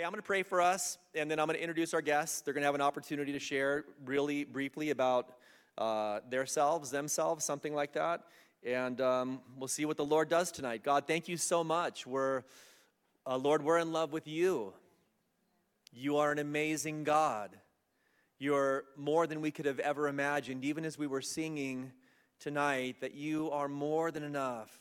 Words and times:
Hey, 0.00 0.06
I'm 0.06 0.12
going 0.12 0.22
to 0.22 0.26
pray 0.26 0.42
for 0.42 0.62
us, 0.62 0.96
and 1.14 1.30
then 1.30 1.38
I'm 1.38 1.46
going 1.46 1.58
to 1.58 1.62
introduce 1.62 1.92
our 1.92 2.00
guests. 2.00 2.40
They're 2.40 2.54
going 2.54 2.62
to 2.62 2.66
have 2.66 2.74
an 2.74 2.80
opportunity 2.80 3.32
to 3.32 3.38
share 3.38 3.84
really 4.06 4.44
briefly 4.44 4.88
about 4.88 5.34
uh, 5.76 6.20
themselves, 6.30 6.90
themselves, 6.90 7.44
something 7.44 7.74
like 7.74 7.92
that. 7.92 8.22
And 8.64 8.98
um, 9.02 9.42
we'll 9.58 9.68
see 9.68 9.84
what 9.84 9.98
the 9.98 10.04
Lord 10.06 10.30
does 10.30 10.50
tonight. 10.52 10.82
God, 10.82 11.06
thank 11.06 11.28
you 11.28 11.36
so 11.36 11.62
much. 11.62 12.06
We're, 12.06 12.44
uh, 13.26 13.36
Lord, 13.36 13.62
we're 13.62 13.76
in 13.76 13.92
love 13.92 14.10
with 14.10 14.26
you. 14.26 14.72
You 15.92 16.16
are 16.16 16.32
an 16.32 16.38
amazing 16.38 17.04
God. 17.04 17.50
You're 18.38 18.84
more 18.96 19.26
than 19.26 19.42
we 19.42 19.50
could 19.50 19.66
have 19.66 19.80
ever 19.80 20.08
imagined, 20.08 20.64
even 20.64 20.86
as 20.86 20.96
we 20.96 21.08
were 21.08 21.20
singing 21.20 21.92
tonight, 22.38 23.02
that 23.02 23.12
you 23.12 23.50
are 23.50 23.68
more 23.68 24.10
than 24.10 24.22
enough. 24.22 24.80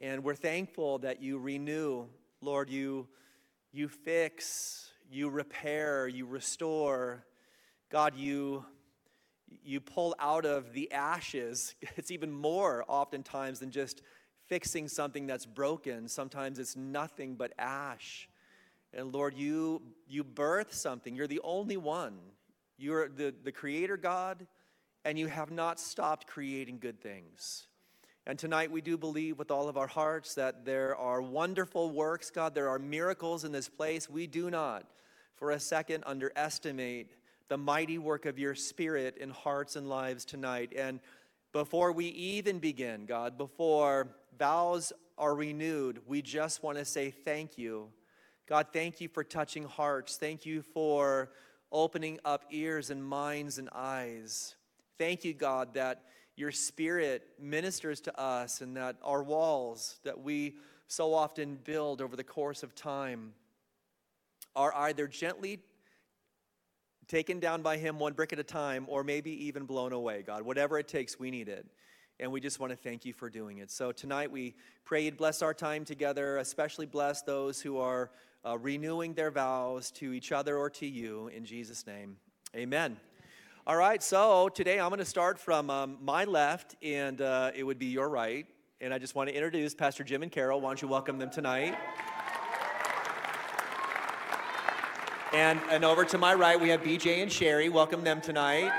And 0.00 0.22
we're 0.22 0.36
thankful 0.36 1.00
that 1.00 1.20
you 1.20 1.40
renew, 1.40 2.06
Lord, 2.40 2.70
you, 2.70 3.08
you 3.78 3.88
fix, 3.88 4.90
you 5.08 5.30
repair, 5.30 6.08
you 6.08 6.26
restore. 6.26 7.24
God, 7.90 8.16
you, 8.16 8.64
you 9.62 9.80
pull 9.80 10.14
out 10.18 10.44
of 10.44 10.72
the 10.72 10.90
ashes. 10.92 11.74
It's 11.96 12.10
even 12.10 12.32
more 12.32 12.84
oftentimes 12.88 13.60
than 13.60 13.70
just 13.70 14.02
fixing 14.48 14.88
something 14.88 15.26
that's 15.26 15.46
broken. 15.46 16.08
Sometimes 16.08 16.58
it's 16.58 16.76
nothing 16.76 17.36
but 17.36 17.52
ash. 17.58 18.28
And 18.92 19.12
Lord, 19.12 19.34
you, 19.34 19.82
you 20.08 20.24
birth 20.24 20.74
something. 20.74 21.14
You're 21.14 21.26
the 21.26 21.40
only 21.44 21.76
one. 21.76 22.18
You're 22.78 23.08
the, 23.08 23.34
the 23.44 23.52
creator 23.52 23.96
God, 23.96 24.46
and 25.04 25.18
you 25.18 25.26
have 25.28 25.50
not 25.50 25.78
stopped 25.78 26.26
creating 26.26 26.78
good 26.78 27.00
things. 27.00 27.66
And 28.28 28.38
tonight 28.38 28.70
we 28.70 28.82
do 28.82 28.98
believe 28.98 29.38
with 29.38 29.50
all 29.50 29.70
of 29.70 29.78
our 29.78 29.86
hearts 29.86 30.34
that 30.34 30.66
there 30.66 30.94
are 30.94 31.22
wonderful 31.22 31.90
works, 31.90 32.28
God. 32.28 32.54
There 32.54 32.68
are 32.68 32.78
miracles 32.78 33.42
in 33.42 33.52
this 33.52 33.70
place. 33.70 34.10
We 34.10 34.26
do 34.26 34.50
not 34.50 34.84
for 35.36 35.52
a 35.52 35.58
second 35.58 36.04
underestimate 36.04 37.10
the 37.48 37.56
mighty 37.56 37.96
work 37.96 38.26
of 38.26 38.38
your 38.38 38.54
Spirit 38.54 39.16
in 39.16 39.30
hearts 39.30 39.76
and 39.76 39.88
lives 39.88 40.26
tonight. 40.26 40.74
And 40.76 41.00
before 41.54 41.90
we 41.90 42.08
even 42.08 42.58
begin, 42.58 43.06
God, 43.06 43.38
before 43.38 44.08
vows 44.38 44.92
are 45.16 45.34
renewed, 45.34 46.02
we 46.06 46.20
just 46.20 46.62
want 46.62 46.76
to 46.76 46.84
say 46.84 47.10
thank 47.10 47.56
you. 47.56 47.88
God, 48.46 48.66
thank 48.74 49.00
you 49.00 49.08
for 49.08 49.24
touching 49.24 49.64
hearts. 49.64 50.18
Thank 50.18 50.44
you 50.44 50.60
for 50.60 51.30
opening 51.72 52.20
up 52.26 52.44
ears 52.50 52.90
and 52.90 53.02
minds 53.02 53.56
and 53.56 53.70
eyes. 53.74 54.54
Thank 54.98 55.24
you, 55.24 55.32
God, 55.32 55.72
that 55.72 56.02
your 56.38 56.52
spirit 56.52 57.26
ministers 57.40 58.00
to 58.02 58.20
us 58.20 58.60
and 58.60 58.76
that 58.76 58.96
our 59.02 59.22
walls 59.22 59.98
that 60.04 60.20
we 60.20 60.54
so 60.86 61.12
often 61.12 61.58
build 61.64 62.00
over 62.00 62.16
the 62.16 62.24
course 62.24 62.62
of 62.62 62.74
time 62.74 63.32
are 64.54 64.74
either 64.74 65.06
gently 65.06 65.58
taken 67.08 67.40
down 67.40 67.62
by 67.62 67.76
him 67.76 67.98
one 67.98 68.12
brick 68.12 68.32
at 68.32 68.38
a 68.38 68.44
time 68.44 68.86
or 68.88 69.02
maybe 69.02 69.46
even 69.46 69.64
blown 69.64 69.92
away 69.92 70.22
god. 70.22 70.42
Whatever 70.42 70.78
it 70.78 70.86
takes 70.86 71.18
we 71.18 71.30
need 71.30 71.48
it. 71.48 71.66
And 72.20 72.32
we 72.32 72.40
just 72.40 72.58
want 72.58 72.72
to 72.72 72.76
thank 72.76 73.04
you 73.04 73.12
for 73.12 73.30
doing 73.30 73.58
it. 73.58 73.70
So 73.70 73.92
tonight 73.92 74.30
we 74.30 74.54
pray 74.84 75.04
you'd 75.04 75.16
bless 75.16 75.42
our 75.42 75.54
time 75.54 75.84
together 75.84 76.38
especially 76.38 76.86
bless 76.86 77.22
those 77.22 77.60
who 77.60 77.78
are 77.78 78.10
uh, 78.46 78.56
renewing 78.58 79.14
their 79.14 79.30
vows 79.30 79.90
to 79.90 80.12
each 80.12 80.30
other 80.30 80.56
or 80.56 80.70
to 80.70 80.86
you. 80.86 81.28
In 81.28 81.44
jesus 81.44 81.86
name 81.86 82.16
amen 82.54 82.96
all 83.68 83.76
right, 83.76 84.02
so 84.02 84.48
today 84.48 84.80
I'm 84.80 84.88
going 84.88 84.98
to 84.98 85.04
start 85.04 85.38
from 85.38 85.68
um, 85.68 85.98
my 86.00 86.24
left, 86.24 86.74
and 86.82 87.20
uh, 87.20 87.50
it 87.54 87.62
would 87.62 87.78
be 87.78 87.84
your 87.84 88.08
right. 88.08 88.46
And 88.80 88.94
I 88.94 88.98
just 88.98 89.14
want 89.14 89.28
to 89.28 89.34
introduce 89.34 89.74
Pastor 89.74 90.02
Jim 90.04 90.22
and 90.22 90.32
Carol. 90.32 90.62
Why 90.62 90.70
don't 90.70 90.80
you 90.80 90.88
welcome 90.88 91.18
them 91.18 91.28
tonight? 91.28 91.76
And, 95.34 95.60
and 95.70 95.84
over 95.84 96.06
to 96.06 96.16
my 96.16 96.32
right, 96.32 96.58
we 96.58 96.70
have 96.70 96.80
BJ 96.80 97.20
and 97.20 97.30
Sherry. 97.30 97.68
Welcome 97.68 98.02
them 98.02 98.22
tonight. 98.22 98.72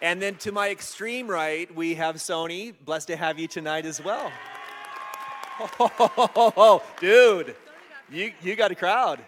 And 0.00 0.22
then 0.22 0.36
to 0.36 0.50
my 0.50 0.70
extreme 0.70 1.28
right, 1.28 1.72
we 1.74 1.94
have 1.96 2.16
Sony. 2.16 2.72
Blessed 2.86 3.08
to 3.08 3.16
have 3.16 3.38
you 3.38 3.46
tonight 3.46 3.84
as 3.84 4.02
well. 4.02 4.32
Oh, 5.80 6.82
dude, 6.98 7.54
you, 8.10 8.32
you 8.42 8.56
got 8.56 8.72
a 8.72 8.74
crowd. 8.74 9.20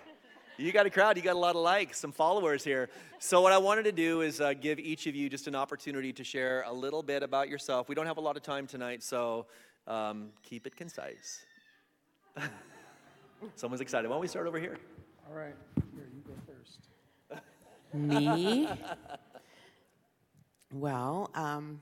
You 0.59 0.73
got 0.73 0.87
a 0.87 0.91
crowd, 0.91 1.19
you 1.19 1.23
got 1.23 1.37
a 1.37 1.39
lot 1.39 1.55
of 1.55 1.61
likes, 1.61 1.99
some 1.99 2.13
followers 2.13 2.65
here. 2.65 2.89
So, 3.19 3.43
what 3.43 3.53
I 3.53 3.59
wanted 3.59 3.83
to 3.85 3.93
do 3.93 4.23
is 4.23 4.41
uh, 4.41 4.55
give 4.55 4.79
each 4.79 5.07
of 5.07 5.15
you 5.15 5.29
just 5.29 5.47
an 5.49 5.55
opportunity 5.55 6.15
to 6.15 6.25
share 6.25 6.65
a 6.67 6.73
little 6.73 7.03
bit 7.03 7.23
about 7.23 7.51
yourself. 7.51 7.91
We 7.91 7.95
don't 7.95 8.07
have 8.07 8.17
a 8.17 8.23
lot 8.23 8.39
of 8.39 8.43
time 8.43 8.67
tonight, 8.67 9.03
so 9.03 9.45
um, 9.87 10.31
keep 10.43 10.67
it 10.67 10.75
concise. 10.75 11.45
Someone's 13.55 13.83
excited. 13.83 14.09
Why 14.09 14.15
don't 14.15 14.23
we 14.23 14.29
start 14.29 14.47
over 14.47 14.59
here? 14.59 14.79
All 15.29 15.37
right, 15.37 15.55
here, 15.95 16.09
you 16.15 16.23
go 16.27 16.33
first. 16.47 17.43
Me? 17.93 18.67
well, 20.73 21.31
um, 21.35 21.79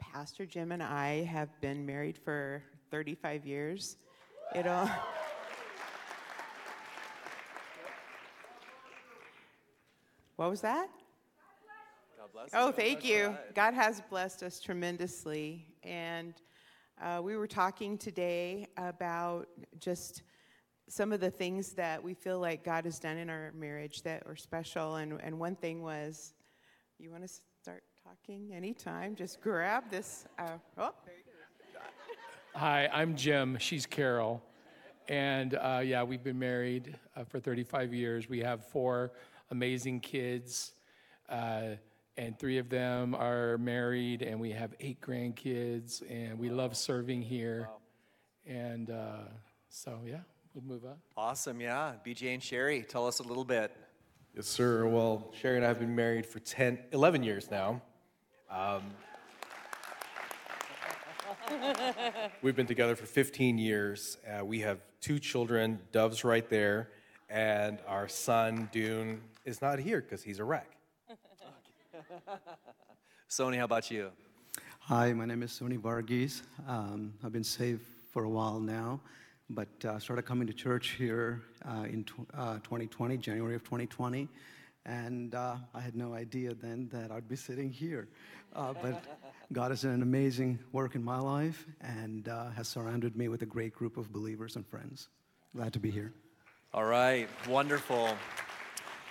Pastor 0.00 0.44
Jim 0.44 0.72
and 0.72 0.82
I 0.82 1.22
have 1.22 1.48
been 1.60 1.86
married 1.86 2.18
for 2.18 2.64
35 2.90 3.46
years. 3.46 3.96
It'll. 4.56 4.90
What 10.38 10.50
was 10.50 10.60
that? 10.60 10.88
God 12.16 12.28
bless 12.32 12.50
Oh, 12.54 12.70
thank 12.70 13.04
you. 13.04 13.36
God 13.56 13.74
has 13.74 14.00
blessed 14.08 14.44
us 14.44 14.60
tremendously. 14.60 15.66
And 15.82 16.32
uh, 17.02 17.20
we 17.20 17.36
were 17.36 17.48
talking 17.48 17.98
today 17.98 18.68
about 18.76 19.48
just 19.80 20.22
some 20.88 21.10
of 21.10 21.18
the 21.18 21.28
things 21.28 21.72
that 21.72 22.00
we 22.00 22.14
feel 22.14 22.38
like 22.38 22.62
God 22.62 22.84
has 22.84 23.00
done 23.00 23.16
in 23.16 23.28
our 23.28 23.50
marriage 23.52 24.02
that 24.02 24.22
are 24.26 24.36
special. 24.36 24.94
And, 24.94 25.18
and 25.24 25.40
one 25.40 25.56
thing 25.56 25.82
was, 25.82 26.34
you 27.00 27.10
want 27.10 27.26
to 27.26 27.34
start 27.60 27.82
talking 28.04 28.52
anytime? 28.54 29.16
Just 29.16 29.40
grab 29.40 29.90
this. 29.90 30.24
Uh, 30.38 30.50
oh, 30.78 30.94
there 31.04 31.14
you 31.16 31.24
go. 31.74 31.80
Hi, 32.54 32.88
I'm 32.92 33.16
Jim. 33.16 33.58
She's 33.58 33.86
Carol. 33.86 34.40
And 35.08 35.54
uh, 35.54 35.80
yeah, 35.82 36.04
we've 36.04 36.22
been 36.22 36.38
married 36.38 36.96
uh, 37.16 37.24
for 37.24 37.40
35 37.40 37.92
years. 37.92 38.28
We 38.28 38.38
have 38.38 38.64
four 38.64 39.10
amazing 39.50 40.00
kids, 40.00 40.72
uh, 41.28 41.76
and 42.16 42.38
three 42.38 42.58
of 42.58 42.68
them 42.68 43.14
are 43.14 43.58
married, 43.58 44.22
and 44.22 44.40
we 44.40 44.50
have 44.50 44.74
eight 44.80 45.00
grandkids, 45.00 46.02
and 46.10 46.38
we 46.38 46.50
love 46.50 46.76
serving 46.76 47.22
here. 47.22 47.68
And 48.46 48.90
uh, 48.90 49.18
so, 49.68 50.00
yeah, 50.04 50.20
we'll 50.54 50.64
move 50.64 50.84
on. 50.84 50.96
Awesome, 51.16 51.60
yeah. 51.60 51.92
BJ 52.04 52.34
and 52.34 52.42
Sherry, 52.42 52.82
tell 52.82 53.06
us 53.06 53.20
a 53.20 53.22
little 53.22 53.44
bit. 53.44 53.76
Yes, 54.34 54.46
sir. 54.46 54.86
Well, 54.86 55.32
Sherry 55.40 55.56
and 55.56 55.64
I 55.64 55.68
have 55.68 55.78
been 55.78 55.94
married 55.94 56.26
for 56.26 56.38
10, 56.38 56.78
11 56.92 57.22
years 57.22 57.50
now. 57.50 57.82
Um, 58.50 58.82
we've 62.42 62.56
been 62.56 62.66
together 62.66 62.96
for 62.96 63.06
15 63.06 63.58
years. 63.58 64.18
Uh, 64.26 64.44
we 64.44 64.60
have 64.60 64.80
two 65.00 65.18
children, 65.18 65.78
Dove's 65.92 66.24
right 66.24 66.48
there, 66.48 66.90
and 67.28 67.78
our 67.86 68.08
son, 68.08 68.68
Dune, 68.72 69.20
is 69.48 69.62
not 69.62 69.78
here 69.78 70.02
because 70.02 70.22
he's 70.22 70.38
a 70.38 70.44
wreck. 70.44 70.70
Sony, 73.30 73.56
how 73.56 73.64
about 73.64 73.90
you? 73.90 74.10
Hi, 74.80 75.12
my 75.14 75.24
name 75.24 75.42
is 75.42 75.50
Sony 75.50 75.78
Varghese. 75.78 76.42
Um, 76.68 77.14
I've 77.24 77.32
been 77.32 77.44
saved 77.44 77.80
for 78.12 78.24
a 78.24 78.28
while 78.28 78.60
now, 78.60 79.00
but 79.48 79.68
uh, 79.86 79.98
started 79.98 80.22
coming 80.22 80.46
to 80.46 80.52
church 80.52 80.90
here 80.98 81.42
uh, 81.66 81.84
in 81.84 82.04
tw- 82.04 82.28
uh, 82.34 82.56
2020, 82.56 83.16
January 83.16 83.54
of 83.54 83.64
2020, 83.64 84.28
and 84.84 85.34
uh, 85.34 85.56
I 85.74 85.80
had 85.80 85.96
no 85.96 86.12
idea 86.12 86.52
then 86.52 86.90
that 86.92 87.10
I'd 87.10 87.28
be 87.28 87.36
sitting 87.36 87.70
here. 87.70 88.08
Uh, 88.54 88.74
but 88.82 89.02
God 89.52 89.70
has 89.70 89.80
done 89.80 89.92
an 89.92 90.02
amazing 90.02 90.58
work 90.72 90.94
in 90.94 91.02
my 91.02 91.18
life 91.18 91.66
and 91.80 92.28
uh, 92.28 92.50
has 92.50 92.68
surrounded 92.68 93.16
me 93.16 93.28
with 93.28 93.40
a 93.40 93.46
great 93.46 93.74
group 93.74 93.96
of 93.96 94.12
believers 94.12 94.56
and 94.56 94.66
friends. 94.66 95.08
Glad 95.56 95.72
to 95.72 95.78
be 95.78 95.90
here. 95.90 96.12
All 96.74 96.84
right, 96.84 97.28
wonderful. 97.48 98.10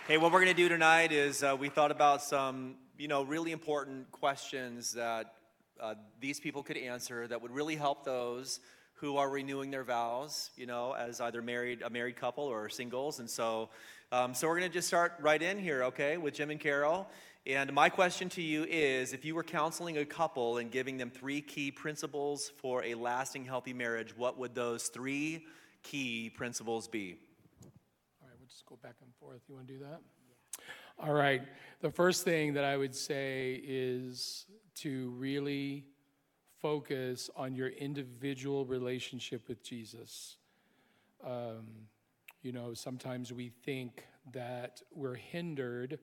Hey, 0.08 0.18
what 0.18 0.32
we're 0.32 0.40
going 0.40 0.56
to 0.56 0.64
do 0.64 0.70
tonight 0.70 1.12
is 1.12 1.44
uh, 1.44 1.58
we 1.60 1.68
thought 1.68 1.92
about 1.92 2.24
some, 2.24 2.76
you 2.98 3.10
know, 3.10 3.24
really 3.24 3.52
important 3.52 4.10
questions 4.10 4.94
that 4.94 5.34
uh, 5.82 5.96
these 6.22 6.40
people 6.40 6.64
could 6.64 6.78
answer 6.78 7.28
that 7.28 7.42
would 7.42 7.52
really 7.52 7.76
help 7.76 8.06
those 8.06 8.62
who 8.94 9.18
are 9.18 9.30
renewing 9.30 9.70
their 9.70 9.84
vows, 9.84 10.52
you 10.56 10.66
know, 10.66 10.94
as 10.94 11.20
either 11.20 11.42
married, 11.42 11.82
a 11.82 11.90
married 11.90 12.16
couple 12.16 12.46
or 12.46 12.70
singles. 12.70 13.20
And 13.20 13.30
so, 13.30 13.68
um, 14.14 14.34
so 14.34 14.48
we're 14.48 14.58
going 14.58 14.72
to 14.72 14.74
just 14.74 14.88
start 14.88 15.12
right 15.20 15.42
in 15.42 15.60
here, 15.60 15.84
okay, 15.84 16.16
with 16.16 16.36
Jim 16.36 16.52
and 16.52 16.60
Carol. 16.62 17.06
And 17.46 17.74
my 17.74 17.90
question 17.90 18.30
to 18.30 18.42
you 18.42 18.64
is 18.64 19.12
if 19.12 19.26
you 19.26 19.36
were 19.36 19.44
counseling 19.44 19.98
a 19.98 20.06
couple 20.06 20.60
and 20.60 20.72
giving 20.72 20.96
them 20.96 21.10
three 21.10 21.42
key 21.42 21.70
principles 21.70 22.54
for 22.62 22.82
a 22.86 22.96
lasting, 22.96 23.44
healthy 23.44 23.74
marriage, 23.74 24.16
what 24.16 24.40
would 24.40 24.56
those 24.56 24.88
three 24.88 25.46
key 25.84 26.30
principles 26.30 26.88
be? 26.88 27.18
All 28.22 28.30
right, 28.30 28.38
we'll 28.40 28.48
just 28.48 28.56
go 28.68 28.78
back 28.82 28.96
and 29.02 29.14
forth. 29.20 29.42
You 29.48 29.56
want 29.56 29.68
to 29.68 29.74
do 29.74 29.80
that? 29.80 30.02
All 31.00 31.14
right. 31.14 31.42
The 31.82 31.92
first 31.92 32.24
thing 32.24 32.54
that 32.54 32.64
I 32.64 32.78
would 32.78 32.96
say 32.96 33.62
is 33.64 34.46
to 34.76 35.10
really 35.12 35.86
focus 36.62 37.30
on 37.36 37.56
your 37.56 37.70
individual 37.70 38.66
relationship 38.66 39.48
with 39.48 39.64
Jesus. 39.64 40.38
Um, 41.24 41.88
You 42.44 42.54
know, 42.54 42.74
sometimes 42.74 43.34
we 43.34 43.50
think 43.50 44.06
that 44.32 44.82
we're 44.94 45.16
hindered 45.16 46.00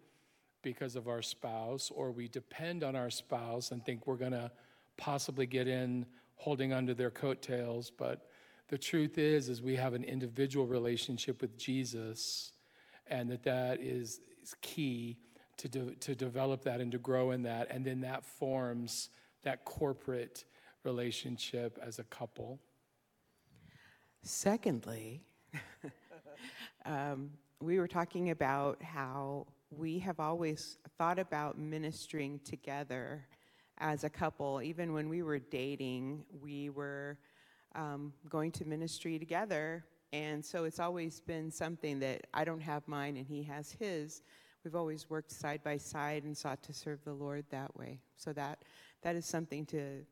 because 0.63 0.97
of 0.97 1.07
our 1.09 1.23
spouse, 1.23 1.91
or 1.91 2.11
we 2.11 2.29
depend 2.29 2.83
on 2.83 2.97
our 2.97 3.11
spouse 3.11 3.71
and 3.71 3.83
think 3.85 4.07
we're 4.07 4.17
going 4.17 4.33
to 4.33 4.51
possibly 4.97 5.47
get 5.47 5.69
in 5.69 6.05
holding 6.37 6.73
onto 6.73 6.95
their 6.95 7.11
coattails. 7.11 7.91
But 7.91 8.29
the 8.69 8.79
truth 8.79 9.17
is, 9.17 9.49
is 9.49 9.63
we 9.63 9.77
have 9.77 9.95
an 9.95 10.05
individual 10.05 10.67
relationship 10.67 11.41
with 11.41 11.57
Jesus, 11.57 12.53
and 13.07 13.31
that 13.31 13.43
that 13.45 13.81
is, 13.81 14.21
is 14.43 14.55
key 14.61 15.19
to, 15.59 15.69
de- 15.69 15.95
to 15.97 16.15
develop 16.15 16.63
that 16.65 16.81
and 16.81 16.93
to 16.93 16.99
grow 16.99 17.31
in 17.31 17.43
that. 17.43 17.71
And 17.71 17.85
then 17.85 18.01
that 18.01 18.25
forms 18.25 19.11
that 19.43 19.65
corporate 19.65 20.45
relationship 20.85 21.79
as 21.83 21.99
a 21.99 22.05
couple. 22.05 22.61
Secondly, 24.23 25.23
um, 26.87 27.31
we 27.61 27.79
were 27.79 27.89
talking 27.89 28.31
about 28.31 28.83
how 28.83 29.47
we 29.71 29.99
have 29.99 30.21
always 30.21 30.79
thought 30.99 31.19
about 31.19 31.59
ministering 31.59 32.41
together 32.45 33.27
as 33.79 34.05
a 34.05 34.11
couple. 34.11 34.63
Even 34.63 34.93
when 34.93 35.09
we 35.09 35.23
were 35.23 35.39
dating, 35.39 36.25
we 36.41 36.71
were 36.71 37.19
um, 37.75 38.13
going 38.29 38.53
to 38.53 38.65
ministry 38.65 39.19
together. 39.19 39.85
And 40.15 40.45
so 40.45 40.63
it's 40.63 40.79
always 40.79 41.19
been 41.19 41.51
something 41.51 41.99
that 41.99 42.29
I 42.33 42.45
don't 42.45 42.61
have 42.61 42.87
mine 42.87 43.17
and 43.17 43.27
he 43.27 43.43
has 43.43 43.73
his. 43.73 44.23
We've 44.63 44.77
always 44.77 45.11
worked 45.11 45.33
side 45.33 45.61
by 45.65 45.77
side 45.77 46.23
and 46.23 46.37
sought 46.37 46.63
to 46.63 46.73
serve 46.73 47.01
the 47.05 47.13
Lord 47.13 47.45
that 47.51 47.77
way. 47.77 47.99
So 48.17 48.33
that 48.35 48.63
that 49.03 49.17
is 49.17 49.27
something 49.27 49.67
to 49.67 50.07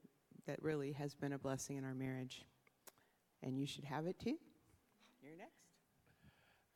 that 0.49 0.61
really 0.61 0.91
has 0.91 1.15
been 1.15 1.33
a 1.33 1.39
blessing 1.39 1.77
in 1.77 1.85
our 1.85 1.95
marriage. 1.95 2.43
And 3.45 3.57
you 3.57 3.65
should 3.65 3.85
have 3.85 4.09
it 4.09 4.19
too. 4.19 4.37
You're 5.23 5.37
next. 5.39 5.63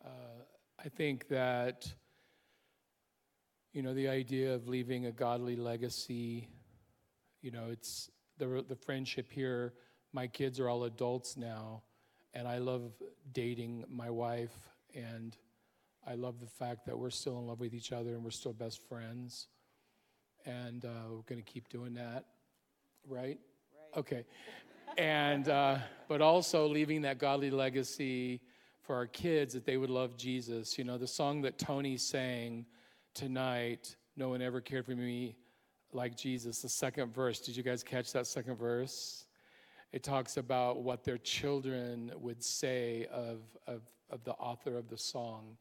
Uh, 0.04 0.44
I 0.78 0.88
think 0.88 1.26
that, 1.26 1.92
you 3.72 3.82
know, 3.82 3.92
the 3.92 4.06
idea 4.06 4.54
of 4.54 4.68
leaving 4.68 5.06
a 5.06 5.12
godly 5.12 5.56
legacy, 5.56 6.48
you 7.42 7.50
know, 7.50 7.70
it's 7.72 8.08
the, 8.38 8.64
the 8.68 8.76
friendship 8.76 9.32
here. 9.32 9.74
My 10.12 10.28
kids 10.28 10.60
are 10.60 10.68
all 10.68 10.84
adults 10.84 11.36
now, 11.36 11.82
and 12.34 12.46
I 12.46 12.58
love 12.58 12.92
dating 13.32 13.84
my 13.88 14.10
wife, 14.10 14.56
and 14.94 15.36
I 16.06 16.14
love 16.14 16.38
the 16.38 16.46
fact 16.46 16.86
that 16.86 16.96
we're 16.96 17.10
still 17.10 17.38
in 17.40 17.46
love 17.48 17.58
with 17.58 17.74
each 17.74 17.90
other 17.92 18.10
and 18.10 18.22
we're 18.22 18.30
still 18.30 18.52
best 18.52 18.80
friends. 18.88 19.48
And 20.44 20.84
uh, 20.84 20.88
we're 21.10 21.22
going 21.22 21.42
to 21.42 21.52
keep 21.52 21.68
doing 21.68 21.94
that, 21.94 22.24
right? 23.08 23.38
Right. 23.38 23.38
Okay. 23.96 24.24
and, 24.96 25.48
uh, 25.48 25.78
but 26.06 26.22
also 26.22 26.68
leaving 26.68 27.02
that 27.02 27.18
godly 27.18 27.50
legacy 27.50 28.40
for 28.82 28.94
our 28.94 29.08
kids 29.08 29.52
that 29.54 29.66
they 29.66 29.76
would 29.76 29.90
love 29.90 30.16
Jesus. 30.16 30.78
You 30.78 30.84
know, 30.84 30.96
the 30.96 31.08
song 31.08 31.42
that 31.42 31.58
Tony 31.58 31.96
sang 31.96 32.66
tonight, 33.14 33.96
No 34.16 34.28
One 34.28 34.40
Ever 34.40 34.60
Cared 34.60 34.86
for 34.86 34.94
Me 34.94 35.36
Like 35.92 36.16
Jesus, 36.16 36.62
the 36.62 36.68
second 36.68 37.12
verse. 37.12 37.40
Did 37.40 37.56
you 37.56 37.64
guys 37.64 37.82
catch 37.82 38.12
that 38.12 38.28
second 38.28 38.56
verse? 38.56 39.25
It 39.92 40.02
talks 40.02 40.36
about 40.36 40.82
what 40.82 41.04
their 41.04 41.18
children 41.18 42.12
would 42.18 42.42
say 42.42 43.06
of, 43.10 43.40
of, 43.66 43.82
of 44.10 44.24
the 44.24 44.32
author 44.32 44.76
of 44.76 44.88
the 44.88 44.98
song, 44.98 45.56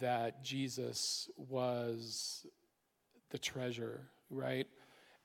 that 0.00 0.42
Jesus 0.42 1.28
was 1.36 2.46
the 3.30 3.38
treasure, 3.38 4.08
right? 4.30 4.66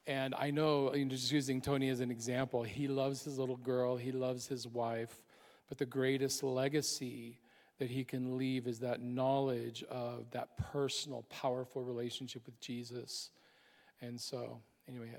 And 0.06 0.35
I 0.35 0.51
know, 0.51 0.94
just 1.07 1.31
using 1.31 1.62
Tony 1.62 1.89
as 1.89 2.01
an 2.01 2.12
example, 2.12 2.63
he 2.63 2.88
loves 2.88 3.24
his 3.24 3.38
little 3.38 3.57
girl, 3.57 3.95
he 3.95 4.12
loves 4.12 4.47
his 4.47 4.68
wife, 4.68 5.21
but 5.69 5.77
the 5.77 5.86
greatest 5.86 6.44
legacy 6.44 7.39
that 7.79 7.89
he 7.89 8.03
can 8.03 8.38
leave 8.38 8.68
is 8.68 8.79
that 8.79 9.01
knowledge 9.01 9.83
of 9.89 10.29
that 10.31 10.57
personal, 10.57 11.24
powerful 11.24 11.83
relationship 11.83 12.45
with 12.45 12.59
Jesus. 12.59 13.31
And 14.01 14.19
so, 14.19 14.59
anyway, 14.88 15.12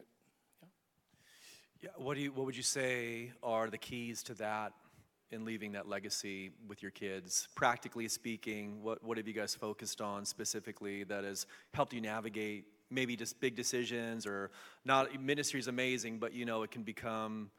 what, 1.97 2.15
do 2.15 2.23
you, 2.23 2.33
what 2.33 2.47
would 2.47 2.57
you 2.57 2.63
say 2.63 3.33
are 3.43 3.69
the 3.71 3.79
keys 3.79 4.23
to 4.25 4.35
that 4.35 4.73
in 5.31 5.45
leaving 5.45 5.73
that 5.73 5.89
legacy 5.89 6.51
with 6.69 6.83
your 6.83 6.91
kids? 6.91 7.49
Practically 7.55 8.09
speaking, 8.09 8.83
what, 8.83 9.03
what 9.03 9.17
have 9.17 9.27
you 9.27 9.35
guys 9.35 9.55
focused 9.55 10.01
on 10.01 10.25
specifically 10.25 11.05
that 11.05 11.25
has 11.25 11.47
helped 11.73 11.93
you 11.93 12.01
navigate 12.01 12.65
maybe 12.91 13.17
just 13.17 13.41
big 13.41 13.57
decisions 13.57 14.27
or 14.27 14.51
not? 14.85 15.21
Ministry 15.21 15.61
is 15.61 15.69
amazing, 15.69 16.19
but 16.19 16.33
you 16.33 16.45
know, 16.45 16.63
it 16.63 16.71
can 16.71 16.83
become 16.83 17.51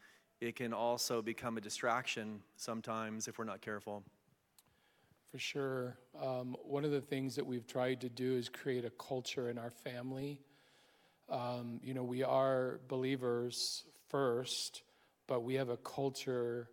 it 0.42 0.57
can 0.57 0.74
also 0.74 1.22
become 1.22 1.57
a 1.57 1.62
distraction 1.62 2.42
sometimes 2.57 3.27
if 3.27 3.39
we're 3.39 3.45
not 3.45 3.62
careful. 3.62 4.04
For 5.31 5.39
sure. 5.39 5.98
Um, 6.22 6.56
one 6.63 6.86
of 6.86 6.92
the 6.92 7.01
things 7.01 7.36
that 7.36 7.45
we've 7.45 7.66
tried 7.66 8.01
to 8.01 8.10
do 8.10 8.36
is 8.36 8.50
create 8.50 8.86
a 8.86 8.89
culture 8.92 9.50
in 9.50 9.57
our 9.57 9.69
family. 9.69 10.42
Um, 11.30 11.80
you 11.83 11.94
know, 11.94 12.04
we 12.04 12.24
are 12.24 12.80
believers 12.88 13.86
first, 14.10 14.84
but 15.28 15.44
we 15.44 15.56
have 15.56 15.69
a 15.69 15.78
culture 15.78 16.69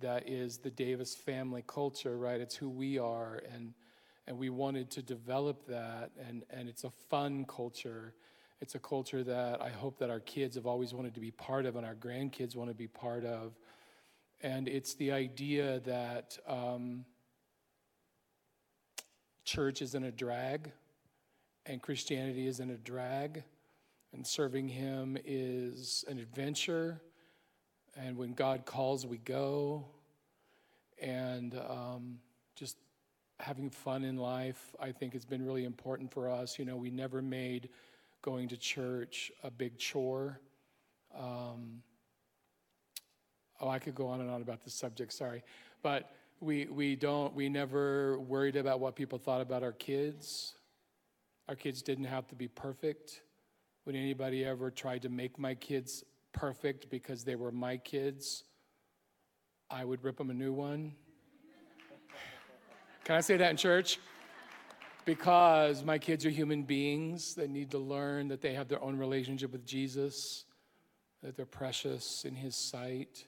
that 0.00 0.28
is 0.28 0.58
the 0.58 0.70
Davis 0.70 1.14
family 1.14 1.64
culture, 1.66 2.16
right? 2.16 2.40
It's 2.40 2.54
who 2.54 2.68
we 2.68 2.98
are, 2.98 3.42
and 3.52 3.74
and 4.26 4.38
we 4.38 4.50
wanted 4.50 4.90
to 4.92 5.02
develop 5.02 5.66
that, 5.66 6.10
and 6.26 6.44
and 6.50 6.68
it's 6.68 6.84
a 6.84 6.90
fun 7.10 7.44
culture. 7.44 8.14
It's 8.60 8.74
a 8.74 8.80
culture 8.80 9.22
that 9.22 9.62
I 9.62 9.70
hope 9.70 9.98
that 9.98 10.10
our 10.10 10.18
kids 10.20 10.56
have 10.56 10.66
always 10.66 10.92
wanted 10.92 11.14
to 11.14 11.20
be 11.20 11.30
part 11.30 11.64
of 11.64 11.76
and 11.76 11.86
our 11.86 11.94
grandkids 11.94 12.56
want 12.56 12.70
to 12.70 12.74
be 12.74 12.88
part 12.88 13.24
of. 13.24 13.56
And 14.40 14.68
it's 14.68 14.94
the 14.94 15.12
idea 15.12 15.78
that 15.80 16.36
um, 16.48 17.04
church 19.44 19.80
isn't 19.80 20.02
a 20.02 20.10
drag 20.10 20.72
and 21.66 21.82
Christianity 21.82 22.46
isn't 22.46 22.70
a 22.70 22.76
drag 22.76 23.44
and 24.12 24.26
serving 24.26 24.68
Him 24.68 25.16
is 25.24 26.04
an 26.08 26.18
adventure. 26.18 27.00
And 27.96 28.16
when 28.16 28.32
God 28.32 28.64
calls, 28.64 29.06
we 29.06 29.18
go. 29.18 29.86
And 31.00 31.54
um, 31.68 32.18
just 32.54 32.76
having 33.40 33.70
fun 33.70 34.04
in 34.04 34.16
life, 34.16 34.74
I 34.80 34.92
think, 34.92 35.12
has 35.12 35.24
been 35.24 35.44
really 35.44 35.64
important 35.64 36.12
for 36.12 36.28
us. 36.28 36.58
You 36.58 36.64
know, 36.64 36.76
we 36.76 36.90
never 36.90 37.22
made 37.22 37.68
going 38.22 38.48
to 38.48 38.56
church 38.56 39.30
a 39.44 39.50
big 39.50 39.78
chore. 39.78 40.40
Um, 41.16 41.82
oh, 43.60 43.68
I 43.68 43.78
could 43.78 43.94
go 43.94 44.08
on 44.08 44.20
and 44.20 44.30
on 44.30 44.42
about 44.42 44.64
this 44.64 44.74
subject, 44.74 45.12
sorry. 45.12 45.42
But 45.82 46.10
we, 46.40 46.66
we 46.66 46.96
don't, 46.96 47.34
we 47.34 47.48
never 47.48 48.18
worried 48.18 48.56
about 48.56 48.80
what 48.80 48.96
people 48.96 49.18
thought 49.18 49.40
about 49.40 49.62
our 49.62 49.72
kids. 49.72 50.54
Our 51.48 51.54
kids 51.54 51.82
didn't 51.82 52.04
have 52.04 52.26
to 52.28 52.34
be 52.34 52.48
perfect. 52.48 53.22
When 53.88 53.96
anybody 53.96 54.44
ever 54.44 54.70
try 54.70 54.98
to 54.98 55.08
make 55.08 55.38
my 55.38 55.54
kids 55.54 56.04
perfect 56.34 56.90
because 56.90 57.24
they 57.24 57.36
were 57.36 57.50
my 57.50 57.78
kids, 57.78 58.44
I 59.70 59.82
would 59.82 60.04
rip 60.04 60.18
them 60.18 60.28
a 60.28 60.34
new 60.34 60.52
one. 60.52 60.92
Can 63.04 63.16
I 63.16 63.22
say 63.22 63.38
that 63.38 63.50
in 63.50 63.56
church? 63.56 63.98
because 65.06 65.82
my 65.82 65.96
kids 65.96 66.26
are 66.26 66.30
human 66.30 66.64
beings 66.64 67.34
that 67.36 67.48
need 67.48 67.70
to 67.70 67.78
learn 67.78 68.28
that 68.28 68.42
they 68.42 68.52
have 68.52 68.68
their 68.68 68.82
own 68.82 68.98
relationship 68.98 69.52
with 69.52 69.64
Jesus, 69.64 70.44
that 71.22 71.34
they're 71.34 71.46
precious 71.46 72.26
in 72.26 72.34
His 72.34 72.54
sight. 72.54 73.24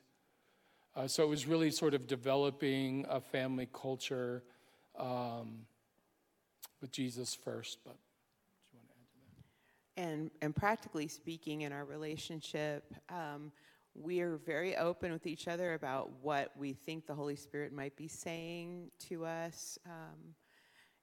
Uh, 0.94 1.06
so 1.06 1.22
it 1.22 1.30
was 1.30 1.46
really 1.46 1.70
sort 1.70 1.94
of 1.94 2.06
developing 2.06 3.06
a 3.08 3.18
family 3.18 3.66
culture 3.72 4.42
um, 4.98 5.60
with 6.82 6.92
Jesus 6.92 7.34
first. 7.34 7.78
But 7.82 7.96
and 10.00 10.30
and 10.40 10.56
practically 10.56 11.08
speaking, 11.08 11.60
in 11.62 11.72
our 11.72 11.84
relationship. 11.84 12.94
Um, 13.10 13.52
we 13.94 14.20
are 14.20 14.38
very 14.38 14.76
open 14.76 15.12
with 15.12 15.26
each 15.26 15.46
other 15.46 15.74
about 15.74 16.10
what 16.22 16.52
we 16.56 16.72
think 16.72 17.06
the 17.06 17.14
Holy 17.14 17.36
Spirit 17.36 17.72
might 17.72 17.96
be 17.96 18.08
saying 18.08 18.90
to 19.08 19.26
us. 19.26 19.78
Um, 19.84 20.34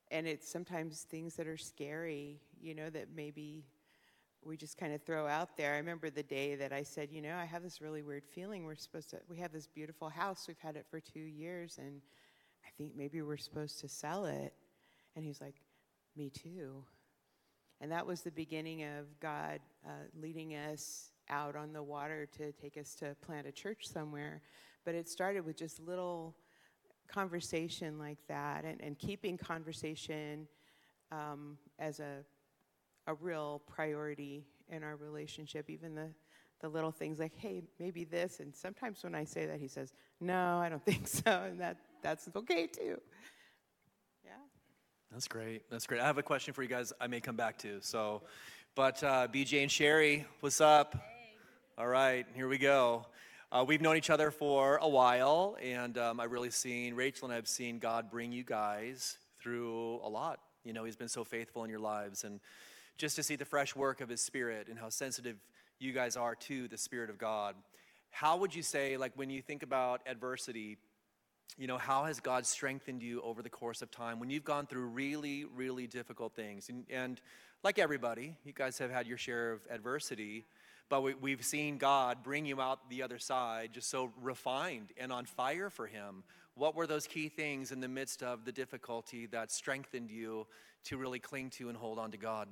and 0.09 0.25
it's 0.25 0.49
sometimes 0.49 1.01
things 1.01 1.35
that 1.35 1.47
are 1.47 1.57
scary, 1.57 2.39
you 2.59 2.73
know, 2.73 2.89
that 2.89 3.09
maybe 3.13 3.65
we 4.43 4.55
just 4.55 4.77
kind 4.77 4.93
of 4.93 5.03
throw 5.03 5.27
out 5.27 5.57
there. 5.57 5.73
I 5.73 5.77
remember 5.77 6.09
the 6.09 6.23
day 6.23 6.55
that 6.55 6.71
I 6.71 6.81
said, 6.81 7.09
you 7.11 7.21
know, 7.21 7.35
I 7.35 7.45
have 7.45 7.61
this 7.61 7.81
really 7.81 8.01
weird 8.01 8.25
feeling. 8.25 8.63
We're 8.63 8.75
supposed 8.75 9.09
to, 9.09 9.17
we 9.29 9.37
have 9.37 9.51
this 9.51 9.67
beautiful 9.67 10.09
house. 10.09 10.45
We've 10.47 10.57
had 10.59 10.77
it 10.77 10.85
for 10.89 11.01
two 11.01 11.19
years, 11.19 11.77
and 11.77 12.01
I 12.65 12.69
think 12.77 12.93
maybe 12.95 13.21
we're 13.21 13.37
supposed 13.37 13.79
to 13.81 13.89
sell 13.89 14.25
it. 14.25 14.53
And 15.15 15.25
he's 15.25 15.41
like, 15.41 15.55
me 16.15 16.29
too. 16.29 16.83
And 17.79 17.91
that 17.91 18.05
was 18.05 18.22
the 18.22 18.31
beginning 18.31 18.84
of 18.84 19.19
God 19.19 19.60
uh, 19.86 19.89
leading 20.19 20.55
us 20.55 21.12
out 21.29 21.55
on 21.55 21.74
the 21.74 21.84
water 21.84 22.27
to 22.38 22.51
take 22.53 22.77
us 22.77 22.96
to 22.96 23.15
plant 23.22 23.48
a 23.48 23.51
church 23.51 23.88
somewhere. 23.88 24.41
But 24.86 24.96
it 24.96 25.07
started 25.10 25.46
with 25.46 25.57
just 25.57 25.79
little 25.79 26.36
conversation 27.07 28.00
like 28.00 28.17
that 28.27 28.65
and, 28.65 28.81
and 28.81 28.98
keeping 28.98 29.38
conversation 29.38 30.48
um, 31.12 31.57
as 31.79 32.00
a, 32.00 32.24
a 33.05 33.13
real 33.15 33.62
priority 33.67 34.46
in 34.69 34.84
our 34.84 34.96
relationship, 34.96 35.69
even 35.69 35.96
the, 35.96 36.10
the 36.62 36.67
little 36.69 36.91
things 36.91 37.19
like, 37.19 37.36
hey, 37.38 37.63
maybe 37.79 38.03
this. 38.03 38.39
And 38.39 38.55
sometimes 38.55 39.03
when 39.03 39.15
I 39.15 39.24
say 39.24 39.46
that, 39.46 39.60
he 39.60 39.67
says, 39.67 39.93
no, 40.19 40.57
I 40.57 40.69
don't 40.69 40.84
think 40.86 41.07
so. 41.07 41.43
And 41.48 41.60
that, 41.62 41.77
that's 42.01 42.29
okay 42.36 42.67
too. 42.67 43.00
That's 45.11 45.27
great. 45.27 45.63
That's 45.71 45.87
great. 45.87 46.01
I 46.01 46.05
have 46.05 46.17
a 46.17 46.23
question 46.23 46.53
for 46.53 46.61
you 46.63 46.67
guys. 46.67 46.91
I 46.99 47.07
may 47.07 47.21
come 47.21 47.37
back 47.37 47.57
to. 47.59 47.79
So, 47.81 48.23
but 48.75 49.01
uh, 49.03 49.27
BJ 49.33 49.61
and 49.61 49.71
Sherry, 49.71 50.25
what's 50.41 50.59
up? 50.59 50.97
All 51.77 51.87
right, 51.87 52.25
here 52.35 52.49
we 52.49 52.57
go. 52.57 53.05
Uh, 53.49 53.63
we've 53.65 53.79
known 53.81 53.95
each 53.95 54.09
other 54.09 54.31
for 54.31 54.77
a 54.77 54.87
while, 54.87 55.55
and 55.63 55.97
um, 55.97 56.19
I've 56.19 56.33
really 56.33 56.49
seen 56.49 56.93
Rachel 56.93 57.29
and 57.29 57.33
I've 57.33 57.47
seen 57.47 57.79
God 57.79 58.11
bring 58.11 58.33
you 58.33 58.43
guys 58.43 59.17
through 59.39 60.01
a 60.03 60.09
lot. 60.09 60.39
You 60.65 60.73
know, 60.73 60.83
He's 60.83 60.97
been 60.97 61.07
so 61.07 61.23
faithful 61.23 61.63
in 61.63 61.69
your 61.69 61.79
lives, 61.79 62.25
and 62.25 62.41
just 62.97 63.15
to 63.15 63.23
see 63.23 63.37
the 63.37 63.45
fresh 63.45 63.77
work 63.77 64.01
of 64.01 64.09
His 64.09 64.19
Spirit 64.19 64.67
and 64.67 64.77
how 64.77 64.89
sensitive 64.89 65.37
you 65.79 65.93
guys 65.93 66.17
are 66.17 66.35
to 66.35 66.67
the 66.67 66.77
Spirit 66.77 67.09
of 67.09 67.17
God. 67.17 67.55
How 68.11 68.35
would 68.37 68.53
you 68.53 68.61
say, 68.61 68.97
like, 68.97 69.13
when 69.15 69.29
you 69.29 69.41
think 69.41 69.63
about 69.63 70.01
adversity? 70.05 70.77
You 71.57 71.67
know, 71.67 71.77
how 71.77 72.05
has 72.05 72.19
God 72.19 72.45
strengthened 72.45 73.01
you 73.01 73.21
over 73.21 73.41
the 73.41 73.49
course 73.49 73.81
of 73.81 73.89
time 73.89 74.19
when 74.19 74.29
you've 74.29 74.43
gone 74.43 74.67
through 74.67 74.85
really, 74.87 75.45
really 75.45 75.87
difficult 75.87 76.33
things? 76.35 76.69
And, 76.69 76.85
and 76.89 77.21
like 77.63 77.79
everybody, 77.79 78.35
you 78.43 78.53
guys 78.53 78.77
have 78.79 78.91
had 78.91 79.07
your 79.07 79.17
share 79.17 79.53
of 79.53 79.61
adversity, 79.69 80.45
but 80.89 81.01
we, 81.01 81.13
we've 81.15 81.43
seen 81.43 81.77
God 81.77 82.23
bring 82.23 82.45
you 82.45 82.61
out 82.61 82.89
the 82.89 83.01
other 83.01 83.19
side 83.19 83.71
just 83.73 83.89
so 83.89 84.11
refined 84.21 84.91
and 84.97 85.11
on 85.11 85.25
fire 85.25 85.69
for 85.69 85.87
Him. 85.87 86.23
What 86.55 86.75
were 86.75 86.87
those 86.87 87.07
key 87.07 87.29
things 87.29 87.71
in 87.71 87.79
the 87.81 87.87
midst 87.87 88.23
of 88.23 88.45
the 88.45 88.51
difficulty 88.51 89.25
that 89.27 89.51
strengthened 89.51 90.11
you 90.11 90.47
to 90.85 90.97
really 90.97 91.19
cling 91.19 91.49
to 91.51 91.69
and 91.69 91.77
hold 91.77 91.99
on 91.99 92.11
to 92.11 92.17
God? 92.17 92.47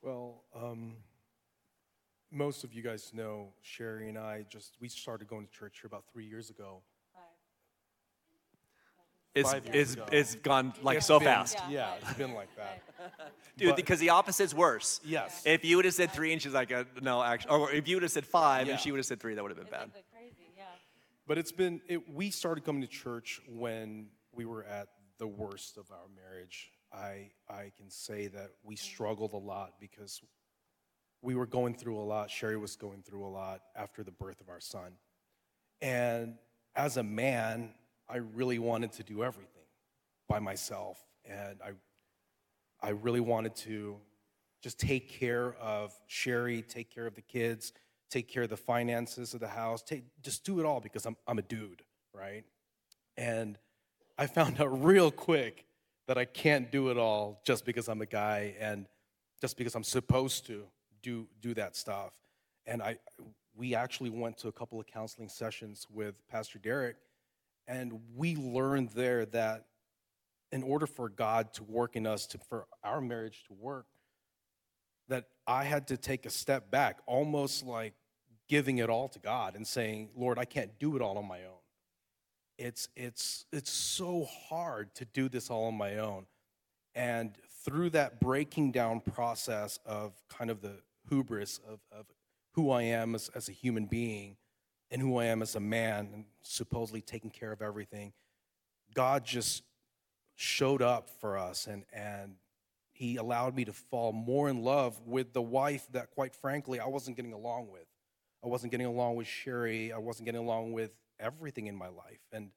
Well, 0.00 0.42
um, 0.54 0.94
most 2.32 2.64
of 2.64 2.72
you 2.72 2.82
guys 2.82 3.12
know 3.14 3.52
Sherry 3.60 4.08
and 4.08 4.18
I 4.18 4.46
just, 4.48 4.76
we 4.80 4.88
started 4.88 5.28
going 5.28 5.46
to 5.46 5.52
church 5.52 5.78
here 5.80 5.86
about 5.86 6.04
three 6.12 6.24
years 6.24 6.50
ago. 6.50 6.82
It's, 9.34 9.50
Five 9.50 9.66
it's, 9.72 9.94
ago. 9.94 10.06
it's 10.12 10.34
gone 10.36 10.74
like 10.82 10.98
It's 10.98 11.06
so 11.06 11.18
been- 11.18 11.26
fast. 11.26 11.56
Yeah, 11.70 11.94
it's 12.02 12.12
been 12.14 12.34
like 12.34 12.54
that. 12.56 12.82
Dude, 13.56 13.68
But- 13.70 13.76
because 13.76 13.98
the 13.98 14.10
opposite's 14.10 14.52
worse. 14.54 15.00
Yes. 15.04 15.42
If 15.46 15.64
you 15.64 15.76
would 15.76 15.86
have 15.86 15.94
said 15.94 16.12
three 16.12 16.32
and 16.34 16.42
she's 16.42 16.52
like, 16.52 16.70
uh, 16.70 16.84
no, 17.00 17.22
actually, 17.22 17.50
or 17.58 17.72
if 17.72 17.88
you 17.88 17.96
would 17.96 18.02
have 18.02 18.12
said 18.12 18.26
five 18.26 18.66
Yeah. 18.66 18.74
and 18.74 18.80
she 18.80 18.90
would 18.92 18.98
have 18.98 19.06
said 19.06 19.20
three, 19.20 19.34
that 19.34 19.42
would 19.42 19.50
have 19.50 19.58
been 19.58 19.70
bad. 19.70 19.90
crazy, 20.14 20.34
yeah. 20.56 20.64
But 21.26 21.38
it's 21.38 21.52
been, 21.52 21.80
it, 21.88 22.08
we 22.10 22.30
started 22.30 22.64
coming 22.64 22.82
to 22.82 22.88
church 22.88 23.40
when 23.48 24.08
we 24.34 24.44
were 24.44 24.64
at 24.64 24.88
the 25.18 25.26
worst 25.26 25.78
of 25.78 25.90
our 25.90 26.08
marriage. 26.14 26.70
I, 26.92 27.30
I 27.48 27.72
can 27.76 27.88
say 27.88 28.26
that 28.28 28.50
we 28.62 28.76
struggled 28.76 29.32
a 29.32 29.38
lot 29.38 29.74
because 29.80 30.20
we 31.22 31.34
were 31.34 31.46
going 31.46 31.74
through 31.74 31.98
a 31.98 32.04
lot. 32.04 32.30
Sherry 32.30 32.58
was 32.58 32.76
going 32.76 33.02
through 33.02 33.24
a 33.24 33.30
lot 33.30 33.62
after 33.76 34.02
the 34.04 34.10
birth 34.10 34.42
of 34.42 34.50
our 34.50 34.60
son. 34.60 34.92
And 35.80 36.34
as 36.76 36.96
a 36.98 37.02
man, 37.02 37.70
I 38.12 38.18
really 38.18 38.58
wanted 38.58 38.92
to 38.92 39.02
do 39.02 39.24
everything 39.24 39.64
by 40.28 40.38
myself. 40.38 40.98
And 41.24 41.58
I, 41.64 41.70
I 42.86 42.90
really 42.90 43.20
wanted 43.20 43.56
to 43.56 43.96
just 44.62 44.78
take 44.78 45.08
care 45.08 45.54
of 45.54 45.94
Sherry, 46.08 46.60
take 46.60 46.94
care 46.94 47.06
of 47.06 47.14
the 47.14 47.22
kids, 47.22 47.72
take 48.10 48.28
care 48.28 48.42
of 48.42 48.50
the 48.50 48.56
finances 48.56 49.32
of 49.32 49.40
the 49.40 49.48
house, 49.48 49.82
take, 49.82 50.04
just 50.22 50.44
do 50.44 50.60
it 50.60 50.66
all 50.66 50.78
because 50.78 51.06
I'm, 51.06 51.16
I'm 51.26 51.38
a 51.38 51.42
dude, 51.42 51.82
right? 52.14 52.44
And 53.16 53.56
I 54.18 54.26
found 54.26 54.60
out 54.60 54.82
real 54.82 55.10
quick 55.10 55.64
that 56.06 56.18
I 56.18 56.26
can't 56.26 56.70
do 56.70 56.90
it 56.90 56.98
all 56.98 57.40
just 57.46 57.64
because 57.64 57.88
I'm 57.88 58.02
a 58.02 58.06
guy 58.06 58.54
and 58.60 58.86
just 59.40 59.56
because 59.56 59.74
I'm 59.74 59.84
supposed 59.84 60.46
to 60.48 60.64
do, 61.02 61.26
do 61.40 61.54
that 61.54 61.76
stuff. 61.76 62.12
And 62.66 62.82
I, 62.82 62.98
we 63.56 63.74
actually 63.74 64.10
went 64.10 64.36
to 64.38 64.48
a 64.48 64.52
couple 64.52 64.78
of 64.78 64.86
counseling 64.86 65.30
sessions 65.30 65.86
with 65.90 66.14
Pastor 66.28 66.58
Derek, 66.58 66.96
and 67.66 68.00
we 68.14 68.36
learned 68.36 68.90
there 68.90 69.26
that 69.26 69.66
in 70.50 70.62
order 70.62 70.86
for 70.86 71.08
God 71.08 71.52
to 71.54 71.64
work 71.64 71.96
in 71.96 72.06
us, 72.06 72.26
to, 72.28 72.38
for 72.48 72.66
our 72.84 73.00
marriage 73.00 73.44
to 73.48 73.54
work, 73.54 73.86
that 75.08 75.24
I 75.46 75.64
had 75.64 75.88
to 75.88 75.96
take 75.96 76.26
a 76.26 76.30
step 76.30 76.70
back, 76.70 76.98
almost 77.06 77.64
like 77.64 77.94
giving 78.48 78.78
it 78.78 78.90
all 78.90 79.08
to 79.08 79.18
God 79.18 79.56
and 79.56 79.66
saying, 79.66 80.10
Lord, 80.14 80.38
I 80.38 80.44
can't 80.44 80.78
do 80.78 80.96
it 80.96 81.02
all 81.02 81.16
on 81.18 81.26
my 81.26 81.38
own. 81.38 81.62
It's, 82.58 82.88
it's, 82.94 83.46
it's 83.52 83.70
so 83.70 84.26
hard 84.48 84.94
to 84.96 85.04
do 85.06 85.28
this 85.28 85.50
all 85.50 85.64
on 85.64 85.74
my 85.74 85.98
own. 85.98 86.26
And 86.94 87.32
through 87.64 87.90
that 87.90 88.20
breaking 88.20 88.72
down 88.72 89.00
process 89.00 89.78
of 89.86 90.12
kind 90.28 90.50
of 90.50 90.60
the 90.60 90.74
hubris 91.08 91.60
of, 91.66 91.80
of 91.90 92.06
who 92.52 92.70
I 92.70 92.82
am 92.82 93.14
as, 93.14 93.30
as 93.34 93.48
a 93.48 93.52
human 93.52 93.86
being 93.86 94.36
and 94.92 95.00
who 95.00 95.16
I 95.16 95.24
am 95.24 95.40
as 95.42 95.56
a 95.56 95.60
man 95.60 96.10
and 96.12 96.24
supposedly 96.42 97.00
taking 97.00 97.30
care 97.30 97.50
of 97.50 97.62
everything, 97.62 98.12
God 98.94 99.24
just 99.24 99.64
showed 100.36 100.82
up 100.82 101.08
for 101.20 101.38
us 101.38 101.66
and, 101.66 101.84
and 101.92 102.34
he 102.92 103.16
allowed 103.16 103.56
me 103.56 103.64
to 103.64 103.72
fall 103.72 104.12
more 104.12 104.48
in 104.48 104.62
love 104.62 105.00
with 105.06 105.32
the 105.32 105.42
wife 105.42 105.86
that, 105.92 106.10
quite 106.10 106.34
frankly, 106.36 106.78
I 106.78 106.86
wasn't 106.86 107.16
getting 107.16 107.32
along 107.32 107.70
with. 107.72 107.86
I 108.44 108.48
wasn't 108.48 108.70
getting 108.70 108.86
along 108.86 109.16
with 109.16 109.26
Sherry. 109.26 109.92
I 109.92 109.98
wasn't 109.98 110.26
getting 110.26 110.42
along 110.42 110.72
with 110.72 110.90
everything 111.18 111.66
in 111.68 111.74
my 111.74 111.88
life. 111.88 112.20
And, 112.30 112.50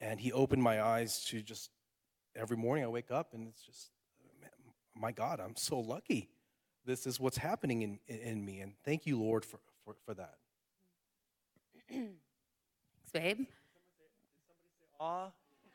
and 0.00 0.20
he 0.20 0.30
opened 0.30 0.62
my 0.62 0.82
eyes 0.82 1.24
to 1.26 1.40
just 1.40 1.70
every 2.36 2.56
morning 2.56 2.84
I 2.84 2.88
wake 2.88 3.10
up 3.10 3.32
and 3.32 3.48
it's 3.48 3.62
just, 3.62 3.90
man, 4.40 4.50
my 4.94 5.10
God, 5.10 5.40
I'm 5.40 5.56
so 5.56 5.80
lucky. 5.80 6.28
This 6.84 7.06
is 7.06 7.18
what's 7.18 7.38
happening 7.38 7.82
in, 7.82 7.98
in, 8.08 8.44
me. 8.44 8.60
And 8.60 8.74
thank 8.84 9.06
you, 9.06 9.18
Lord, 9.18 9.44
for, 9.44 9.58
for, 9.84 9.94
for 10.04 10.14
that. 10.14 10.34
Thanks, 11.92 13.12
babe. 13.12 13.46
Aw. 15.00 15.30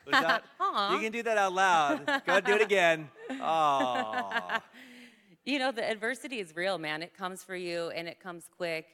Was 0.05 0.11
that, 0.11 0.43
you 0.93 0.99
can 0.99 1.11
do 1.11 1.21
that 1.23 1.37
out 1.37 1.53
loud. 1.53 2.23
Go 2.25 2.39
do 2.39 2.53
it 2.53 2.61
again. 2.61 3.09
Aw. 3.29 4.61
You 5.45 5.59
know, 5.59 5.71
the 5.71 5.89
adversity 5.89 6.41
is 6.41 6.53
real, 6.57 6.77
man. 6.77 7.01
It 7.01 7.13
comes 7.13 7.41
for 7.41 7.55
you 7.55 7.87
and 7.91 8.05
it 8.05 8.19
comes 8.19 8.49
quick. 8.57 8.85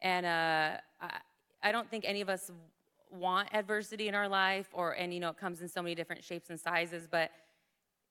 And 0.00 0.24
uh, 0.24 0.78
I, 1.02 1.10
I 1.62 1.70
don't 1.70 1.86
think 1.90 2.06
any 2.06 2.22
of 2.22 2.30
us 2.30 2.50
want 3.10 3.48
adversity 3.52 4.08
in 4.08 4.14
our 4.14 4.26
life, 4.26 4.68
or 4.72 4.92
and 4.92 5.12
you 5.12 5.20
know, 5.20 5.28
it 5.28 5.36
comes 5.36 5.60
in 5.60 5.68
so 5.68 5.82
many 5.82 5.94
different 5.94 6.24
shapes 6.24 6.48
and 6.48 6.58
sizes. 6.58 7.06
But 7.10 7.30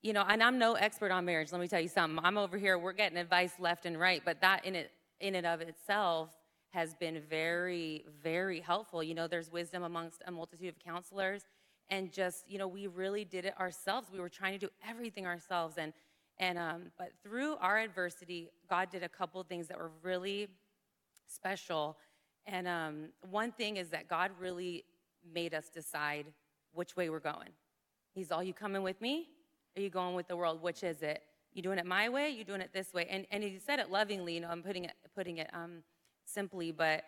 you 0.04 0.14
know, 0.14 0.24
and 0.30 0.44
I'm 0.44 0.60
no 0.60 0.76
expert 0.76 1.10
on 1.10 1.26
marriage. 1.26 1.52
Let 1.52 1.60
me 1.60 1.68
tell 1.68 1.82
you 1.82 1.88
something. 1.88 2.24
I'm 2.24 2.38
over 2.38 2.56
here. 2.56 2.78
We're 2.78 2.94
getting 2.94 3.18
advice 3.18 3.54
left 3.58 3.88
and 3.88 4.00
right, 4.00 4.22
but 4.24 4.42
that 4.42 4.64
in 4.64 4.76
it 4.76 4.92
in 5.20 5.34
and 5.34 5.48
of 5.48 5.62
itself 5.62 6.30
has 6.72 6.94
been 6.96 7.22
very, 7.30 8.06
very 8.24 8.60
helpful. 8.60 9.04
You 9.04 9.14
know, 9.14 9.28
there's 9.28 9.52
wisdom 9.52 9.84
amongst 9.84 10.22
a 10.26 10.32
multitude 10.32 10.70
of 10.70 10.80
counselors, 10.80 11.44
and 11.90 12.12
just 12.12 12.50
you 12.50 12.58
know, 12.58 12.68
we 12.68 12.88
really 12.88 13.26
did 13.26 13.46
it 13.46 13.60
ourselves. 13.60 14.08
We 14.12 14.20
were 14.20 14.30
trying 14.30 14.54
to 14.54 14.60
do 14.60 14.70
everything 14.88 15.26
ourselves, 15.26 15.76
and 15.78 15.94
and 16.38 16.58
um, 16.58 16.84
but 16.98 17.12
through 17.24 17.56
our 17.58 17.78
adversity, 17.78 18.50
God 18.70 18.90
did 18.90 19.04
a 19.04 19.10
couple 19.10 19.44
things 19.44 19.68
that 19.68 19.78
were 19.78 19.92
really 20.02 20.48
special. 21.28 21.98
And 22.48 22.68
um, 22.68 23.10
one 23.30 23.52
thing 23.52 23.78
is 23.78 23.90
that 23.90 24.08
God 24.08 24.32
really 24.40 24.84
made 25.34 25.54
us 25.54 25.70
decide 25.70 26.26
which 26.74 26.96
way 26.96 27.10
we're 27.10 27.20
going. 27.20 27.50
He's 28.14 28.32
all, 28.32 28.42
you 28.42 28.54
coming 28.54 28.82
with 28.82 29.00
me? 29.00 29.28
Are 29.78 29.82
you 29.82 29.90
going 29.90 30.16
with 30.16 30.28
the 30.28 30.36
world? 30.36 30.62
Which 30.62 30.84
is 30.84 31.02
it? 31.02 31.22
You 31.54 31.62
doing 31.62 31.78
it 31.78 31.86
my 31.86 32.10
way? 32.10 32.30
You 32.30 32.44
doing 32.44 32.62
it 32.62 32.72
this 32.74 32.94
way? 32.94 33.08
And 33.10 33.26
and 33.30 33.44
he 33.44 33.60
said 33.60 33.80
it 33.80 33.92
lovingly. 33.92 34.36
You 34.36 34.42
know, 34.42 34.50
I'm 34.50 34.64
putting 34.64 34.86
it 34.86 34.94
putting 35.16 35.38
it 35.38 35.50
um, 35.54 35.84
simply, 36.34 36.72
but 36.72 37.04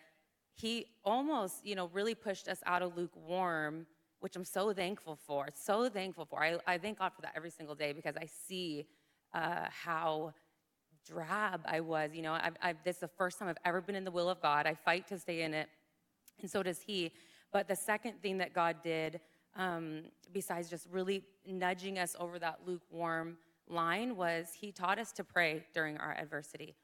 he 0.54 0.86
almost 1.04 1.64
you 1.64 1.74
know 1.74 1.90
really 1.92 2.14
pushed 2.14 2.48
us 2.48 2.62
out 2.66 2.82
of 2.82 2.96
lukewarm, 2.96 3.86
which 4.20 4.36
I'm 4.36 4.44
so 4.44 4.72
thankful 4.72 5.18
for. 5.26 5.48
So 5.54 5.88
thankful 5.88 6.24
for. 6.24 6.42
I, 6.42 6.58
I 6.66 6.78
thank 6.78 6.98
God 6.98 7.12
for 7.14 7.22
that 7.22 7.32
every 7.36 7.50
single 7.50 7.74
day 7.74 7.92
because 7.92 8.16
I 8.16 8.26
see 8.26 8.86
uh, 9.32 9.66
how 9.70 10.32
drab 11.06 11.60
I 11.66 11.80
was. 11.80 12.10
You 12.14 12.22
know, 12.22 12.32
I've, 12.32 12.56
I've, 12.62 12.76
this 12.84 12.96
is 12.96 13.00
the 13.00 13.08
first 13.08 13.38
time 13.38 13.48
I've 13.48 13.58
ever 13.64 13.80
been 13.80 13.94
in 13.94 14.04
the 14.04 14.10
will 14.10 14.28
of 14.28 14.40
God. 14.40 14.66
I 14.66 14.74
fight 14.74 15.06
to 15.08 15.18
stay 15.18 15.42
in 15.42 15.54
it, 15.54 15.68
and 16.40 16.50
so 16.50 16.62
does 16.62 16.80
He. 16.80 17.12
But 17.52 17.68
the 17.68 17.76
second 17.76 18.20
thing 18.22 18.38
that 18.38 18.52
God 18.52 18.76
did, 18.82 19.20
um, 19.56 20.02
besides 20.32 20.68
just 20.68 20.88
really 20.90 21.22
nudging 21.46 21.98
us 21.98 22.16
over 22.18 22.38
that 22.38 22.60
lukewarm 22.66 23.36
line, 23.68 24.16
was 24.16 24.48
He 24.58 24.72
taught 24.72 24.98
us 24.98 25.12
to 25.12 25.24
pray 25.24 25.64
during 25.74 25.98
our 25.98 26.16
adversity. 26.16 26.74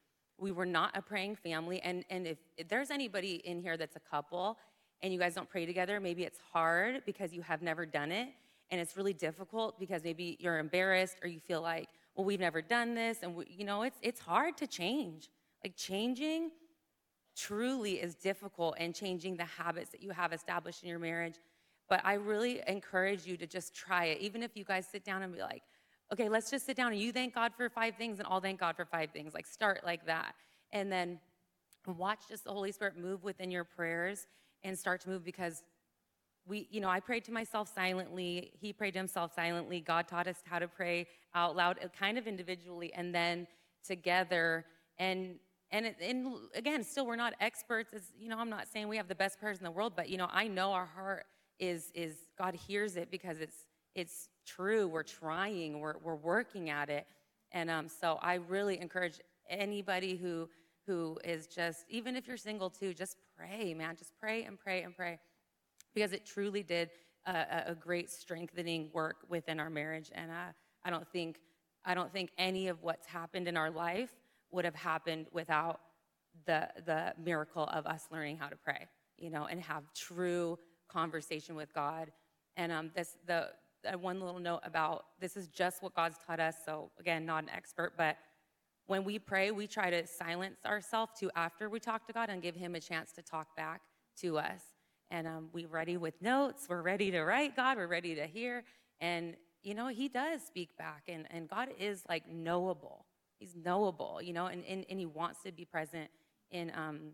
We 0.41 0.51
were 0.51 0.65
not 0.65 0.97
a 0.97 1.03
praying 1.03 1.35
family, 1.35 1.79
and 1.81 2.03
and 2.09 2.25
if, 2.25 2.39
if 2.57 2.67
there's 2.67 2.89
anybody 2.89 3.35
in 3.45 3.61
here 3.61 3.77
that's 3.77 3.95
a 3.95 3.99
couple 3.99 4.57
and 5.03 5.13
you 5.13 5.19
guys 5.19 5.35
don't 5.35 5.49
pray 5.49 5.67
together, 5.67 5.99
maybe 5.99 6.23
it's 6.23 6.39
hard 6.51 7.03
because 7.05 7.31
you 7.31 7.43
have 7.43 7.61
never 7.61 7.85
done 7.85 8.11
it, 8.11 8.29
and 8.71 8.81
it's 8.81 8.97
really 8.97 9.13
difficult 9.13 9.79
because 9.79 10.03
maybe 10.03 10.37
you're 10.39 10.57
embarrassed 10.57 11.17
or 11.23 11.27
you 11.29 11.39
feel 11.39 11.61
like 11.61 11.89
well, 12.15 12.25
we've 12.25 12.39
never 12.39 12.61
done 12.61 12.95
this, 12.95 13.19
and 13.21 13.35
we, 13.35 13.45
you 13.55 13.63
know, 13.63 13.83
it's 13.83 13.99
it's 14.01 14.19
hard 14.19 14.57
to 14.57 14.67
change. 14.67 15.29
Like 15.63 15.75
changing 15.77 16.49
truly 17.37 17.93
is 17.93 18.15
difficult, 18.15 18.75
and 18.79 18.95
changing 18.95 19.37
the 19.37 19.45
habits 19.45 19.91
that 19.91 20.01
you 20.01 20.09
have 20.09 20.33
established 20.33 20.81
in 20.81 20.89
your 20.89 20.99
marriage. 20.99 21.35
But 21.87 22.01
I 22.03 22.13
really 22.15 22.61
encourage 22.67 23.27
you 23.27 23.37
to 23.37 23.45
just 23.45 23.75
try 23.75 24.05
it, 24.05 24.21
even 24.21 24.41
if 24.41 24.57
you 24.57 24.63
guys 24.63 24.87
sit 24.91 25.03
down 25.03 25.21
and 25.21 25.31
be 25.31 25.41
like, 25.41 25.61
okay, 26.11 26.29
let's 26.29 26.51
just 26.51 26.65
sit 26.65 26.75
down 26.75 26.91
and 26.91 27.01
you 27.01 27.11
thank 27.11 27.33
God 27.33 27.53
for 27.55 27.69
five 27.69 27.95
things, 27.95 28.19
and 28.19 28.27
I'll 28.29 28.41
thank 28.41 28.59
God 28.59 28.75
for 28.75 28.85
five 28.85 29.11
things. 29.11 29.33
Like 29.33 29.45
start 29.45 29.81
like 29.85 30.05
that, 30.05 30.35
and 30.71 30.91
then 30.91 31.19
watch 31.87 32.19
just 32.29 32.43
the 32.43 32.51
Holy 32.51 32.71
Spirit 32.71 32.97
move 32.97 33.23
within 33.23 33.49
your 33.49 33.63
prayers 33.63 34.27
and 34.63 34.77
start 34.77 35.01
to 35.01 35.09
move 35.09 35.23
because 35.23 35.63
we, 36.47 36.67
you 36.71 36.81
know, 36.81 36.89
I 36.89 36.99
prayed 36.99 37.23
to 37.25 37.31
myself 37.31 37.71
silently. 37.73 38.51
He 38.59 38.73
prayed 38.73 38.91
to 38.91 38.99
himself 38.99 39.33
silently. 39.33 39.79
God 39.79 40.07
taught 40.07 40.27
us 40.27 40.37
how 40.45 40.59
to 40.59 40.67
pray 40.67 41.07
out 41.35 41.55
loud, 41.55 41.77
uh, 41.83 41.87
kind 41.97 42.17
of 42.17 42.27
individually, 42.27 42.91
and 42.93 43.13
then 43.13 43.47
together. 43.85 44.65
And 44.97 45.35
and 45.71 45.95
and 46.01 46.27
again, 46.55 46.83
still, 46.83 47.05
we're 47.05 47.15
not 47.15 47.33
experts. 47.39 47.93
As 47.93 48.11
you 48.19 48.27
know, 48.27 48.37
I'm 48.37 48.49
not 48.49 48.67
saying 48.67 48.87
we 48.87 48.97
have 48.97 49.07
the 49.07 49.15
best 49.15 49.39
prayers 49.39 49.59
in 49.59 49.63
the 49.63 49.71
world, 49.71 49.93
but 49.95 50.09
you 50.09 50.17
know, 50.17 50.27
I 50.31 50.47
know 50.47 50.73
our 50.73 50.85
heart 50.85 51.25
is 51.59 51.91
is 51.93 52.15
God 52.37 52.55
hears 52.55 52.97
it 52.97 53.09
because 53.11 53.39
it's 53.39 53.65
it's 53.95 54.29
true. 54.45 54.87
We're 54.87 55.03
trying. 55.03 55.79
We're 55.79 55.97
we're 56.03 56.15
working 56.15 56.69
at 56.69 56.89
it. 56.89 57.05
And 57.51 57.69
um, 57.69 57.87
so 57.89 58.17
I 58.21 58.35
really 58.35 58.79
encourage 58.79 59.19
anybody 59.49 60.15
who 60.15 60.49
who 60.87 61.17
is 61.23 61.47
just, 61.47 61.85
even 61.89 62.15
if 62.15 62.27
you're 62.27 62.37
single 62.37 62.69
too, 62.69 62.93
just 62.93 63.17
pray, 63.37 63.73
man. 63.73 63.95
Just 63.97 64.13
pray 64.19 64.43
and 64.43 64.59
pray 64.59 64.81
and 64.83 64.95
pray, 64.95 65.19
because 65.93 66.11
it 66.11 66.25
truly 66.25 66.63
did 66.63 66.89
a, 67.25 67.63
a 67.67 67.75
great 67.75 68.09
strengthening 68.09 68.89
work 68.93 69.17
within 69.29 69.59
our 69.59 69.69
marriage. 69.69 70.11
And 70.13 70.31
I, 70.31 70.49
I 70.83 70.89
don't 70.89 71.07
think 71.11 71.39
I 71.85 71.93
don't 71.93 72.11
think 72.11 72.31
any 72.37 72.67
of 72.67 72.81
what's 72.81 73.05
happened 73.05 73.47
in 73.47 73.57
our 73.57 73.69
life 73.69 74.11
would 74.51 74.65
have 74.65 74.75
happened 74.75 75.27
without 75.31 75.81
the 76.45 76.69
the 76.85 77.13
miracle 77.23 77.65
of 77.65 77.85
us 77.85 78.07
learning 78.11 78.37
how 78.37 78.47
to 78.47 78.55
pray, 78.55 78.87
you 79.17 79.29
know, 79.29 79.45
and 79.45 79.61
have 79.61 79.83
true 79.93 80.57
conversation 80.89 81.55
with 81.55 81.73
God. 81.73 82.11
And 82.57 82.71
um, 82.71 82.91
this 82.95 83.17
the 83.27 83.49
uh, 83.85 83.97
one 83.97 84.19
little 84.19 84.39
note 84.39 84.61
about 84.63 85.05
this 85.19 85.37
is 85.37 85.47
just 85.47 85.81
what 85.81 85.95
God's 85.95 86.17
taught 86.25 86.39
us. 86.39 86.55
So 86.65 86.91
again, 86.99 87.25
not 87.25 87.43
an 87.43 87.49
expert, 87.49 87.93
but 87.97 88.17
when 88.87 89.03
we 89.03 89.19
pray, 89.19 89.51
we 89.51 89.67
try 89.67 89.89
to 89.89 90.05
silence 90.05 90.57
ourselves 90.65 91.13
to 91.19 91.31
after 91.35 91.69
we 91.69 91.79
talk 91.79 92.05
to 92.07 92.13
God 92.13 92.29
and 92.29 92.41
give 92.41 92.55
Him 92.55 92.75
a 92.75 92.79
chance 92.79 93.11
to 93.13 93.21
talk 93.21 93.55
back 93.55 93.81
to 94.17 94.37
us. 94.37 94.61
And 95.09 95.27
um, 95.27 95.49
we're 95.53 95.67
ready 95.67 95.97
with 95.97 96.21
notes. 96.21 96.65
We're 96.69 96.81
ready 96.81 97.11
to 97.11 97.21
write 97.21 97.55
God. 97.55 97.77
We're 97.77 97.87
ready 97.87 98.15
to 98.15 98.25
hear. 98.25 98.63
And 98.99 99.35
you 99.63 99.75
know, 99.75 99.87
He 99.87 100.07
does 100.09 100.41
speak 100.41 100.75
back, 100.77 101.03
and 101.07 101.27
and 101.31 101.49
God 101.49 101.69
is 101.79 102.03
like 102.09 102.27
knowable. 102.29 103.05
He's 103.39 103.55
knowable, 103.55 104.19
you 104.21 104.33
know, 104.33 104.47
and 104.47 104.63
and, 104.65 104.85
and 104.89 104.99
He 104.99 105.05
wants 105.05 105.41
to 105.45 105.51
be 105.51 105.65
present 105.65 106.09
in 106.51 106.71
um, 106.75 107.11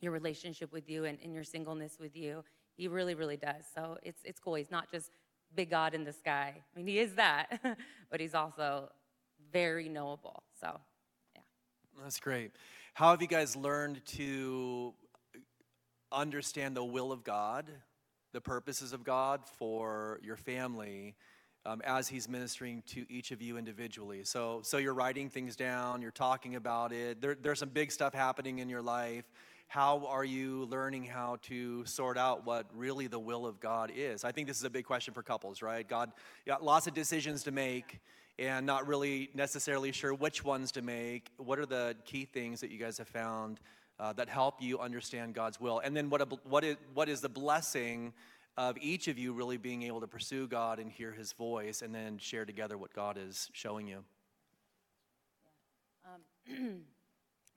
your 0.00 0.12
relationship 0.12 0.72
with 0.72 0.88
you 0.88 1.04
and 1.04 1.18
in 1.20 1.32
your 1.32 1.44
singleness 1.44 1.96
with 1.98 2.16
you. 2.16 2.44
He 2.76 2.88
really, 2.88 3.14
really 3.14 3.36
does. 3.36 3.64
So 3.74 3.96
it's 4.02 4.20
it's 4.24 4.38
cool. 4.38 4.54
He's 4.54 4.70
not 4.70 4.90
just 4.90 5.10
big 5.56 5.70
God 5.70 5.94
in 5.94 6.04
the 6.04 6.12
sky. 6.12 6.54
I 6.54 6.78
mean, 6.78 6.86
he 6.86 6.98
is 6.98 7.14
that, 7.14 7.60
but 8.10 8.20
he's 8.20 8.34
also 8.34 8.90
very 9.52 9.88
knowable. 9.88 10.42
So, 10.60 10.78
yeah. 11.34 11.42
That's 12.02 12.20
great. 12.20 12.52
How 12.94 13.10
have 13.10 13.22
you 13.22 13.28
guys 13.28 13.56
learned 13.56 14.04
to 14.06 14.94
understand 16.12 16.76
the 16.76 16.84
will 16.84 17.10
of 17.10 17.24
God, 17.24 17.66
the 18.32 18.40
purposes 18.40 18.92
of 18.92 19.02
God 19.02 19.40
for 19.58 20.20
your 20.22 20.36
family? 20.36 21.16
Um, 21.64 21.82
as 21.84 22.06
he's 22.06 22.28
ministering 22.28 22.84
to 22.90 23.04
each 23.12 23.32
of 23.32 23.42
you 23.42 23.58
individually. 23.58 24.22
So, 24.22 24.60
so 24.62 24.78
you're 24.78 24.94
writing 24.94 25.28
things 25.28 25.56
down, 25.56 26.00
you're 26.00 26.12
talking 26.12 26.54
about 26.54 26.92
it. 26.92 27.20
There, 27.20 27.34
there's 27.34 27.58
some 27.58 27.70
big 27.70 27.90
stuff 27.90 28.14
happening 28.14 28.60
in 28.60 28.68
your 28.68 28.82
life 28.82 29.24
how 29.68 30.06
are 30.06 30.24
you 30.24 30.66
learning 30.66 31.04
how 31.04 31.38
to 31.42 31.84
sort 31.86 32.16
out 32.16 32.46
what 32.46 32.66
really 32.74 33.08
the 33.08 33.18
will 33.18 33.46
of 33.46 33.60
God 33.60 33.90
is? 33.94 34.24
I 34.24 34.32
think 34.32 34.46
this 34.46 34.58
is 34.58 34.64
a 34.64 34.70
big 34.70 34.84
question 34.84 35.12
for 35.12 35.22
couples, 35.22 35.60
right? 35.60 35.86
God, 35.86 36.12
got 36.46 36.62
lots 36.62 36.86
of 36.86 36.94
decisions 36.94 37.42
to 37.44 37.50
make 37.50 38.00
and 38.38 38.66
not 38.66 38.86
really 38.86 39.30
necessarily 39.34 39.92
sure 39.92 40.14
which 40.14 40.44
ones 40.44 40.70
to 40.72 40.82
make. 40.82 41.30
What 41.38 41.58
are 41.58 41.66
the 41.66 41.96
key 42.04 42.26
things 42.26 42.60
that 42.60 42.70
you 42.70 42.78
guys 42.78 42.98
have 42.98 43.08
found 43.08 43.60
uh, 43.98 44.12
that 44.14 44.28
help 44.28 44.62
you 44.62 44.78
understand 44.78 45.34
God's 45.34 45.60
will? 45.60 45.80
And 45.80 45.96
then 45.96 46.10
what, 46.10 46.20
a, 46.20 46.26
what, 46.44 46.62
is, 46.62 46.76
what 46.94 47.08
is 47.08 47.20
the 47.20 47.28
blessing 47.28 48.12
of 48.56 48.76
each 48.80 49.08
of 49.08 49.18
you 49.18 49.32
really 49.32 49.56
being 49.56 49.82
able 49.82 50.00
to 50.00 50.06
pursue 50.06 50.46
God 50.46 50.78
and 50.78 50.90
hear 50.90 51.12
his 51.12 51.32
voice 51.32 51.82
and 51.82 51.94
then 51.94 52.18
share 52.18 52.44
together 52.44 52.78
what 52.78 52.92
God 52.94 53.18
is 53.18 53.50
showing 53.52 53.86
you? 53.86 54.04
Um, 56.04 56.84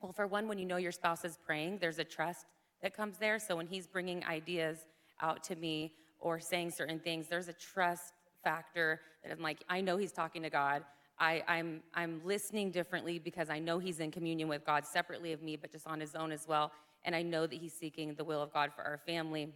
Well, 0.01 0.13
for 0.13 0.27
one, 0.27 0.47
when 0.47 0.57
you 0.57 0.65
know 0.65 0.77
your 0.77 0.91
spouse 0.91 1.25
is 1.25 1.37
praying, 1.45 1.79
there's 1.79 1.99
a 1.99 2.03
trust 2.03 2.45
that 2.81 2.95
comes 2.95 3.17
there. 3.17 3.37
So 3.39 3.55
when 3.57 3.67
he's 3.67 3.85
bringing 3.85 4.23
ideas 4.25 4.77
out 5.21 5.43
to 5.45 5.55
me 5.55 5.93
or 6.19 6.39
saying 6.39 6.71
certain 6.71 6.99
things, 6.99 7.27
there's 7.27 7.49
a 7.49 7.53
trust 7.53 8.13
factor 8.43 9.01
that 9.23 9.31
I'm 9.31 9.41
like, 9.41 9.59
I 9.67 9.81
know 9.81 9.97
he's 9.97 10.13
talking 10.13 10.41
to 10.43 10.49
God. 10.49 10.83
I, 11.19 11.43
I'm, 11.49 11.81
I'm 11.93 12.21
listening 12.23 12.71
differently 12.71 13.19
because 13.19 13.49
I 13.49 13.59
know 13.59 13.77
he's 13.77 13.99
in 13.99 14.09
communion 14.09 14.47
with 14.47 14.65
God 14.65 14.85
separately 14.85 15.33
of 15.33 15.41
me, 15.41 15.57
but 15.57 15.71
just 15.71 15.85
on 15.85 15.99
his 15.99 16.15
own 16.15 16.31
as 16.31 16.47
well. 16.47 16.71
And 17.03 17.13
I 17.13 17.21
know 17.21 17.45
that 17.45 17.55
he's 17.55 17.73
seeking 17.73 18.13
the 18.15 18.23
will 18.23 18.41
of 18.41 18.53
God 18.53 18.71
for 18.73 18.83
our 18.83 18.97
family. 19.05 19.49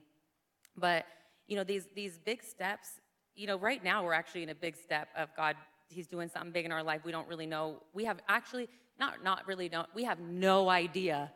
But, 0.75 1.05
you 1.47 1.55
know, 1.55 1.63
these, 1.63 1.87
these 1.95 2.17
big 2.17 2.43
steps, 2.43 2.99
you 3.35 3.47
know, 3.47 3.57
right 3.57 3.81
now 3.81 4.03
we're 4.03 4.13
actually 4.13 4.43
in 4.43 4.49
a 4.49 4.55
big 4.55 4.75
step 4.75 5.07
of 5.15 5.29
God, 5.37 5.55
he's 5.87 6.07
doing 6.07 6.27
something 6.27 6.51
big 6.51 6.65
in 6.65 6.71
our 6.73 6.83
life. 6.83 7.01
We 7.05 7.13
don't 7.13 7.27
really 7.29 7.45
know. 7.45 7.81
We 7.93 8.03
have 8.05 8.19
actually, 8.27 8.67
not, 8.99 9.23
not 9.23 9.47
really 9.47 9.69
don't, 9.69 9.87
we 9.93 10.03
have 10.03 10.19
no 10.19 10.69
idea 10.69 11.31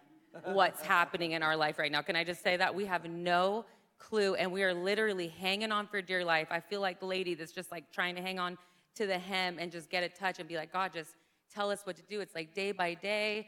what's 0.46 0.82
happening 0.82 1.32
in 1.32 1.44
our 1.44 1.56
life 1.56 1.80
right 1.80 1.92
now. 1.92 2.02
Can 2.02 2.16
I 2.16 2.24
just 2.24 2.44
say 2.44 2.58
that? 2.58 2.74
We 2.74 2.86
have 2.86 3.06
no 3.06 3.66
clue, 3.98 4.36
and 4.36 4.52
we 4.52 4.64
are 4.64 4.74
literally 4.74 5.28
hanging 5.28 5.72
on 5.72 5.88
for 5.88 6.02
dear 6.02 6.24
life. 6.24 6.48
I 6.52 6.60
feel 6.60 6.82
like 6.82 7.00
the 7.00 7.06
lady 7.06 7.34
that's 7.34 7.52
just 7.52 7.72
like 7.72 7.92
trying 7.92 8.16
to 8.16 8.22
hang 8.22 8.40
on 8.40 8.58
to 8.96 9.06
the 9.06 9.18
hem 9.18 9.58
and 9.60 9.72
just 9.72 9.90
get 9.90 10.04
a 10.04 10.10
touch 10.10 10.40
and 10.40 10.48
be 10.48 10.56
like, 10.56 10.72
God, 10.72 10.94
just 10.94 11.12
tell 11.54 11.72
us 11.72 11.82
what 11.84 11.96
to 11.98 12.04
do. 12.04 12.20
It's 12.20 12.36
like 12.36 12.54
day 12.54 12.72
by 12.72 12.94
day, 12.94 13.48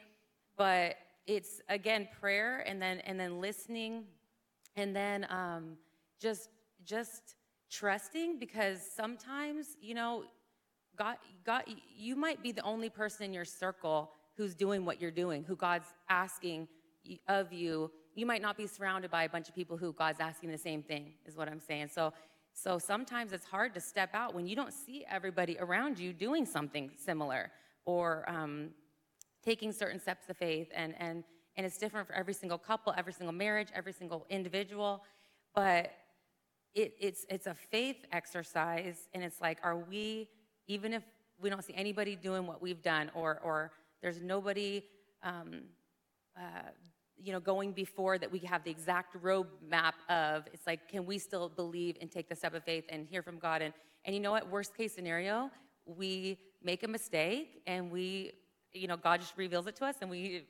but 0.58 0.96
it's 1.28 1.62
again 1.70 2.08
prayer 2.20 2.64
and 2.68 2.82
then 2.82 3.00
and 3.00 3.20
then 3.20 3.40
listening, 3.40 4.06
and 4.76 4.96
then 4.96 5.28
um, 5.30 5.78
just 6.20 6.50
just 6.84 7.36
trusting 7.70 8.40
because 8.40 8.82
sometimes 8.82 9.78
you 9.80 9.94
know 9.94 10.24
God, 11.00 11.16
God, 11.46 11.64
you 11.98 12.18
might 12.18 12.44
be 12.44 12.52
the 12.52 12.62
only 12.64 12.90
person 12.90 13.24
in 13.24 13.34
your 13.34 13.46
circle 13.46 14.12
who's 14.36 14.54
doing 14.54 14.84
what 14.84 15.02
you're 15.02 15.12
doing, 15.12 15.46
who 15.46 15.56
God's 15.56 15.88
asking 16.10 16.68
of 17.30 17.54
you. 17.54 17.90
You 18.16 18.26
might 18.26 18.42
not 18.42 18.58
be 18.58 18.68
surrounded 18.68 19.10
by 19.10 19.24
a 19.24 19.30
bunch 19.30 19.48
of 19.48 19.56
people 19.56 19.78
who 19.78 19.94
God's 19.94 20.20
asking 20.20 20.52
the 20.52 20.58
same 20.58 20.84
thing, 20.84 21.14
is 21.26 21.38
what 21.38 21.48
I'm 21.48 21.62
saying. 21.62 21.88
So, 21.88 22.12
so 22.54 22.78
sometimes 22.78 23.32
it's 23.32 23.46
hard 23.46 23.74
to 23.76 23.80
step 23.80 24.10
out 24.14 24.36
when 24.36 24.46
you 24.46 24.58
don't 24.58 24.74
see 24.74 25.06
everybody 25.10 25.58
around 25.60 25.98
you 25.98 26.12
doing 26.12 26.46
something 26.46 26.92
similar 26.98 27.52
or 27.86 28.30
um, 28.30 28.72
taking 29.42 29.72
certain 29.72 30.02
steps 30.02 30.30
of 30.30 30.36
faith. 30.36 30.68
And, 30.76 30.94
and, 31.00 31.24
and 31.56 31.66
it's 31.66 31.78
different 31.78 32.08
for 32.08 32.14
every 32.14 32.34
single 32.34 32.58
couple, 32.58 32.94
every 32.98 33.14
single 33.14 33.34
marriage, 33.34 33.70
every 33.74 33.94
single 33.94 34.26
individual. 34.30 35.02
But 35.56 35.92
it, 36.76 36.94
it's, 37.00 37.26
it's 37.30 37.48
a 37.48 37.54
faith 37.54 38.06
exercise, 38.12 39.08
and 39.14 39.24
it's 39.24 39.40
like, 39.40 39.60
are 39.64 39.78
we 39.78 40.28
even 40.70 40.94
if 40.94 41.04
we 41.42 41.50
don't 41.50 41.66
see 41.66 41.74
anybody 41.76 42.16
doing 42.16 42.48
what 42.48 42.62
we've 42.62 42.82
done 42.82 43.12
or, 43.14 43.40
or 43.44 43.72
there's 44.02 44.22
nobody 44.22 44.84
um, 45.24 45.64
uh, 46.38 46.70
you 47.18 47.34
know 47.34 47.40
going 47.42 47.74
before 47.74 48.18
that 48.18 48.32
we 48.32 48.40
have 48.40 48.64
the 48.64 48.72
exact 48.72 49.22
roadmap 49.22 49.94
of 50.08 50.48
it's 50.54 50.66
like 50.66 50.88
can 50.88 51.06
we 51.06 51.18
still 51.18 51.50
believe 51.50 51.98
and 52.00 52.10
take 52.10 52.30
the 52.30 52.36
step 52.36 52.54
of 52.54 52.64
faith 52.64 52.86
and 52.88 53.06
hear 53.06 53.22
from 53.22 53.38
god? 53.40 53.62
And 53.62 53.74
and 54.06 54.16
you 54.16 54.22
know 54.22 54.32
what? 54.32 54.50
Worst 54.50 54.78
case 54.78 54.94
scenario 54.94 55.52
we 55.86 56.38
make 56.64 56.84
a 56.84 56.88
mistake 56.88 57.62
and 57.68 57.92
we 57.92 58.32
you 58.72 58.88
know 58.88 58.96
god 58.96 59.20
just 59.20 59.36
reveals 59.36 59.68
it 59.68 59.76
to 59.78 59.86
us 59.86 59.96
and 60.02 60.10
we 60.10 60.46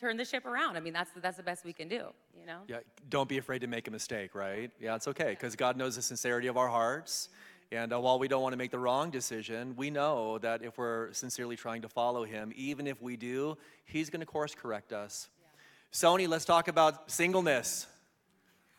turn 0.00 0.16
the 0.16 0.24
ship 0.24 0.46
around. 0.46 0.76
I 0.76 0.80
mean 0.80 0.92
that's 0.92 1.10
that's 1.22 1.36
the 1.36 1.42
best 1.42 1.64
we 1.64 1.72
can 1.72 1.88
do 1.88 2.08
you 2.34 2.46
know? 2.46 2.60
Yeah 2.66 2.78
don't 3.08 3.28
be 3.28 3.38
afraid 3.38 3.60
to 3.60 3.68
make 3.68 3.86
a 3.86 3.90
mistake 3.90 4.34
right? 4.34 4.72
Yeah 4.80 4.96
it's 4.96 5.06
okay 5.08 5.30
because 5.30 5.54
god 5.54 5.76
knows 5.76 5.94
the 5.94 6.02
sincerity 6.02 6.48
of 6.48 6.56
our 6.56 6.68
hearts 6.68 7.28
and 7.70 7.92
uh, 7.92 8.00
while 8.00 8.18
we 8.18 8.28
don't 8.28 8.42
want 8.42 8.54
to 8.54 8.56
make 8.56 8.70
the 8.70 8.78
wrong 8.78 9.10
decision, 9.10 9.74
we 9.76 9.90
know 9.90 10.38
that 10.38 10.62
if 10.62 10.78
we're 10.78 11.12
sincerely 11.12 11.54
trying 11.54 11.82
to 11.82 11.88
follow 11.88 12.24
Him, 12.24 12.52
even 12.56 12.86
if 12.86 13.02
we 13.02 13.16
do, 13.16 13.58
He's 13.84 14.08
going 14.08 14.20
to 14.20 14.26
course 14.26 14.54
correct 14.54 14.92
us. 14.92 15.28
Yeah. 15.38 15.48
Sony, 15.92 16.26
let's 16.26 16.46
talk 16.46 16.68
about 16.68 17.10
singleness. 17.10 17.86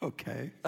Okay. 0.02 0.52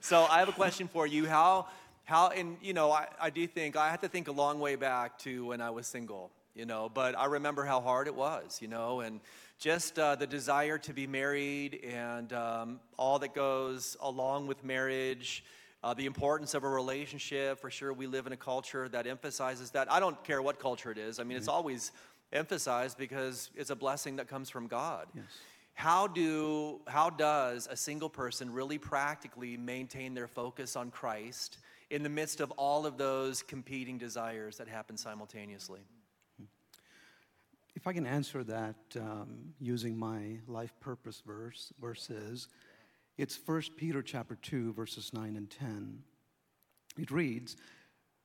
so 0.00 0.24
I 0.24 0.38
have 0.38 0.48
a 0.48 0.52
question 0.52 0.86
for 0.86 1.06
you. 1.06 1.26
How, 1.26 1.66
how, 2.04 2.28
and 2.28 2.56
you 2.62 2.72
know, 2.72 2.92
I, 2.92 3.08
I 3.20 3.30
do 3.30 3.46
think 3.46 3.74
I 3.74 3.90
have 3.90 4.02
to 4.02 4.08
think 4.08 4.28
a 4.28 4.32
long 4.32 4.60
way 4.60 4.76
back 4.76 5.18
to 5.20 5.46
when 5.46 5.60
I 5.60 5.70
was 5.70 5.88
single, 5.88 6.30
you 6.54 6.66
know, 6.66 6.88
but 6.92 7.18
I 7.18 7.24
remember 7.24 7.64
how 7.64 7.80
hard 7.80 8.06
it 8.06 8.14
was, 8.14 8.60
you 8.62 8.68
know, 8.68 9.00
and 9.00 9.20
just 9.58 9.98
uh, 9.98 10.14
the 10.14 10.26
desire 10.26 10.78
to 10.78 10.92
be 10.92 11.06
married 11.06 11.80
and 11.82 12.32
um, 12.32 12.80
all 12.96 13.18
that 13.18 13.34
goes 13.34 13.96
along 14.00 14.46
with 14.46 14.62
marriage 14.62 15.42
uh, 15.86 15.94
the 15.94 16.04
importance 16.04 16.54
of 16.54 16.64
a 16.64 16.68
relationship. 16.68 17.60
For 17.60 17.70
sure, 17.70 17.92
we 17.92 18.08
live 18.08 18.26
in 18.26 18.32
a 18.32 18.36
culture 18.36 18.88
that 18.88 19.06
emphasizes 19.06 19.70
that. 19.70 19.90
I 19.90 20.00
don't 20.00 20.22
care 20.24 20.42
what 20.42 20.58
culture 20.58 20.90
it 20.90 20.98
is. 20.98 21.20
I 21.20 21.22
mean, 21.22 21.36
it's 21.36 21.46
mm-hmm. 21.46 21.54
always 21.54 21.92
emphasized 22.32 22.98
because 22.98 23.50
it's 23.54 23.70
a 23.70 23.76
blessing 23.76 24.16
that 24.16 24.26
comes 24.26 24.50
from 24.50 24.66
God. 24.66 25.06
Yes. 25.14 25.24
How 25.74 26.08
do 26.08 26.80
how 26.88 27.10
does 27.10 27.68
a 27.70 27.76
single 27.76 28.08
person 28.08 28.52
really 28.52 28.78
practically 28.78 29.56
maintain 29.56 30.12
their 30.12 30.26
focus 30.26 30.74
on 30.74 30.90
Christ 30.90 31.58
in 31.90 32.02
the 32.02 32.08
midst 32.08 32.40
of 32.40 32.50
all 32.52 32.84
of 32.84 32.98
those 32.98 33.44
competing 33.44 33.96
desires 33.96 34.56
that 34.56 34.66
happen 34.66 34.96
simultaneously? 34.96 35.82
If 37.76 37.86
I 37.86 37.92
can 37.92 38.06
answer 38.06 38.42
that 38.42 38.74
um, 38.96 39.54
using 39.60 39.96
my 39.96 40.38
life 40.48 40.72
purpose 40.80 41.22
verse 41.24 41.72
verses, 41.80 42.48
It's 43.18 43.38
1 43.46 43.62
Peter 43.78 44.02
chapter 44.02 44.34
2, 44.34 44.74
verses 44.74 45.12
9 45.14 45.36
and 45.36 45.48
10. 45.48 46.02
It 46.98 47.10
reads, 47.10 47.56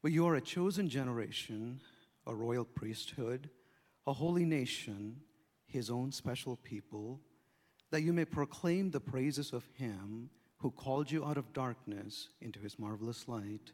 But 0.02 0.12
you 0.12 0.28
are 0.28 0.36
a 0.36 0.42
chosen 0.42 0.90
generation, 0.90 1.80
a 2.28 2.36
royal 2.36 2.66
priesthood, 2.66 3.50
a 4.06 4.12
holy 4.12 4.44
nation, 4.44 5.22
his 5.66 5.90
own 5.90 6.12
special 6.12 6.58
people, 6.58 7.22
that 7.92 8.02
you 8.02 8.12
may 8.12 8.26
proclaim 8.26 8.92
the 8.92 9.00
praises 9.00 9.54
of 9.54 9.66
him 9.78 10.30
who 10.58 10.72
called 10.72 11.10
you 11.10 11.26
out 11.26 11.38
of 11.38 11.54
darkness 11.54 12.28
into 12.42 12.60
his 12.60 12.78
marvelous 12.78 13.30
light, 13.30 13.72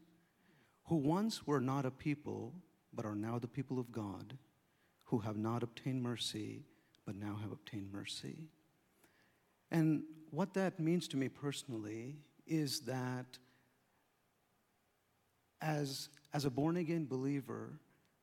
who 0.86 0.98
once 0.98 1.48
were 1.48 1.60
not 1.60 1.86
a 1.86 1.92
people, 1.92 2.54
but 2.94 3.06
are 3.06 3.16
now 3.16 3.40
the 3.40 3.48
people 3.48 3.80
of 3.80 3.92
God, 3.92 4.38
who 5.06 5.20
have 5.20 5.38
not 5.38 5.64
obtained 5.64 6.04
mercy, 6.04 6.64
but 7.08 7.16
now 7.16 7.40
have 7.42 7.52
obtained 7.52 7.92
mercy. 7.92 8.50
And 9.72 10.04
what 10.32 10.54
that 10.54 10.80
means 10.80 11.08
to 11.10 11.18
me 11.18 11.30
personally 11.30 12.16
is 12.46 12.82
that 12.82 13.26
as, 15.62 16.10
as 16.34 16.46
a 16.46 16.50
born 16.50 16.78
again 16.78 17.06
believer, 17.06 17.80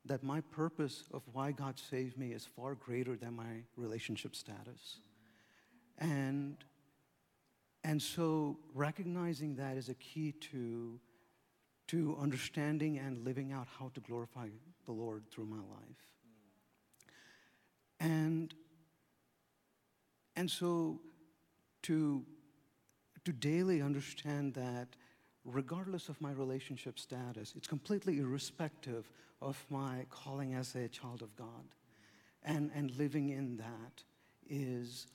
that 0.06 0.22
my 0.22 0.40
purpose 0.40 1.04
of 1.12 1.22
why 1.32 1.52
God 1.52 1.78
saved 1.78 2.18
me 2.18 2.32
is 2.32 2.46
far 2.56 2.74
greater 2.74 3.16
than 3.16 3.34
my 3.34 3.62
relationship 3.76 4.36
status. 4.36 5.00
And, 5.98 6.56
and 7.82 8.00
so 8.00 8.58
recognizing 8.74 9.56
that 9.56 9.76
is 9.76 9.88
a 9.88 9.94
key 9.94 10.32
to, 10.52 10.98
to 11.88 12.18
understanding 12.20 12.98
and 12.98 13.24
living 13.24 13.52
out 13.52 13.66
how 13.78 13.90
to 13.94 14.00
glorify 14.00 14.48
the 14.84 14.92
Lord 14.92 15.24
through 15.30 15.46
my 15.46 15.56
life. 15.56 16.04
And, 18.00 18.52
and 20.36 20.50
so 20.50 21.00
to, 21.85 22.25
to 23.25 23.33
daily 23.33 23.81
understand 23.81 24.55
that 24.55 24.88
regardless 25.44 26.09
of 26.09 26.20
my 26.20 26.33
relationship 26.33 26.99
status, 26.99 27.55
it's 27.57 27.66
completely 27.66 28.18
irrespective 28.18 29.11
of 29.42 29.62
my 29.70 30.07
calling 30.11 30.55
as 30.55 30.75
a 30.75 30.88
child 30.88 31.23
of 31.23 31.35
God. 31.37 31.64
And, 32.42 32.70
and 32.75 32.97
living 32.97 33.31
in 33.31 33.57
that 33.59 34.03
is, 34.49 35.07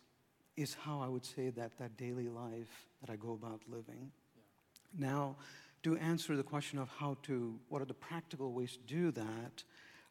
is 0.58 0.76
how 0.76 1.02
I 1.02 1.08
would 1.08 1.26
say 1.26 1.50
that 1.50 1.78
that 1.78 1.98
daily 1.98 2.28
life 2.28 2.88
that 3.02 3.12
I 3.12 3.16
go 3.16 3.34
about 3.34 3.62
living. 3.68 4.12
Yeah. 4.36 5.10
Now, 5.10 5.36
to 5.84 5.98
answer 5.98 6.36
the 6.36 6.44
question 6.44 6.80
of 6.80 6.90
how 6.90 7.18
to, 7.24 7.60
what 7.70 7.82
are 7.82 7.86
the 7.86 7.94
practical 7.94 8.52
ways 8.52 8.74
to 8.74 8.94
do 8.94 9.12
that, 9.12 9.64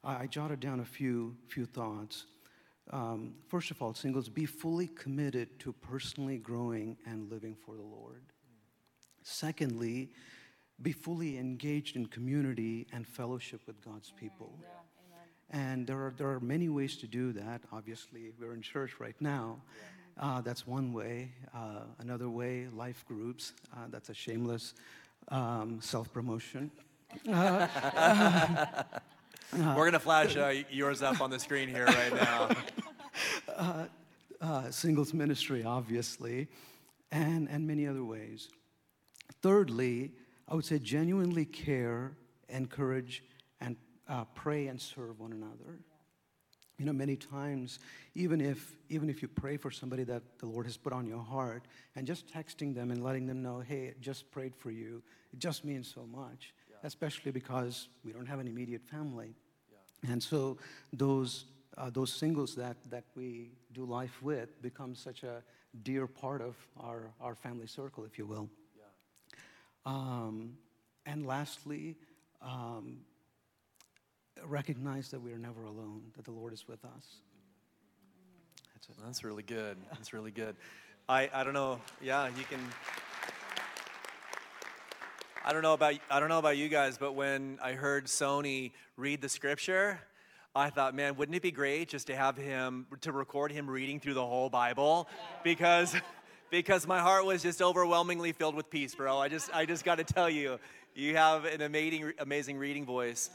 I, 0.03 0.23
I 0.23 0.27
jotted 0.27 0.61
down 0.61 0.81
a 0.81 0.85
few, 0.85 1.37
few 1.49 1.66
thoughts. 1.66 2.27
Um, 2.90 3.35
first 3.48 3.70
of 3.70 3.83
all, 3.83 3.94
singles, 3.94 4.29
be 4.29 4.46
fully 4.46 4.88
committed 4.88 5.59
to 5.61 5.72
personally 5.72 6.38
growing 6.38 6.96
and 7.07 7.31
living 7.31 7.55
for 7.55 7.74
the 7.74 7.83
Lord. 7.83 8.22
Secondly, 9.22 10.11
be 10.81 10.92
fully 10.92 11.38
engaged 11.38 11.96
in 11.96 12.07
community 12.07 12.87
and 12.92 13.07
fellowship 13.07 13.61
with 13.66 13.85
God's 13.85 14.12
people. 14.12 14.59
Yeah, 14.61 14.68
and 15.51 15.87
there 15.87 15.96
are, 15.98 16.14
there 16.16 16.31
are 16.31 16.40
many 16.40 16.68
ways 16.68 16.96
to 16.98 17.07
do 17.07 17.33
that. 17.33 17.62
Obviously, 17.72 18.33
we're 18.38 18.55
in 18.55 18.62
church 18.62 19.01
right 19.01 19.16
now. 19.20 19.61
Uh, 20.18 20.40
that's 20.40 20.66
one 20.66 20.92
way. 20.92 21.31
Uh, 21.55 21.81
another 22.01 22.29
way, 22.29 22.66
life 22.74 23.05
groups. 23.07 23.53
Uh, 23.72 23.87
that's 23.90 24.09
a 24.09 24.14
shameless 24.14 24.74
um, 25.29 25.81
self 25.81 26.12
promotion. 26.12 26.70
We're 29.52 29.74
going 29.74 29.92
to 29.92 29.98
flash 29.98 30.37
uh, 30.37 30.52
yours 30.70 31.02
up 31.02 31.20
on 31.20 31.30
the 31.30 31.38
screen 31.38 31.68
here 31.68 31.87
right 31.87 32.14
now. 32.14 32.50
Uh, 33.56 33.87
uh, 34.40 34.70
singles 34.70 35.12
ministry, 35.12 35.64
obviously, 35.64 36.46
and, 37.11 37.48
and 37.48 37.66
many 37.66 37.88
other 37.88 38.04
ways. 38.04 38.48
Thirdly, 39.42 40.12
I 40.46 40.54
would 40.54 40.64
say 40.64 40.78
genuinely 40.78 41.44
care, 41.44 42.12
encourage, 42.48 43.24
and 43.61 43.74
uh, 44.08 44.26
pray 44.37 44.68
and 44.68 44.80
serve 44.80 45.18
one 45.18 45.32
another. 45.32 45.80
You 46.78 46.84
know, 46.84 46.92
many 46.92 47.16
times, 47.16 47.80
even 48.14 48.40
if, 48.40 48.76
even 48.88 49.11
if 49.11 49.22
you 49.22 49.26
pray 49.26 49.56
for 49.56 49.72
somebody 49.72 50.04
that 50.04 50.22
the 50.38 50.46
Lord 50.46 50.66
has 50.66 50.76
put 50.76 50.92
on 50.92 51.04
your 51.04 51.22
heart, 51.24 51.64
and 51.96 52.06
just 52.06 52.32
texting 52.32 52.72
them 52.72 52.92
and 52.92 53.02
letting 53.02 53.26
them 53.26 53.42
know, 53.42 53.58
hey, 53.58 53.94
just 54.00 54.30
prayed 54.30 54.54
for 54.54 54.70
you, 54.70 55.02
it 55.32 55.40
just 55.40 55.64
means 55.64 55.92
so 55.92 56.06
much 56.06 56.54
especially 56.82 57.32
because 57.32 57.88
we 58.04 58.12
don't 58.12 58.26
have 58.26 58.38
an 58.38 58.46
immediate 58.46 58.82
family. 58.84 59.34
And 60.08 60.22
so 60.22 60.58
those, 60.92 61.46
uh, 61.76 61.90
those 61.90 62.12
singles 62.12 62.54
that, 62.54 62.76
that 62.90 63.04
we 63.16 63.50
do 63.72 63.84
life 63.84 64.22
with 64.22 64.62
become 64.62 64.94
such 64.94 65.24
a 65.24 65.42
dear 65.82 66.06
part 66.06 66.40
of 66.40 66.56
our, 66.78 67.10
our 67.20 67.34
family 67.34 67.66
circle, 67.66 68.04
if 68.04 68.18
you 68.18 68.26
will. 68.26 68.48
Yeah. 68.76 69.42
Um, 69.86 70.56
and 71.04 71.26
lastly, 71.26 71.96
um, 72.42 72.98
recognize 74.44 75.10
that 75.10 75.20
we 75.20 75.32
are 75.32 75.38
never 75.38 75.64
alone, 75.64 76.02
that 76.16 76.24
the 76.24 76.30
Lord 76.30 76.52
is 76.52 76.68
with 76.68 76.84
us. 76.84 77.16
That's 78.74 78.88
it. 78.88 78.94
That's 79.04 79.24
really 79.24 79.42
good. 79.42 79.76
That's 79.90 80.12
really 80.12 80.30
good. 80.30 80.54
I, 81.08 81.28
I 81.32 81.42
don't 81.42 81.54
know. 81.54 81.80
Yeah, 82.00 82.28
you 82.28 82.44
can. 82.44 82.60
I 85.44 85.53
don't 85.53 85.62
know 85.62 85.74
about 85.74 85.94
I 86.11 86.20
don't 86.20 86.29
know 86.29 86.38
about 86.38 86.57
you 86.57 86.68
guys, 86.68 86.98
but 86.98 87.14
when 87.14 87.59
I 87.62 87.72
heard 87.72 88.07
Sony 88.07 88.72
read 88.96 89.20
the 89.20 89.29
scripture, 89.29 90.01
I 90.55 90.70
thought, 90.70 90.94
man, 90.94 91.16
wouldn't 91.16 91.37
it 91.37 91.42
be 91.42 91.51
great 91.51 91.88
just 91.88 92.09
to 92.09 92.16
have 92.16 92.37
him 92.37 92.87
to 93.03 93.12
record 93.12 93.53
him 93.53 93.70
reading 93.70 94.01
through 94.01 94.14
the 94.14 94.27
whole 94.27 94.51
Bible? 94.51 95.09
Because 95.44 95.94
because 96.51 96.87
my 96.87 96.98
heart 96.98 97.24
was 97.24 97.42
just 97.42 97.62
overwhelmingly 97.62 98.33
filled 98.33 98.55
with 98.55 98.68
peace, 98.68 98.94
bro. 98.94 99.18
I 99.18 99.29
just 99.29 99.55
I 99.55 99.64
just 99.64 99.85
got 99.85 99.96
to 99.96 100.05
tell 100.05 100.29
you, 100.29 100.59
you 100.94 101.16
have 101.16 101.44
an 101.44 101.62
amazing 101.62 102.12
amazing 102.18 102.59
reading 102.59 102.85
voice. 102.85 103.31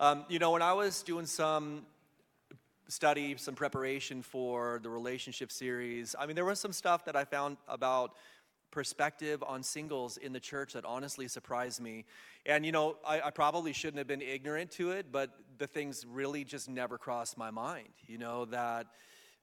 Um, 0.00 0.24
you 0.28 0.38
know, 0.38 0.50
when 0.50 0.62
I 0.62 0.72
was 0.72 1.02
doing 1.02 1.26
some 1.26 1.82
study, 2.88 3.36
some 3.36 3.54
preparation 3.54 4.22
for 4.22 4.80
the 4.82 4.90
relationship 4.90 5.52
series, 5.52 6.16
I 6.18 6.26
mean, 6.26 6.34
there 6.34 6.44
was 6.44 6.58
some 6.58 6.72
stuff 6.72 7.04
that 7.04 7.16
I 7.16 7.24
found 7.24 7.58
about 7.68 8.14
perspective 8.74 9.40
on 9.46 9.62
singles 9.62 10.16
in 10.16 10.32
the 10.32 10.40
church 10.40 10.72
that 10.72 10.84
honestly 10.84 11.28
surprised 11.28 11.80
me. 11.80 12.04
And, 12.44 12.66
you 12.66 12.72
know, 12.72 12.96
I, 13.06 13.20
I, 13.20 13.30
probably 13.30 13.72
shouldn't 13.72 13.98
have 13.98 14.08
been 14.08 14.20
ignorant 14.20 14.72
to 14.72 14.90
it, 14.90 15.06
but 15.12 15.30
the 15.58 15.68
things 15.68 16.04
really 16.04 16.42
just 16.42 16.68
never 16.68 16.98
crossed 16.98 17.38
my 17.38 17.52
mind. 17.52 17.88
You 18.08 18.18
know, 18.18 18.46
that, 18.46 18.88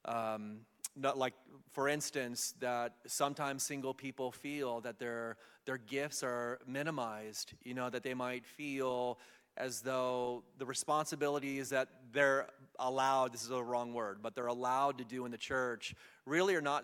um, 0.03 0.59
not 0.97 1.17
like, 1.17 1.33
for 1.71 1.87
instance, 1.87 2.53
that 2.59 2.95
sometimes 3.07 3.63
single 3.63 3.93
people 3.93 4.33
feel 4.33 4.81
that 4.81 4.99
their, 4.99 5.37
their 5.65 5.77
gifts 5.77 6.23
are 6.23 6.59
minimized, 6.67 7.53
you 7.63 7.73
know, 7.73 7.89
that 7.89 8.03
they 8.03 8.13
might 8.13 8.45
feel 8.45 9.17
as 9.55 9.79
though 9.79 10.43
the 10.57 10.65
responsibilities 10.65 11.69
that 11.69 11.87
they're 12.11 12.47
allowed, 12.79 13.31
this 13.31 13.43
is 13.43 13.51
a 13.51 13.63
wrong 13.63 13.93
word, 13.93 14.17
but 14.21 14.35
they're 14.35 14.47
allowed 14.47 14.97
to 14.97 15.05
do 15.05 15.23
in 15.23 15.31
the 15.31 15.37
church 15.37 15.95
really 16.25 16.53
are 16.53 16.61
not 16.61 16.83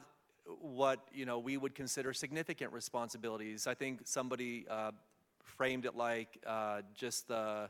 what 0.62 1.00
you 1.14 1.26
know 1.26 1.40
we 1.40 1.58
would 1.58 1.76
consider 1.76 2.14
significant 2.14 2.74
responsibilities. 2.74 3.68
I 3.68 3.74
think 3.74 4.02
somebody 4.06 4.66
uh, 4.70 4.92
framed 5.44 5.86
it 5.86 5.96
like 5.96 6.38
uh, 6.46 6.82
just 6.94 7.28
the 7.28 7.70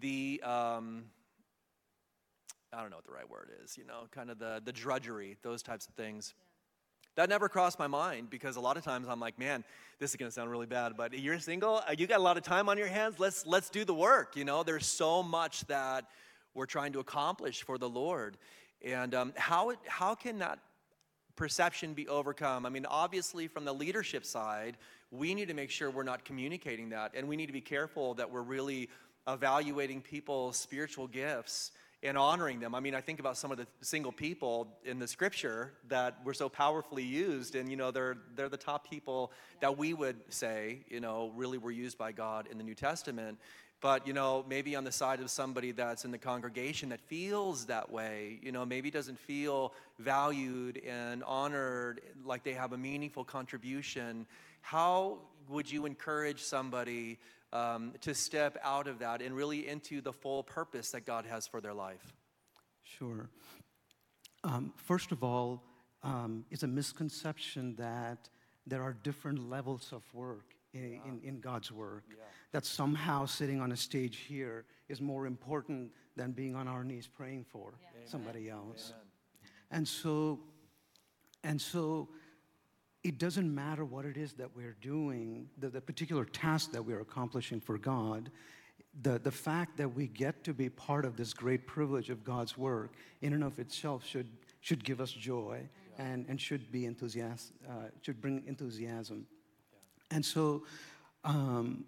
the 0.00 0.40
um, 0.44 1.04
I 2.72 2.80
don't 2.80 2.90
know 2.90 2.96
what 2.96 3.06
the 3.06 3.12
right 3.12 3.28
word 3.28 3.50
is. 3.64 3.78
You 3.78 3.84
know, 3.84 4.02
kind 4.10 4.30
of 4.30 4.38
the 4.38 4.60
the 4.64 4.72
drudgery, 4.72 5.36
those 5.42 5.62
types 5.62 5.86
of 5.86 5.94
things. 5.94 6.34
Yeah. 6.36 6.42
That 7.16 7.30
never 7.30 7.48
crossed 7.48 7.78
my 7.78 7.86
mind 7.86 8.28
because 8.28 8.56
a 8.56 8.60
lot 8.60 8.76
of 8.76 8.84
times 8.84 9.08
I'm 9.08 9.20
like, 9.20 9.38
man, 9.38 9.64
this 9.98 10.10
is 10.10 10.16
going 10.16 10.28
to 10.28 10.34
sound 10.34 10.50
really 10.50 10.66
bad, 10.66 10.98
but 10.98 11.18
you're 11.18 11.38
single, 11.38 11.76
uh, 11.76 11.94
you 11.96 12.06
got 12.06 12.20
a 12.20 12.22
lot 12.22 12.36
of 12.36 12.42
time 12.42 12.68
on 12.68 12.76
your 12.76 12.88
hands. 12.88 13.18
Let's 13.18 13.46
let's 13.46 13.70
do 13.70 13.84
the 13.86 13.94
work. 13.94 14.36
You 14.36 14.44
know, 14.44 14.62
there's 14.62 14.86
so 14.86 15.22
much 15.22 15.64
that 15.66 16.04
we're 16.54 16.66
trying 16.66 16.92
to 16.92 17.00
accomplish 17.00 17.62
for 17.62 17.78
the 17.78 17.88
Lord, 17.88 18.36
and 18.84 19.14
um, 19.14 19.32
how 19.36 19.70
it, 19.70 19.78
how 19.86 20.14
can 20.14 20.38
that 20.40 20.58
perception 21.36 21.94
be 21.94 22.08
overcome? 22.08 22.66
I 22.66 22.70
mean, 22.70 22.86
obviously, 22.86 23.46
from 23.48 23.64
the 23.64 23.72
leadership 23.72 24.24
side, 24.24 24.76
we 25.10 25.34
need 25.34 25.48
to 25.48 25.54
make 25.54 25.70
sure 25.70 25.90
we're 25.90 26.02
not 26.02 26.24
communicating 26.24 26.90
that, 26.90 27.12
and 27.14 27.28
we 27.28 27.36
need 27.36 27.46
to 27.46 27.52
be 27.52 27.60
careful 27.60 28.14
that 28.14 28.30
we're 28.30 28.42
really 28.42 28.88
evaluating 29.28 30.00
people's 30.00 30.56
spiritual 30.56 31.06
gifts 31.06 31.72
and 32.02 32.16
honoring 32.16 32.60
them. 32.60 32.74
I 32.74 32.80
mean, 32.80 32.94
I 32.94 33.00
think 33.00 33.20
about 33.20 33.36
some 33.36 33.50
of 33.50 33.58
the 33.58 33.66
single 33.80 34.12
people 34.12 34.68
in 34.84 34.98
the 34.98 35.08
scripture 35.08 35.72
that 35.88 36.18
were 36.24 36.34
so 36.34 36.48
powerfully 36.48 37.02
used, 37.02 37.54
and 37.54 37.70
you 37.70 37.76
know, 37.76 37.90
they're 37.90 38.18
they're 38.34 38.48
the 38.48 38.56
top 38.56 38.88
people 38.88 39.32
that 39.60 39.76
we 39.76 39.94
would 39.94 40.16
say, 40.28 40.80
you 40.88 41.00
know, 41.00 41.32
really 41.34 41.58
were 41.58 41.70
used 41.70 41.98
by 41.98 42.12
God 42.12 42.48
in 42.50 42.58
the 42.58 42.64
New 42.64 42.74
Testament. 42.74 43.38
But, 43.80 44.06
you 44.06 44.14
know, 44.14 44.44
maybe 44.48 44.74
on 44.74 44.84
the 44.84 44.92
side 44.92 45.20
of 45.20 45.30
somebody 45.30 45.70
that's 45.72 46.04
in 46.04 46.10
the 46.10 46.18
congregation 46.18 46.88
that 46.88 47.00
feels 47.00 47.66
that 47.66 47.92
way, 47.92 48.38
you 48.42 48.50
know, 48.50 48.64
maybe 48.64 48.90
doesn't 48.90 49.18
feel 49.18 49.74
valued 49.98 50.80
and 50.86 51.22
honored, 51.24 52.00
like 52.24 52.42
they 52.42 52.54
have 52.54 52.72
a 52.72 52.78
meaningful 52.78 53.22
contribution, 53.22 54.26
how 54.62 55.18
would 55.48 55.70
you 55.70 55.86
encourage 55.86 56.42
somebody 56.42 57.18
um, 57.52 57.92
to 58.00 58.14
step 58.14 58.58
out 58.62 58.88
of 58.88 58.98
that 59.00 59.20
and 59.22 59.36
really 59.36 59.68
into 59.68 60.00
the 60.00 60.12
full 60.12 60.42
purpose 60.42 60.90
that 60.90 61.04
God 61.04 61.26
has 61.26 61.46
for 61.46 61.60
their 61.60 61.74
life? 61.74 62.14
Sure. 62.82 63.28
Um, 64.42 64.72
first 64.76 65.12
of 65.12 65.22
all, 65.22 65.62
um, 66.02 66.44
it's 66.50 66.62
a 66.62 66.68
misconception 66.68 67.76
that 67.76 68.28
there 68.66 68.82
are 68.82 68.94
different 69.02 69.48
levels 69.48 69.92
of 69.92 70.02
work 70.14 70.54
in, 70.72 71.00
in, 71.06 71.20
in 71.22 71.40
God's 71.40 71.70
work. 71.70 72.04
That 72.56 72.64
somehow 72.64 73.26
sitting 73.26 73.60
on 73.60 73.72
a 73.72 73.76
stage 73.76 74.16
here 74.16 74.64
is 74.88 74.98
more 74.98 75.26
important 75.26 75.90
than 76.16 76.32
being 76.32 76.56
on 76.56 76.66
our 76.66 76.84
knees 76.84 77.06
praying 77.06 77.44
for 77.44 77.74
somebody 78.06 78.48
else. 78.48 78.94
And 79.70 79.86
so, 79.86 80.40
and 81.44 81.60
so 81.60 82.08
it 83.04 83.18
doesn't 83.18 83.54
matter 83.54 83.84
what 83.84 84.06
it 84.06 84.16
is 84.16 84.32
that 84.40 84.56
we're 84.56 84.78
doing, 84.80 85.50
the, 85.58 85.68
the 85.68 85.82
particular 85.82 86.24
task 86.24 86.72
that 86.72 86.82
we're 86.82 87.02
accomplishing 87.02 87.60
for 87.60 87.76
God. 87.76 88.30
The, 89.02 89.18
the 89.18 89.30
fact 89.30 89.76
that 89.76 89.94
we 89.94 90.06
get 90.06 90.42
to 90.44 90.54
be 90.54 90.70
part 90.70 91.04
of 91.04 91.14
this 91.14 91.34
great 91.34 91.66
privilege 91.66 92.08
of 92.08 92.24
God's 92.24 92.56
work, 92.56 92.94
in 93.20 93.34
and 93.34 93.44
of 93.44 93.58
itself, 93.58 94.02
should, 94.06 94.28
should 94.62 94.82
give 94.82 95.02
us 95.02 95.12
joy 95.12 95.60
and, 95.98 96.24
and 96.26 96.40
should 96.40 96.72
be 96.72 96.86
enthusiasm, 96.86 97.54
uh, 97.68 97.88
should 98.00 98.18
bring 98.22 98.44
enthusiasm. 98.46 99.26
And 100.10 100.24
so, 100.24 100.64
um, 101.22 101.84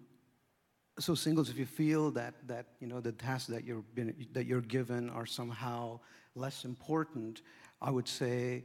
so 0.99 1.15
singles, 1.15 1.49
if 1.49 1.57
you 1.57 1.65
feel 1.65 2.11
that 2.11 2.33
that 2.47 2.65
you 2.79 2.87
know 2.87 2.99
the 2.99 3.11
tasks 3.11 3.47
that 3.47 3.63
you're 3.63 3.83
been, 3.95 4.13
that 4.33 4.45
you're 4.45 4.61
given 4.61 5.09
are 5.09 5.25
somehow 5.25 5.99
less 6.35 6.65
important, 6.65 7.41
I 7.81 7.91
would 7.91 8.07
say 8.07 8.63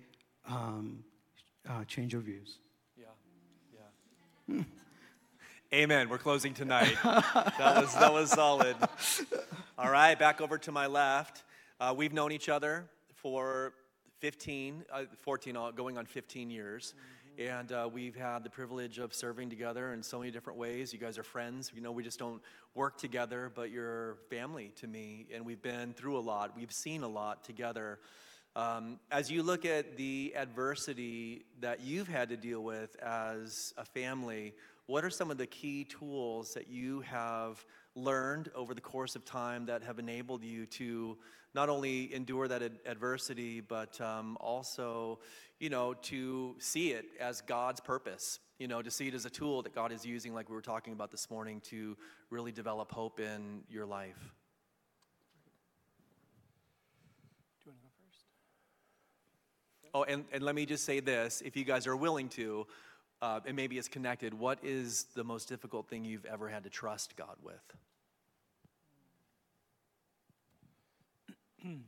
um, 0.49 1.05
uh, 1.69 1.85
change 1.85 2.13
your 2.13 2.23
views. 2.23 2.59
Yeah, 2.97 3.05
yeah. 4.49 4.63
Amen. 5.73 6.09
We're 6.09 6.19
closing 6.19 6.55
tonight. 6.55 6.97
that 7.03 7.81
was 7.81 7.95
that 7.95 8.13
was 8.13 8.31
solid. 8.31 8.77
All 9.79 9.91
right, 9.91 10.19
back 10.19 10.41
over 10.41 10.59
to 10.59 10.73
my 10.73 10.87
left. 10.87 11.43
Uh, 11.81 11.95
we've 11.97 12.13
known 12.13 12.31
each 12.31 12.49
other 12.49 12.85
for 13.15 13.73
15, 14.21 14.85
uh, 14.93 15.03
14, 15.21 15.57
uh, 15.57 15.71
going 15.73 15.99
on 15.99 16.07
15 16.07 16.51
years. 16.51 16.95
And 17.39 17.73
uh, 17.73 17.89
we've 17.93 18.15
had 18.15 18.45
the 18.45 18.51
privilege 18.51 18.99
of 18.99 19.13
serving 19.13 19.51
together 19.51 19.93
in 19.93 20.05
so 20.05 20.21
many 20.21 20.31
different 20.31 20.57
ways. 20.57 20.93
You 20.93 21.01
guys 21.01 21.19
are 21.19 21.25
friends. 21.25 21.73
You 21.75 21.81
know, 21.81 21.91
we 21.91 22.05
just 22.05 22.19
don't 22.19 22.41
work 22.77 22.97
together, 22.97 23.51
but 23.53 23.73
you're 23.73 24.19
family 24.31 24.71
to 24.77 24.87
me. 24.87 25.27
And 25.35 25.45
we've 25.45 25.61
been 25.61 25.95
through 25.95 26.17
a 26.17 26.21
lot, 26.21 26.57
we've 26.57 26.73
seen 26.73 27.03
a 27.03 27.09
lot 27.09 27.43
together. 27.43 27.99
Um, 28.55 29.01
as 29.11 29.33
you 29.33 29.43
look 29.43 29.65
at 29.65 29.97
the 29.97 30.33
adversity 30.37 31.45
that 31.61 31.81
you've 31.81 32.07
had 32.07 32.29
to 32.29 32.37
deal 32.37 32.63
with 32.63 32.95
as 33.03 33.75
a 33.77 33.85
family, 33.85 34.55
what 34.87 35.05
are 35.05 35.11
some 35.11 35.33
of 35.33 35.37
the 35.37 35.47
key 35.47 35.83
tools 35.83 36.55
that 36.55 36.69
you 36.69 37.01
have 37.01 37.65
learned 37.95 38.51
over 38.55 38.75
the 38.75 38.81
course 38.81 39.17
of 39.17 39.25
time 39.25 39.67
that 39.67 39.83
have 39.83 39.99
enabled 39.99 40.43
you 40.43 40.67
to 40.67 41.17
not 41.55 41.69
only 41.69 42.13
endure 42.15 42.49
that 42.49 42.63
ad- 42.63 42.79
adversity, 42.85 43.61
but 43.61 44.01
um, 44.01 44.37
also, 44.41 45.21
you 45.61 45.71
know, 45.71 45.95
to 45.95 46.57
see 46.59 46.91
it 46.91 47.07
as 47.21 47.41
God's 47.41 47.81
purpose? 47.81 48.41
You 48.59 48.69
know, 48.69 48.83
to 48.83 48.91
see 48.91 49.09
it 49.09 49.15
as 49.15 49.25
a 49.25 49.31
tool 49.31 49.63
that 49.63 49.75
God 49.75 49.93
is 49.93 50.05
using, 50.05 50.35
like 50.35 50.49
we 50.49 50.55
were 50.55 50.63
talking 50.63 50.93
about 50.93 51.11
this 51.11 51.31
morning, 51.31 51.61
to 51.67 51.97
really 52.31 52.53
develop 52.53 52.91
hope 52.91 53.21
in 53.21 53.63
your 53.69 53.87
life. 53.87 54.35
Do 57.63 57.71
you 57.71 57.73
want 57.73 57.81
to 57.81 57.85
go 57.85 57.91
first? 58.05 58.25
Oh, 59.95 60.03
and, 60.03 60.25
and 60.33 60.43
let 60.43 60.55
me 60.57 60.67
just 60.67 60.85
say 60.85 60.99
this 61.01 61.43
if 61.45 61.57
you 61.57 61.65
guys 61.65 61.87
are 61.87 61.97
willing 61.97 62.29
to, 62.31 62.67
uh, 63.25 63.41
and 63.47 63.57
maybe 63.57 63.79
it's 63.79 63.89
connected, 63.89 64.35
what 64.35 64.59
is 64.63 65.07
the 65.15 65.25
most 65.25 65.49
difficult 65.49 65.89
thing 65.89 66.05
you've 66.05 66.27
ever 66.27 66.47
had 66.47 66.63
to 66.65 66.69
trust 66.69 67.17
God 67.17 67.37
with? 67.43 67.63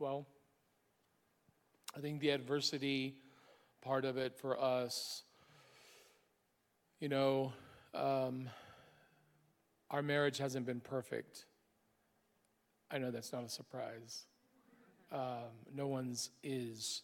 Well, 0.00 0.26
I 1.96 2.00
think 2.00 2.20
the 2.20 2.30
adversity 2.30 3.14
part 3.80 4.04
of 4.04 4.16
it 4.16 4.36
for 4.36 4.60
us, 4.60 5.22
you 6.98 7.08
know, 7.08 7.52
um, 7.94 8.50
our 9.92 10.02
marriage 10.02 10.38
hasn't 10.38 10.66
been 10.66 10.80
perfect. 10.80 11.44
I 12.90 12.98
know 12.98 13.12
that's 13.12 13.32
not 13.32 13.44
a 13.44 13.48
surprise. 13.48 14.24
Um, 15.12 15.54
no 15.72 15.86
one's 15.86 16.30
is. 16.42 17.02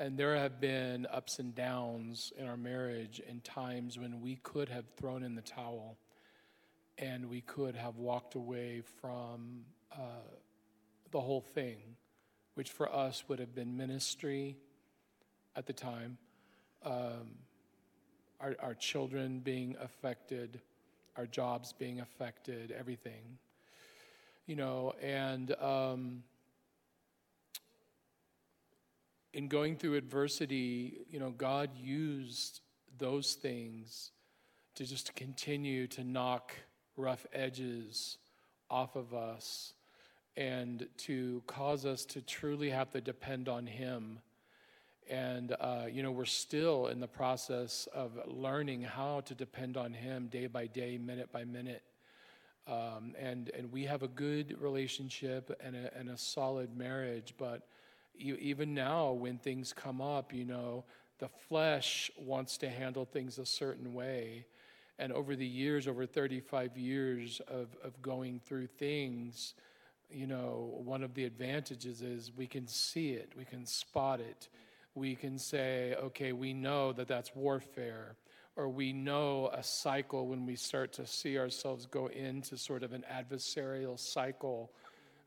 And 0.00 0.16
there 0.16 0.34
have 0.34 0.62
been 0.62 1.06
ups 1.12 1.40
and 1.40 1.54
downs 1.54 2.32
in 2.38 2.46
our 2.46 2.56
marriage 2.56 3.20
and 3.28 3.44
times 3.44 3.98
when 3.98 4.22
we 4.22 4.36
could 4.36 4.70
have 4.70 4.86
thrown 4.96 5.22
in 5.22 5.34
the 5.34 5.42
towel 5.42 5.98
and 6.96 7.28
we 7.28 7.42
could 7.42 7.74
have 7.74 7.98
walked 7.98 8.34
away 8.34 8.80
from 9.02 9.66
uh, 9.92 10.24
the 11.10 11.20
whole 11.20 11.42
thing, 11.42 11.76
which 12.54 12.70
for 12.70 12.90
us 12.90 13.24
would 13.28 13.40
have 13.40 13.54
been 13.54 13.76
ministry 13.76 14.56
at 15.54 15.66
the 15.66 15.74
time, 15.74 16.16
um, 16.82 17.34
our, 18.40 18.56
our 18.58 18.74
children 18.74 19.40
being 19.40 19.76
affected, 19.82 20.62
our 21.18 21.26
jobs 21.26 21.74
being 21.74 22.00
affected, 22.00 22.72
everything. 22.72 23.36
You 24.46 24.56
know, 24.56 24.94
and 25.02 25.54
um, 25.60 26.22
in 29.32 29.48
going 29.48 29.76
through 29.76 29.96
adversity, 29.96 30.98
you 31.10 31.20
know, 31.20 31.30
God 31.30 31.70
used 31.76 32.60
those 32.98 33.34
things 33.34 34.10
to 34.74 34.84
just 34.84 35.14
continue 35.14 35.86
to 35.88 36.04
knock 36.04 36.52
rough 36.96 37.26
edges 37.32 38.18
off 38.68 38.96
of 38.96 39.14
us 39.14 39.74
and 40.36 40.86
to 40.96 41.42
cause 41.46 41.84
us 41.84 42.04
to 42.04 42.22
truly 42.22 42.70
have 42.70 42.90
to 42.90 43.00
depend 43.00 43.48
on 43.48 43.66
Him. 43.66 44.20
And, 45.08 45.56
uh, 45.60 45.86
you 45.90 46.02
know, 46.02 46.12
we're 46.12 46.24
still 46.24 46.86
in 46.86 47.00
the 47.00 47.08
process 47.08 47.88
of 47.92 48.12
learning 48.26 48.82
how 48.82 49.20
to 49.22 49.34
depend 49.34 49.76
on 49.76 49.92
Him 49.92 50.28
day 50.28 50.46
by 50.46 50.66
day, 50.66 50.98
minute 50.98 51.32
by 51.32 51.44
minute. 51.44 51.82
Um, 52.68 53.14
and, 53.18 53.50
and 53.56 53.72
we 53.72 53.84
have 53.84 54.02
a 54.02 54.08
good 54.08 54.56
relationship 54.60 55.58
and 55.64 55.74
a, 55.74 55.96
and 55.98 56.10
a 56.10 56.16
solid 56.16 56.76
marriage, 56.76 57.34
but 57.38 57.66
even 58.20 58.74
now, 58.74 59.12
when 59.12 59.38
things 59.38 59.72
come 59.72 60.00
up, 60.00 60.32
you 60.32 60.44
know, 60.44 60.84
the 61.18 61.28
flesh 61.28 62.10
wants 62.18 62.58
to 62.58 62.68
handle 62.68 63.04
things 63.04 63.38
a 63.38 63.46
certain 63.46 63.92
way. 63.94 64.46
And 64.98 65.12
over 65.12 65.34
the 65.34 65.46
years, 65.46 65.88
over 65.88 66.06
35 66.06 66.76
years 66.76 67.40
of, 67.48 67.68
of 67.82 68.00
going 68.02 68.40
through 68.44 68.66
things, 68.66 69.54
you 70.10 70.26
know, 70.26 70.74
one 70.84 71.02
of 71.02 71.14
the 71.14 71.24
advantages 71.24 72.02
is 72.02 72.32
we 72.36 72.46
can 72.46 72.66
see 72.66 73.10
it, 73.12 73.32
we 73.36 73.44
can 73.44 73.64
spot 73.64 74.20
it. 74.20 74.48
We 74.94 75.14
can 75.14 75.38
say, 75.38 75.94
okay, 75.94 76.32
we 76.32 76.52
know 76.52 76.92
that 76.92 77.06
that's 77.06 77.34
warfare, 77.34 78.16
or 78.56 78.68
we 78.68 78.92
know 78.92 79.48
a 79.52 79.62
cycle 79.62 80.26
when 80.26 80.44
we 80.44 80.56
start 80.56 80.92
to 80.94 81.06
see 81.06 81.38
ourselves 81.38 81.86
go 81.86 82.08
into 82.08 82.58
sort 82.58 82.82
of 82.82 82.92
an 82.92 83.04
adversarial 83.10 83.98
cycle. 83.98 84.72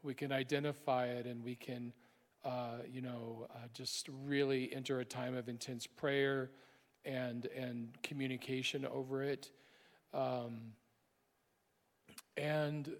We 0.03 0.13
can 0.13 0.33
identify 0.33 1.07
it 1.07 1.25
and 1.25 1.43
we 1.43 1.55
can 1.55 1.93
uh, 2.43 2.79
you 2.91 3.01
know, 3.01 3.47
uh, 3.53 3.67
just 3.73 4.09
really 4.25 4.73
enter 4.73 4.99
a 4.99 5.05
time 5.05 5.35
of 5.35 5.47
intense 5.47 5.87
prayer 5.87 6.51
and 7.05 7.45
and 7.47 7.97
communication 8.03 8.85
over 8.85 9.23
it, 9.23 9.51
um, 10.13 10.73
and 12.37 12.93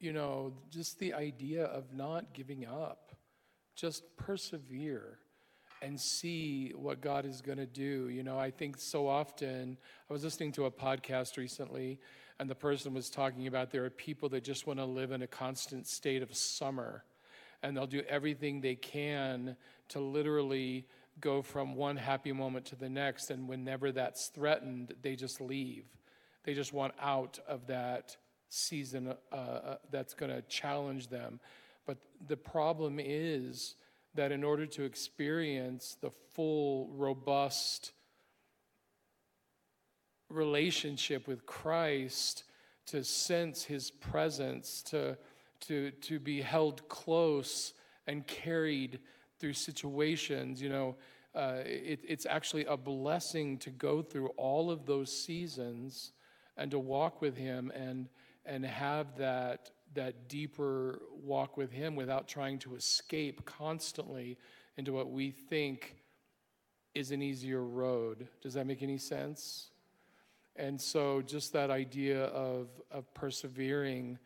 you 0.00 0.12
know, 0.12 0.52
just 0.70 0.98
the 0.98 1.12
idea 1.12 1.64
of 1.64 1.92
not 1.92 2.32
giving 2.32 2.66
up, 2.66 3.12
just 3.74 4.04
persevere 4.16 5.18
and 5.82 6.00
see 6.00 6.72
what 6.74 7.00
God 7.00 7.24
is 7.24 7.40
going 7.40 7.58
to 7.58 7.66
do. 7.66 8.08
You 8.08 8.22
know, 8.22 8.38
I 8.38 8.50
think 8.50 8.78
so 8.78 9.08
often, 9.08 9.76
I 10.08 10.12
was 10.12 10.24
listening 10.24 10.52
to 10.52 10.66
a 10.66 10.70
podcast 10.70 11.36
recently, 11.36 11.98
and 12.38 12.48
the 12.48 12.54
person 12.54 12.94
was 12.94 13.10
talking 13.10 13.46
about 13.46 13.70
there 13.70 13.84
are 13.84 13.90
people 13.90 14.28
that 14.30 14.44
just 14.44 14.66
want 14.66 14.78
to 14.78 14.84
live 14.84 15.12
in 15.12 15.22
a 15.22 15.26
constant 15.26 15.86
state 15.86 16.22
of 16.22 16.34
summer 16.34 17.04
and 17.62 17.76
they'll 17.76 17.86
do 17.86 18.02
everything 18.08 18.60
they 18.60 18.74
can 18.74 19.56
to 19.88 20.00
literally 20.00 20.86
go 21.20 21.42
from 21.42 21.74
one 21.74 21.96
happy 21.96 22.32
moment 22.32 22.66
to 22.66 22.76
the 22.76 22.88
next. 22.88 23.30
And 23.30 23.48
whenever 23.48 23.92
that's 23.92 24.28
threatened, 24.28 24.94
they 25.02 25.16
just 25.16 25.40
leave. 25.40 25.84
They 26.44 26.54
just 26.54 26.72
want 26.72 26.94
out 27.00 27.38
of 27.48 27.66
that 27.66 28.16
season 28.48 29.14
uh, 29.32 29.34
uh, 29.34 29.76
that's 29.90 30.14
going 30.14 30.30
to 30.30 30.42
challenge 30.42 31.08
them. 31.08 31.40
But 31.86 31.98
the 32.26 32.36
problem 32.36 32.98
is 33.02 33.76
that 34.14 34.32
in 34.32 34.44
order 34.44 34.66
to 34.66 34.84
experience 34.84 35.96
the 36.00 36.10
full, 36.34 36.88
robust 36.92 37.92
relationship 40.30 41.26
with 41.26 41.46
Christ, 41.46 42.44
to 42.86 43.04
sense 43.04 43.64
his 43.64 43.90
presence, 43.90 44.82
to 44.82 45.16
to, 45.60 45.90
to 45.90 46.18
be 46.18 46.40
held 46.40 46.88
close 46.88 47.72
and 48.06 48.26
carried 48.26 49.00
through 49.38 49.52
situations. 49.52 50.60
You 50.60 50.68
know, 50.68 50.96
uh, 51.34 51.58
it, 51.64 52.00
it's 52.06 52.26
actually 52.26 52.64
a 52.64 52.76
blessing 52.76 53.58
to 53.58 53.70
go 53.70 54.02
through 54.02 54.28
all 54.36 54.70
of 54.70 54.86
those 54.86 55.12
seasons 55.12 56.12
and 56.56 56.70
to 56.70 56.78
walk 56.78 57.20
with 57.20 57.36
Him 57.36 57.70
and, 57.74 58.08
and 58.44 58.64
have 58.64 59.16
that, 59.18 59.70
that 59.94 60.28
deeper 60.28 61.02
walk 61.22 61.56
with 61.56 61.70
Him 61.70 61.94
without 61.94 62.28
trying 62.28 62.58
to 62.60 62.74
escape 62.74 63.44
constantly 63.44 64.36
into 64.76 64.92
what 64.92 65.10
we 65.10 65.30
think 65.30 65.96
is 66.94 67.10
an 67.10 67.22
easier 67.22 67.62
road. 67.62 68.28
Does 68.42 68.54
that 68.54 68.66
make 68.66 68.82
any 68.82 68.98
sense? 68.98 69.70
And 70.56 70.80
so, 70.80 71.22
just 71.22 71.52
that 71.52 71.70
idea 71.70 72.24
of, 72.24 72.68
of 72.90 73.12
persevering, 73.14 74.18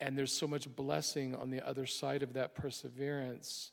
and 0.00 0.16
there's 0.16 0.32
so 0.32 0.46
much 0.46 0.74
blessing 0.74 1.34
on 1.34 1.50
the 1.50 1.66
other 1.66 1.86
side 1.86 2.22
of 2.22 2.32
that 2.32 2.54
perseverance, 2.54 3.72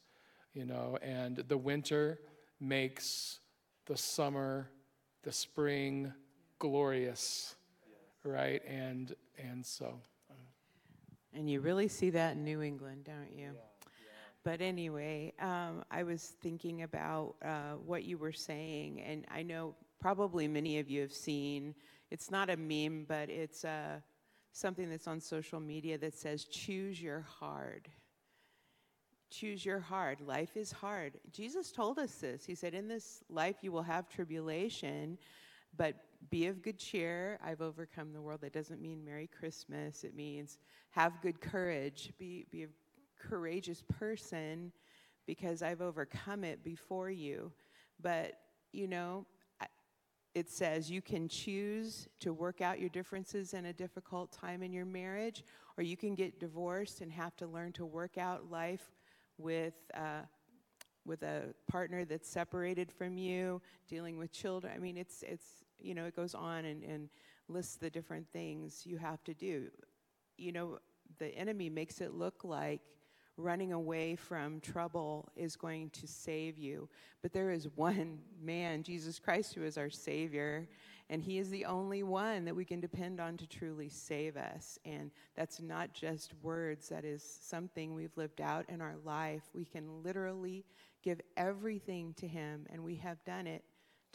you 0.53 0.65
know, 0.65 0.97
and 1.01 1.37
the 1.47 1.57
winter 1.57 2.19
makes 2.59 3.39
the 3.85 3.95
summer, 3.95 4.69
the 5.23 5.31
spring 5.31 6.11
glorious, 6.59 7.55
right? 8.23 8.61
And, 8.67 9.15
and 9.37 9.65
so. 9.65 10.01
And 11.33 11.49
you 11.49 11.61
really 11.61 11.87
see 11.87 12.09
that 12.11 12.35
in 12.35 12.43
New 12.43 12.61
England, 12.61 13.05
don't 13.05 13.31
you? 13.31 13.51
But 14.43 14.61
anyway, 14.61 15.33
um, 15.39 15.83
I 15.91 16.03
was 16.03 16.35
thinking 16.41 16.83
about 16.83 17.35
uh, 17.43 17.73
what 17.85 18.05
you 18.05 18.17
were 18.17 18.31
saying, 18.31 19.01
and 19.01 19.25
I 19.29 19.43
know 19.43 19.75
probably 19.99 20.47
many 20.47 20.79
of 20.79 20.89
you 20.89 21.01
have 21.01 21.11
seen. 21.11 21.75
It's 22.11 22.31
not 22.31 22.49
a 22.49 22.55
meme, 22.55 23.05
but 23.07 23.29
it's 23.29 23.65
uh, 23.65 23.99
something 24.51 24.89
that's 24.89 25.07
on 25.07 25.19
social 25.19 25.59
media 25.59 25.97
that 25.97 26.13
says, 26.13 26.45
"Choose 26.45 27.01
your 27.01 27.21
hard." 27.21 27.89
Choose 29.29 29.65
your 29.65 29.79
hard. 29.79 30.21
Life 30.21 30.55
is 30.55 30.71
hard. 30.71 31.19
Jesus 31.31 31.71
told 31.71 31.99
us 31.99 32.19
this. 32.19 32.45
He 32.45 32.55
said, 32.55 32.73
"In 32.73 32.87
this 32.87 33.23
life 33.29 33.57
you 33.61 33.73
will 33.73 33.83
have 33.83 34.07
tribulation, 34.07 35.19
but 35.75 35.95
be 36.29 36.47
of 36.47 36.61
good 36.61 36.79
cheer. 36.79 37.37
I've 37.41 37.61
overcome 37.61 38.13
the 38.13 38.21
world." 38.21 38.39
That 38.41 38.53
doesn't 38.53 38.81
mean 38.81 39.03
Merry 39.03 39.27
Christmas. 39.27 40.05
It 40.05 40.15
means 40.15 40.59
have 40.91 41.21
good 41.21 41.41
courage. 41.41 42.13
Be 42.17 42.45
be 42.45 42.63
a 42.63 42.69
courageous 43.19 43.81
person 43.81 44.71
because 45.25 45.61
I've 45.61 45.81
overcome 45.81 46.45
it 46.45 46.63
before 46.63 47.09
you. 47.09 47.51
But, 47.99 48.39
you 48.71 48.87
know, 48.87 49.25
it 50.37 50.51
says 50.51 50.91
you 50.91 51.01
can 51.01 51.27
choose 51.27 52.07
to 52.19 52.31
work 52.31 52.61
out 52.61 52.79
your 52.79 52.89
differences 52.89 53.55
in 53.55 53.65
a 53.65 53.73
difficult 53.73 54.31
time 54.31 54.61
in 54.61 54.71
your 54.71 54.85
marriage, 54.85 55.43
or 55.77 55.83
you 55.83 55.97
can 55.97 56.13
get 56.13 56.39
divorced 56.39 57.01
and 57.01 57.11
have 57.11 57.35
to 57.37 57.47
learn 57.47 57.71
to 57.73 57.85
work 57.85 58.17
out 58.17 58.51
life 58.51 58.91
with. 59.37 59.73
Uh, 59.93 60.21
with 61.05 61.23
a 61.23 61.53
partner 61.71 62.03
that's 62.03 62.29
separated 62.29 62.91
from 62.91 63.17
you, 63.17 63.61
dealing 63.87 64.17
with 64.17 64.29
children. 64.33 64.73
I 64.75 64.77
mean, 64.77 64.97
it's 64.97 65.23
it's 65.25 65.63
you 65.79 65.95
know 65.95 66.03
it 66.03 66.13
goes 66.13 66.35
on 66.35 66.65
and, 66.65 66.83
and 66.83 67.07
lists 67.47 67.77
the 67.77 67.89
different 67.89 68.27
things 68.33 68.85
you 68.85 68.97
have 68.97 69.23
to 69.23 69.33
do. 69.33 69.69
You 70.37 70.51
know, 70.51 70.79
the 71.17 71.33
enemy 71.33 71.69
makes 71.69 72.01
it 72.01 72.13
look 72.13 72.43
like 72.43 72.81
running 73.37 73.71
away 73.71 74.15
from 74.15 74.59
trouble 74.59 75.29
is 75.35 75.55
going 75.55 75.89
to 75.91 76.07
save 76.07 76.57
you. 76.57 76.89
But 77.21 77.33
there 77.33 77.51
is 77.51 77.69
one 77.75 78.19
man, 78.41 78.83
Jesus 78.83 79.19
Christ, 79.19 79.53
who 79.53 79.63
is 79.63 79.77
our 79.77 79.89
Savior, 79.89 80.67
and 81.09 81.21
He 81.21 81.37
is 81.37 81.49
the 81.49 81.65
only 81.65 82.03
one 82.03 82.45
that 82.45 82.55
we 82.55 82.65
can 82.65 82.79
depend 82.79 83.19
on 83.19 83.37
to 83.37 83.47
truly 83.47 83.89
save 83.89 84.35
us. 84.35 84.77
And 84.85 85.11
that's 85.35 85.61
not 85.61 85.93
just 85.93 86.33
words, 86.41 86.89
that 86.89 87.05
is 87.05 87.23
something 87.23 87.93
we've 87.93 88.17
lived 88.17 88.41
out 88.41 88.65
in 88.69 88.81
our 88.81 88.95
life. 89.05 89.43
We 89.53 89.65
can 89.65 90.03
literally 90.03 90.65
give 91.03 91.21
everything 91.37 92.13
to 92.17 92.27
Him, 92.27 92.65
and 92.71 92.83
we 92.83 92.95
have 92.95 93.23
done 93.23 93.47
it 93.47 93.63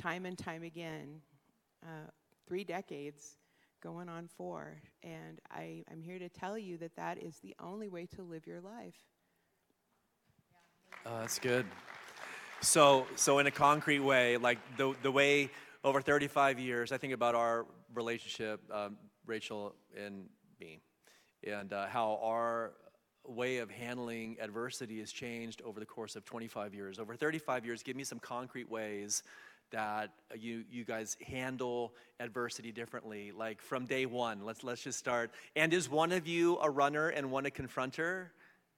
time 0.01 0.27
and 0.27 0.37
time 0.37 0.63
again. 0.63 1.21
Uh, 1.83 2.11
three 2.47 2.65
decades 2.65 3.37
going 3.83 4.09
on 4.09 4.29
four. 4.29 4.81
And 5.03 5.41
I, 5.51 5.83
I'm 5.91 6.01
here 6.01 6.19
to 6.19 6.29
tell 6.29 6.57
you 6.57 6.79
that 6.79 6.97
that 6.97 7.19
is 7.19 7.39
the 7.39 7.55
only 7.61 7.89
way 7.89 8.07
to 8.17 8.23
live 8.23 8.47
your 8.47 8.61
life. 8.61 8.95
Oh, 11.05 11.19
that's 11.21 11.39
good. 11.39 11.67
So, 12.61 13.07
so 13.17 13.41
in 13.41 13.47
a 13.49 13.51
concrete 13.51 13.99
way, 13.99 14.37
like 14.37 14.59
the, 14.77 14.95
the 15.03 15.11
way 15.11 15.51
over 15.83 16.01
35 16.01 16.61
years, 16.61 16.93
I 16.93 16.97
think 16.97 17.13
about 17.13 17.35
our 17.35 17.67
relationship, 17.93 18.61
um, 18.73 18.97
Rachel 19.27 19.75
and 19.99 20.29
me, 20.61 20.81
and 21.45 21.73
uh, 21.73 21.87
how 21.87 22.21
our 22.23 22.75
way 23.27 23.59
of 23.59 23.71
handling 23.71 24.37
adversity 24.41 25.01
has 25.01 25.11
changed 25.11 25.61
over 25.63 25.81
the 25.81 25.87
course 25.87 26.15
of 26.15 26.25
25 26.25 26.75
years. 26.75 26.99
Over 27.01 27.17
35 27.17 27.65
years, 27.65 27.83
give 27.83 27.97
me 27.97 28.05
some 28.05 28.21
concrete 28.21 28.71
ways 28.71 29.25
that 29.73 30.11
you, 30.39 30.65
you 30.71 30.85
guys 30.85 31.17
handle 31.27 31.93
adversity 32.21 32.73
differently. 32.73 33.33
Like 33.33 33.61
from 33.61 33.87
day 33.87 34.07
one, 34.07 34.45
let's, 34.45 34.63
let's 34.63 34.83
just 34.83 34.99
start. 34.99 35.33
And 35.57 35.75
is 35.75 35.91
one 35.91 36.13
of 36.13 36.27
you 36.27 36.59
a 36.63 36.71
runner 36.71 37.09
and 37.09 37.31
one 37.31 37.47
a 37.47 37.51
confronter? 37.51 38.27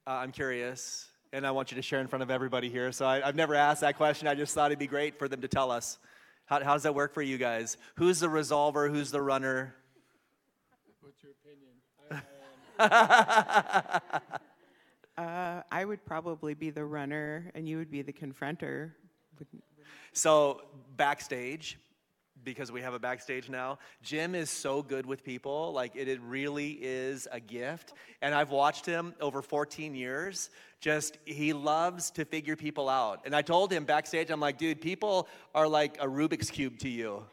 Uh, 0.06 0.10
I'm 0.10 0.32
curious 0.32 1.08
and 1.32 1.46
I 1.46 1.50
want 1.50 1.72
you 1.72 1.76
to 1.76 1.82
share 1.82 2.00
in 2.00 2.06
front 2.06 2.22
of 2.22 2.30
everybody 2.30 2.70
here. 2.70 2.92
So 2.92 3.06
I, 3.06 3.20
have 3.20 3.34
never 3.34 3.54
asked 3.54 3.80
that 3.80 3.96
question. 3.96 4.28
I 4.28 4.36
just 4.36 4.54
thought 4.54 4.70
it'd 4.70 4.78
be 4.78 4.86
great 4.86 5.18
for 5.18 5.28
them 5.28 5.40
to 5.40 5.48
tell 5.48 5.70
us. 5.70 5.98
How, 6.46 6.62
how 6.62 6.74
does 6.74 6.84
that 6.84 6.94
work 6.94 7.12
for 7.12 7.22
you 7.22 7.38
guys? 7.38 7.76
Who's 7.96 8.20
the 8.20 8.28
resolver? 8.28 8.88
Who's 8.88 9.10
the 9.10 9.20
runner? 9.20 9.74
What's 11.00 11.22
your 11.22 11.32
opinion? 11.32 12.22
Uh, 15.16 15.62
I 15.70 15.84
would 15.84 16.04
probably 16.04 16.54
be 16.54 16.70
the 16.70 16.84
runner, 16.84 17.48
and 17.54 17.68
you 17.68 17.78
would 17.78 17.90
be 17.90 18.02
the 18.02 18.12
confronter. 18.12 18.90
So 20.12 20.62
backstage, 20.96 21.78
because 22.44 22.70
we 22.70 22.82
have 22.82 22.94
a 22.94 22.98
backstage 22.98 23.48
now. 23.48 23.78
Jim 24.02 24.34
is 24.34 24.50
so 24.50 24.82
good 24.82 25.06
with 25.06 25.24
people. 25.24 25.72
Like, 25.72 25.96
it, 25.96 26.08
it 26.08 26.20
really 26.22 26.78
is 26.80 27.26
a 27.32 27.40
gift. 27.40 27.94
And 28.22 28.34
I've 28.34 28.50
watched 28.50 28.86
him 28.86 29.14
over 29.20 29.42
14 29.42 29.94
years. 29.94 30.50
Just, 30.80 31.18
he 31.24 31.52
loves 31.52 32.10
to 32.12 32.24
figure 32.24 32.56
people 32.56 32.88
out. 32.88 33.22
And 33.24 33.34
I 33.34 33.42
told 33.42 33.72
him 33.72 33.84
backstage, 33.84 34.30
I'm 34.30 34.40
like, 34.40 34.58
dude, 34.58 34.80
people 34.80 35.28
are 35.54 35.66
like 35.66 35.96
a 36.00 36.06
Rubik's 36.06 36.50
Cube 36.50 36.78
to 36.80 36.88
you. 36.88 37.24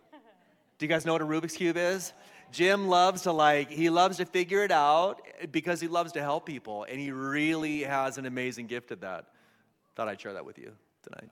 Do 0.78 0.86
you 0.86 0.90
guys 0.90 1.06
know 1.06 1.14
what 1.14 1.22
a 1.22 1.26
Rubik's 1.26 1.56
Cube 1.56 1.78
is? 1.78 2.14
Jim 2.52 2.88
loves 2.88 3.22
to 3.24 3.32
like, 3.32 3.70
he 3.70 3.90
loves 3.90 4.18
to 4.18 4.26
figure 4.26 4.64
it 4.64 4.72
out 4.72 5.22
eh, 5.40 5.46
because 5.46 5.80
he 5.80 5.88
loves 5.88 6.12
to 6.14 6.22
help 6.22 6.46
people. 6.46 6.86
And 6.90 7.00
he 7.00 7.12
really 7.12 7.84
has 7.84 8.18
an 8.18 8.26
amazing 8.26 8.68
gift 8.68 8.92
at 8.92 9.02
that. 9.02 9.28
Thought 9.96 10.08
I'd 10.08 10.20
share 10.20 10.34
that 10.34 10.46
with 10.46 10.58
you 10.58 10.72
tonight. 11.04 11.30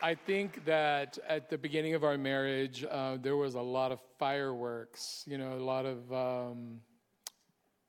I 0.00 0.14
think 0.14 0.64
that 0.64 1.18
at 1.28 1.50
the 1.50 1.58
beginning 1.58 1.94
of 1.94 2.04
our 2.04 2.16
marriage, 2.16 2.84
uh, 2.88 3.16
there 3.20 3.36
was 3.36 3.54
a 3.54 3.60
lot 3.60 3.90
of 3.90 4.00
fireworks, 4.16 5.24
you 5.26 5.38
know, 5.38 5.54
a 5.54 5.64
lot 5.64 5.86
of 5.86 6.12
um, 6.12 6.80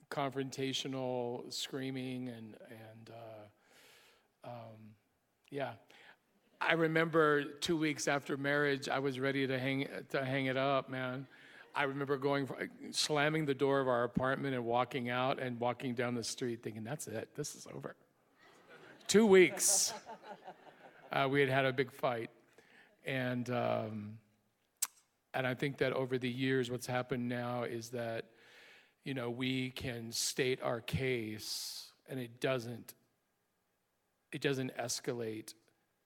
confrontational 0.10 1.54
screaming 1.54 2.30
and, 2.30 2.56
and 2.72 3.12
uh, 3.12 4.50
um, 4.50 4.96
yeah. 5.52 5.74
I 6.60 6.74
remember 6.74 7.44
two 7.44 7.78
weeks 7.78 8.08
after 8.08 8.38
marriage, 8.38 8.90
I 8.90 8.98
was 8.98 9.20
ready 9.20 9.46
to 9.46 9.60
hang, 9.60 9.88
to 10.10 10.26
hang 10.26 10.48
it 10.48 10.58
up, 10.58 10.90
man. 10.90 11.28
I 11.76 11.84
remember 11.84 12.18
going, 12.18 12.50
slamming 12.90 13.46
the 13.46 13.54
door 13.54 13.80
of 13.80 13.88
our 13.88 14.04
apartment 14.04 14.56
and 14.56 14.66
walking 14.66 15.12
out 15.12 15.40
and 15.40 15.60
walking 15.60 15.94
down 15.94 16.16
the 16.16 16.24
street 16.24 16.64
thinking, 16.64 16.84
that's 16.84 17.08
it, 17.08 17.30
this 17.36 17.54
is 17.54 17.68
over. 17.74 17.96
two 19.08 19.28
weeks 19.28 19.94
uh, 21.12 21.28
we 21.30 21.40
had 21.40 21.50
had 21.50 21.66
a 21.66 21.74
big 21.74 21.92
fight. 21.92 22.30
And, 23.06 23.50
um, 23.50 24.18
and 25.34 25.48
I 25.48 25.54
think 25.54 25.78
that 25.78 25.94
over 25.94 26.18
the 26.18 26.30
years, 26.30 26.70
what's 26.70 26.88
happened 26.88 27.30
now 27.30 27.64
is 27.64 27.90
that, 27.90 28.26
you 29.04 29.14
know, 29.14 29.30
we 29.30 29.72
can 29.72 30.12
state 30.12 30.62
our 30.62 30.82
case 30.82 31.92
and 32.10 32.20
it 32.20 32.40
doesn't, 32.40 32.94
it 34.32 34.42
doesn't 34.42 34.76
escalate. 34.78 35.54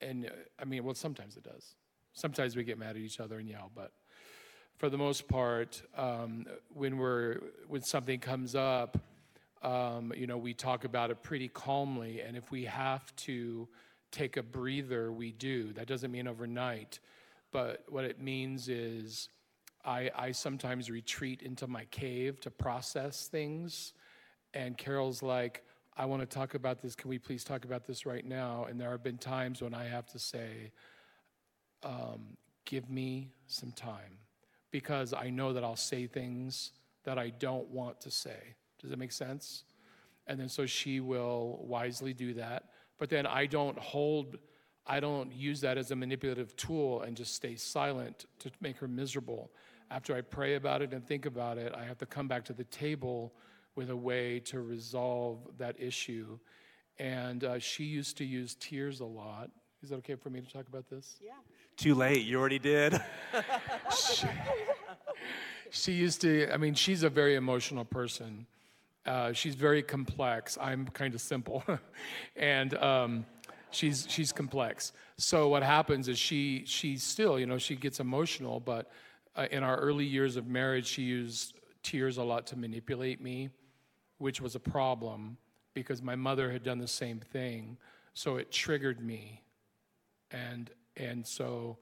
And 0.02 0.28
uh, 0.28 0.30
I 0.60 0.66
mean, 0.66 0.84
well, 0.84 0.96
sometimes 0.96 1.38
it 1.38 1.44
does. 1.44 1.76
Sometimes 2.14 2.56
we 2.56 2.64
get 2.64 2.78
mad 2.78 2.92
at 2.92 2.98
each 2.98 3.20
other 3.20 3.40
and 3.40 3.50
yell, 3.50 3.72
but 3.74 3.92
for 4.78 4.90
the 4.90 4.98
most 4.98 5.28
part, 5.28 5.82
um, 5.98 6.46
when 6.74 6.98
we're 6.98 7.40
when 7.68 7.82
something 7.82 8.20
comes 8.20 8.56
up, 8.56 8.98
um, 9.62 10.14
you 10.16 10.28
know, 10.28 10.38
we 10.38 10.54
talk 10.54 10.84
about 10.84 11.10
it 11.10 11.24
pretty 11.24 11.48
calmly, 11.48 12.22
and 12.22 12.36
if 12.36 12.52
we 12.52 12.66
have 12.66 13.16
to 13.16 13.68
take 14.14 14.38
a 14.38 14.44
breather, 14.44 15.12
we 15.12 15.32
do. 15.32 15.74
That 15.74 15.88
doesn't 15.88 16.12
mean 16.12 16.28
overnight, 16.28 17.00
but 17.52 17.84
what 17.90 18.06
it 18.06 18.22
means 18.22 18.70
is 18.70 19.28
I, 19.84 20.10
I 20.16 20.32
sometimes 20.32 20.90
retreat 20.90 21.42
into 21.42 21.68
my 21.68 21.86
cave 21.86 22.40
to 22.42 22.52
process 22.52 23.28
things. 23.28 23.94
And 24.54 24.78
Carol's 24.78 25.22
like, 25.22 25.64
I 25.98 26.06
want 26.06 26.22
to 26.22 26.26
talk 26.26 26.54
about 26.54 26.82
this. 26.82 26.96
Can 26.96 27.10
we 27.10 27.20
please 27.20 27.44
talk 27.44 27.66
about 27.66 27.86
this 27.86 28.06
right 28.06 28.26
now? 28.26 28.66
And 28.70 28.80
there 28.80 28.92
have 28.92 29.04
been 29.04 29.18
times 29.18 29.62
when 29.62 29.74
I 29.74 29.86
have 29.86 30.08
to 30.08 30.20
say, 30.20 30.72
um, 31.84 32.38
give 32.66 32.90
me 32.90 33.32
some 33.48 33.72
time 33.72 34.20
because 34.72 35.14
I 35.14 35.30
know 35.30 35.54
that 35.54 35.64
I'll 35.64 35.76
say 35.76 36.08
things 36.08 36.72
that 37.04 37.18
I 37.18 37.30
don't 37.30 37.68
want 37.70 38.00
to 38.02 38.12
say. 38.12 38.56
Does 38.80 38.90
that 38.90 38.98
make 38.98 39.12
sense? 39.12 39.64
And 40.28 40.40
then 40.40 40.50
so 40.50 40.66
she 40.66 41.00
will 41.00 41.60
wisely 41.62 42.14
do 42.14 42.34
that. 42.36 42.70
But 42.98 43.10
then 43.10 43.26
I 43.26 43.46
don't 43.46 43.78
hold, 43.78 44.38
I 44.86 45.00
don't 45.00 45.34
use 45.34 45.62
that 45.62 45.78
as 45.78 45.92
a 45.92 45.96
manipulative 45.96 46.56
tool 46.56 47.02
and 47.02 47.18
just 47.18 47.36
stay 47.36 47.56
silent 47.56 48.26
to 48.40 48.52
make 48.62 48.78
her 48.78 48.88
miserable. 48.88 49.52
After 49.92 50.16
I 50.16 50.22
pray 50.22 50.56
about 50.56 50.82
it 50.82 50.94
and 50.94 51.06
think 51.06 51.26
about 51.26 51.58
it, 51.58 51.74
I 51.76 51.84
have 51.84 51.98
to 52.00 52.06
come 52.06 52.28
back 52.28 52.46
to 52.46 52.54
the 52.54 52.64
table 52.66 53.34
with 53.76 53.90
a 53.90 53.96
way 53.96 54.40
to 54.40 54.62
resolve 54.62 55.40
that 55.58 55.80
issue. 55.80 56.38
And 57.00 57.44
uh, 57.44 57.60
she 57.60 57.84
used 57.86 58.18
to 58.18 58.26
use 58.26 58.56
tears 58.56 59.00
a 59.00 59.06
lot. 59.06 59.50
Is 59.82 59.90
that 59.90 59.96
okay 59.98 60.16
for 60.16 60.30
me 60.30 60.42
to 60.42 60.52
talk 60.52 60.68
about 60.68 60.90
this? 60.90 61.18
Yeah. 61.22 61.32
Too 61.76 61.96
late. 61.96 62.26
You 62.26 62.40
already 62.40 62.60
did. 62.60 63.02
She 65.74 65.94
used 65.94 66.22
to, 66.22 66.54
I 66.54 66.58
mean, 66.58 66.76
she's 66.76 67.02
a 67.02 67.10
very 67.10 67.34
emotional 67.34 67.84
person. 67.84 68.46
Uh, 69.06 69.34
she's 69.34 69.56
very 69.56 69.84
complex. 69.84 70.58
I'm 70.60 70.88
kind 70.88 71.14
of 71.14 71.22
simple. 71.22 71.64
and 72.36 72.74
um, 72.76 73.26
she's, 73.72 74.06
she's 74.10 74.32
complex. 74.32 74.94
So 75.18 75.50
what 75.50 75.64
happens 75.64 76.08
is 76.08 76.18
she, 76.18 76.64
she 76.66 76.98
still, 76.98 77.40
you 77.40 77.46
know, 77.46 77.58
she 77.58 77.76
gets 77.76 78.00
emotional, 78.00 78.60
but 78.60 78.92
uh, 79.36 79.48
in 79.52 79.64
our 79.64 79.78
early 79.78 80.06
years 80.06 80.38
of 80.38 80.48
marriage, 80.48 80.88
she 80.88 81.04
used 81.04 81.56
tears 81.82 82.18
a 82.18 82.24
lot 82.24 82.48
to 82.48 82.56
manipulate 82.56 83.22
me, 83.22 83.50
which 84.20 84.40
was 84.40 84.56
a 84.56 84.60
problem 84.60 85.38
because 85.74 86.02
my 86.02 86.16
mother 86.16 86.52
had 86.52 86.64
done 86.64 86.80
the 86.80 86.88
same 86.88 87.20
thing. 87.20 87.78
So 88.14 88.38
it 88.38 88.52
triggered 88.52 89.02
me 89.02 89.44
and 90.34 90.72
and 90.98 91.26
so 91.26 91.78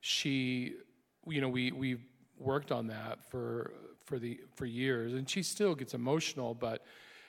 she 0.00 0.74
you 1.26 1.40
know 1.40 1.48
we 1.48 1.72
we 1.72 1.96
worked 2.38 2.70
on 2.70 2.86
that 2.86 3.24
for 3.30 3.72
for 4.04 4.18
the 4.18 4.40
for 4.54 4.66
years. 4.66 5.14
And 5.14 5.28
she 5.28 5.42
still 5.42 5.74
gets 5.74 5.94
emotional 5.94 6.54
but 6.54 6.84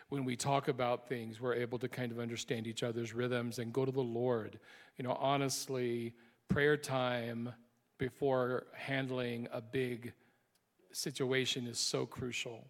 when 0.10 0.24
we 0.24 0.36
talk 0.36 0.68
about 0.68 1.08
things 1.08 1.42
we're 1.42 1.56
able 1.56 1.80
to 1.80 1.88
kind 1.88 2.12
of 2.12 2.20
understand 2.20 2.68
each 2.68 2.84
other's 2.84 3.14
rhythms 3.14 3.60
and 3.60 3.74
go 3.74 3.86
to 3.86 3.92
the 3.92 4.02
lord. 4.02 4.60
You 4.98 5.04
know 5.04 5.18
honestly 5.20 6.14
prayer 6.48 6.78
time 6.78 7.54
before 7.98 8.68
handling 8.74 9.48
a 9.52 9.62
big 9.62 10.14
situation 10.92 11.68
is 11.68 11.80
so 11.80 12.06
crucial. 12.06 12.68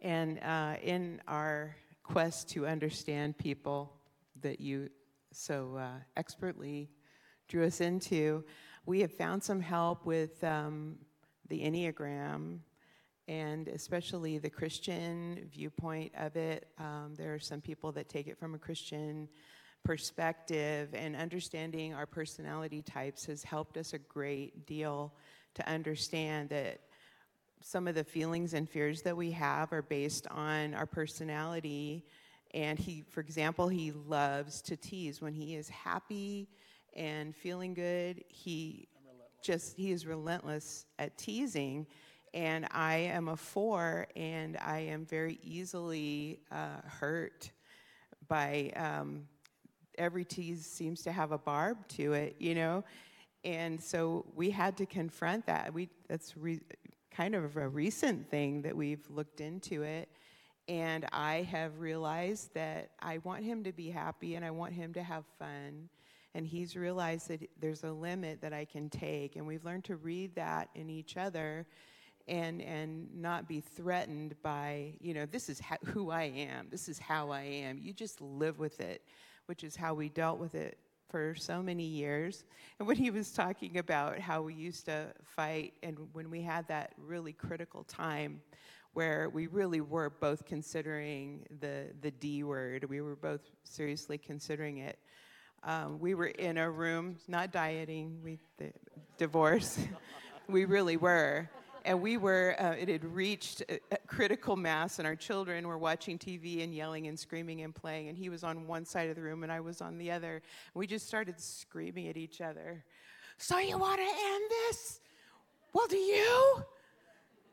And 0.00 0.38
uh, 0.40 0.76
in 0.82 1.20
our 1.26 1.76
quest 2.02 2.48
to 2.50 2.66
understand 2.66 3.36
people 3.36 3.92
that 4.40 4.60
you 4.60 4.88
so 5.32 5.76
uh, 5.76 5.98
expertly 6.16 6.90
drew 7.48 7.64
us 7.64 7.80
into, 7.80 8.44
we 8.86 9.00
have 9.00 9.12
found 9.12 9.42
some 9.42 9.60
help 9.60 10.06
with 10.06 10.42
um, 10.44 10.96
the 11.48 11.60
Enneagram 11.60 12.58
and 13.28 13.68
especially 13.68 14.38
the 14.38 14.50
Christian 14.50 15.48
viewpoint 15.52 16.12
of 16.16 16.34
it. 16.34 16.68
Um, 16.78 17.14
there 17.16 17.34
are 17.34 17.38
some 17.38 17.60
people 17.60 17.92
that 17.92 18.08
take 18.08 18.26
it 18.26 18.38
from 18.38 18.54
a 18.54 18.58
Christian 18.58 19.28
perspective, 19.84 20.88
and 20.94 21.14
understanding 21.14 21.94
our 21.94 22.06
personality 22.06 22.82
types 22.82 23.26
has 23.26 23.44
helped 23.44 23.76
us 23.76 23.92
a 23.92 23.98
great 23.98 24.66
deal 24.66 25.12
to 25.54 25.68
understand 25.68 26.48
that 26.48 26.80
some 27.60 27.86
of 27.86 27.94
the 27.94 28.04
feelings 28.04 28.54
and 28.54 28.68
fears 28.68 29.02
that 29.02 29.16
we 29.16 29.30
have 29.30 29.72
are 29.72 29.82
based 29.82 30.26
on 30.28 30.74
our 30.74 30.86
personality. 30.86 32.04
And 32.54 32.78
he, 32.78 33.04
for 33.10 33.20
example, 33.20 33.68
he 33.68 33.92
loves 33.92 34.62
to 34.62 34.76
tease. 34.76 35.20
When 35.20 35.34
he 35.34 35.54
is 35.54 35.68
happy 35.68 36.48
and 36.94 37.36
feeling 37.36 37.74
good, 37.74 38.24
he 38.28 38.88
just, 39.42 39.76
he 39.76 39.92
is 39.92 40.06
relentless 40.06 40.86
at 40.98 41.18
teasing. 41.18 41.86
And 42.34 42.66
I 42.70 42.96
am 42.96 43.28
a 43.28 43.36
four, 43.36 44.06
and 44.16 44.56
I 44.58 44.80
am 44.80 45.06
very 45.06 45.38
easily 45.42 46.40
uh, 46.50 46.80
hurt 46.84 47.50
by 48.28 48.72
um, 48.76 49.26
every 49.96 50.24
tease 50.24 50.64
seems 50.64 51.02
to 51.02 51.12
have 51.12 51.32
a 51.32 51.38
barb 51.38 51.76
to 51.88 52.12
it, 52.12 52.36
you 52.38 52.54
know? 52.54 52.84
And 53.44 53.80
so 53.80 54.26
we 54.34 54.50
had 54.50 54.76
to 54.78 54.86
confront 54.86 55.46
that. 55.46 55.72
We, 55.72 55.88
that's 56.08 56.36
re- 56.36 56.60
kind 57.10 57.34
of 57.34 57.56
a 57.56 57.68
recent 57.68 58.30
thing 58.30 58.62
that 58.62 58.76
we've 58.76 59.04
looked 59.10 59.40
into 59.40 59.82
it. 59.82 60.08
And 60.68 61.06
I 61.12 61.42
have 61.50 61.78
realized 61.80 62.52
that 62.54 62.90
I 63.00 63.18
want 63.18 63.42
him 63.42 63.64
to 63.64 63.72
be 63.72 63.90
happy 63.90 64.34
and 64.34 64.44
I 64.44 64.50
want 64.50 64.74
him 64.74 64.92
to 64.94 65.02
have 65.02 65.24
fun. 65.38 65.88
And 66.34 66.46
he's 66.46 66.76
realized 66.76 67.28
that 67.28 67.48
there's 67.58 67.84
a 67.84 67.90
limit 67.90 68.42
that 68.42 68.52
I 68.52 68.66
can 68.66 68.90
take. 68.90 69.36
And 69.36 69.46
we've 69.46 69.64
learned 69.64 69.84
to 69.84 69.96
read 69.96 70.34
that 70.34 70.68
in 70.74 70.90
each 70.90 71.16
other 71.16 71.66
and, 72.28 72.60
and 72.62 73.08
not 73.14 73.48
be 73.48 73.60
threatened 73.60 74.34
by, 74.42 74.92
you 75.00 75.14
know, 75.14 75.26
this 75.26 75.48
is 75.48 75.60
ho- 75.60 75.76
who 75.86 76.10
I 76.10 76.24
am, 76.24 76.68
this 76.70 76.88
is 76.88 76.98
how 76.98 77.30
I 77.30 77.42
am. 77.42 77.78
You 77.78 77.92
just 77.92 78.20
live 78.20 78.58
with 78.58 78.80
it, 78.80 79.02
which 79.46 79.64
is 79.64 79.74
how 79.76 79.94
we 79.94 80.08
dealt 80.08 80.38
with 80.38 80.54
it 80.54 80.78
for 81.08 81.34
so 81.34 81.62
many 81.62 81.84
years. 81.84 82.44
And 82.78 82.86
when 82.86 82.96
he 82.96 83.10
was 83.10 83.30
talking 83.30 83.78
about 83.78 84.18
how 84.18 84.42
we 84.42 84.54
used 84.54 84.84
to 84.86 85.06
fight, 85.24 85.74
and 85.82 85.96
when 86.12 86.30
we 86.30 86.42
had 86.42 86.68
that 86.68 86.92
really 86.98 87.32
critical 87.32 87.84
time 87.84 88.42
where 88.92 89.28
we 89.28 89.46
really 89.46 89.80
were 89.80 90.10
both 90.10 90.44
considering 90.44 91.46
the, 91.60 91.86
the 92.00 92.10
D 92.10 92.42
word, 92.42 92.84
we 92.88 93.00
were 93.00 93.16
both 93.16 93.40
seriously 93.64 94.18
considering 94.18 94.78
it. 94.78 94.98
Um, 95.62 95.98
we 95.98 96.14
were 96.14 96.26
in 96.26 96.58
a 96.58 96.70
room, 96.70 97.16
not 97.26 97.52
dieting, 97.52 98.20
we 98.22 98.38
the, 98.58 98.72
divorce. 99.16 99.78
we 100.48 100.64
really 100.64 100.96
were. 100.96 101.48
And 101.88 102.02
we 102.02 102.18
were, 102.18 102.54
uh, 102.58 102.72
it 102.72 102.90
had 102.90 103.02
reached 103.02 103.62
critical 104.06 104.56
mass, 104.56 104.98
and 104.98 105.08
our 105.08 105.16
children 105.16 105.66
were 105.66 105.78
watching 105.78 106.18
TV 106.18 106.62
and 106.62 106.74
yelling 106.74 107.06
and 107.06 107.18
screaming 107.18 107.62
and 107.62 107.74
playing. 107.74 108.10
And 108.10 108.18
he 108.18 108.28
was 108.28 108.44
on 108.44 108.66
one 108.66 108.84
side 108.84 109.08
of 109.08 109.16
the 109.16 109.22
room, 109.22 109.42
and 109.42 109.50
I 109.50 109.60
was 109.60 109.80
on 109.80 109.96
the 109.96 110.10
other. 110.10 110.42
We 110.74 110.86
just 110.86 111.06
started 111.06 111.40
screaming 111.40 112.08
at 112.08 112.18
each 112.18 112.42
other. 112.42 112.84
So, 113.38 113.56
you 113.58 113.78
want 113.78 114.00
to 114.00 114.06
end 114.06 114.44
this? 114.50 115.00
Well, 115.72 115.86
do 115.86 115.96
you? 115.96 116.62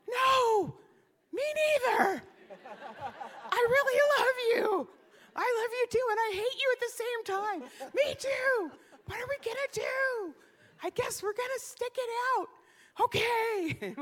No, 0.06 0.74
me 1.32 1.42
neither. 1.54 2.22
I 3.50 3.66
really 3.70 4.00
love 4.18 4.36
you. 4.54 4.88
I 5.34 5.62
love 5.62 5.70
you 5.72 5.86
too, 5.90 6.06
and 6.10 6.18
I 6.20 6.30
hate 6.34 6.60
you 6.60 6.74
at 6.74 6.80
the 6.80 6.92
same 6.92 7.24
time. 7.24 7.90
Me 7.94 8.14
too. 8.18 8.70
What 9.06 9.18
are 9.18 9.28
we 9.28 9.36
gonna 9.42 9.72
do? 9.72 10.34
I 10.82 10.90
guess 10.90 11.22
we're 11.22 11.32
gonna 11.32 11.58
stick 11.58 11.92
it 11.96 12.10
out. 12.38 12.48
Okay. 13.00 13.76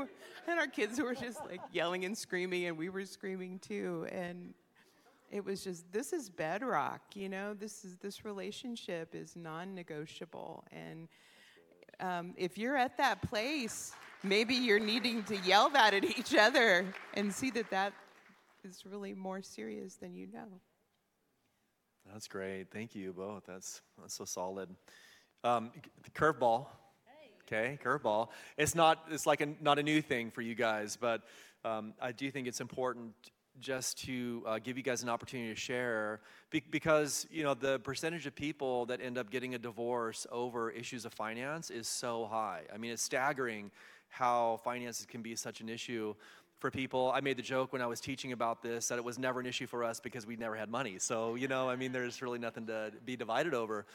and 0.47 0.59
our 0.59 0.67
kids 0.67 0.99
were 1.01 1.15
just 1.15 1.39
like 1.49 1.61
yelling 1.71 2.05
and 2.05 2.17
screaming, 2.17 2.65
and 2.65 2.77
we 2.77 2.89
were 2.89 3.05
screaming 3.05 3.59
too. 3.59 4.07
And 4.11 4.53
it 5.31 5.43
was 5.43 5.63
just 5.63 5.91
this 5.91 6.13
is 6.13 6.29
bedrock, 6.29 7.01
you 7.13 7.29
know. 7.29 7.53
This 7.53 7.83
is 7.83 7.97
this 7.97 8.23
relationship 8.23 9.13
is 9.13 9.35
non-negotiable, 9.35 10.63
and 10.71 11.07
um, 11.99 12.33
if 12.37 12.57
you're 12.57 12.77
at 12.77 12.97
that 12.97 13.21
place, 13.21 13.93
maybe 14.23 14.53
you're 14.53 14.79
needing 14.79 15.23
to 15.23 15.37
yell 15.37 15.69
that 15.69 15.93
at 15.93 16.03
each 16.03 16.35
other 16.35 16.85
and 17.13 17.33
see 17.33 17.51
that 17.51 17.69
that 17.71 17.93
is 18.63 18.85
really 18.85 19.13
more 19.13 19.41
serious 19.41 19.95
than 19.95 20.15
you 20.15 20.27
know. 20.33 20.47
That's 22.11 22.27
great. 22.27 22.67
Thank 22.71 22.95
you 22.95 23.13
both. 23.13 23.43
That's 23.45 23.81
that's 23.99 24.15
so 24.15 24.25
solid. 24.25 24.69
Um, 25.43 25.71
the 26.03 26.11
curveball. 26.11 26.67
Okay, 27.47 27.77
curveball. 27.83 28.29
It's 28.57 28.73
not. 28.73 29.05
It's 29.11 29.27
like 29.27 29.41
a, 29.41 29.47
not 29.61 29.77
a 29.77 29.83
new 29.83 30.01
thing 30.01 30.31
for 30.31 30.41
you 30.41 30.55
guys, 30.55 30.97
but 30.99 31.21
um, 31.63 31.93
I 32.01 32.11
do 32.11 32.31
think 32.31 32.47
it's 32.47 32.59
important 32.59 33.13
just 33.59 33.99
to 34.05 34.43
uh, 34.45 34.59
give 34.59 34.77
you 34.77 34.83
guys 34.83 35.03
an 35.03 35.09
opportunity 35.09 35.49
to 35.49 35.59
share 35.59 36.19
be- 36.49 36.63
because 36.71 37.25
you 37.31 37.43
know 37.43 37.53
the 37.53 37.79
percentage 37.79 38.25
of 38.25 38.35
people 38.35 38.85
that 38.87 38.99
end 38.99 39.17
up 39.17 39.29
getting 39.29 39.55
a 39.55 39.59
divorce 39.59 40.25
over 40.31 40.71
issues 40.71 41.05
of 41.05 41.13
finance 41.13 41.69
is 41.69 41.87
so 41.87 42.25
high. 42.25 42.63
I 42.73 42.77
mean, 42.77 42.91
it's 42.91 43.03
staggering 43.03 43.69
how 44.09 44.59
finances 44.63 45.05
can 45.05 45.21
be 45.21 45.35
such 45.35 45.61
an 45.61 45.69
issue 45.69 46.15
for 46.59 46.71
people. 46.71 47.11
I 47.13 47.21
made 47.21 47.37
the 47.37 47.43
joke 47.43 47.73
when 47.73 47.81
I 47.81 47.85
was 47.85 47.99
teaching 47.99 48.31
about 48.31 48.63
this 48.63 48.87
that 48.87 48.97
it 48.97 49.03
was 49.03 49.19
never 49.19 49.39
an 49.39 49.45
issue 49.45 49.67
for 49.67 49.83
us 49.83 49.99
because 49.99 50.25
we 50.25 50.35
never 50.35 50.55
had 50.55 50.69
money. 50.69 50.97
So, 50.99 51.35
you 51.35 51.47
know, 51.47 51.69
I 51.69 51.75
mean, 51.75 51.91
there's 51.91 52.21
really 52.21 52.39
nothing 52.39 52.65
to 52.67 52.91
be 53.05 53.15
divided 53.15 53.53
over. 53.53 53.85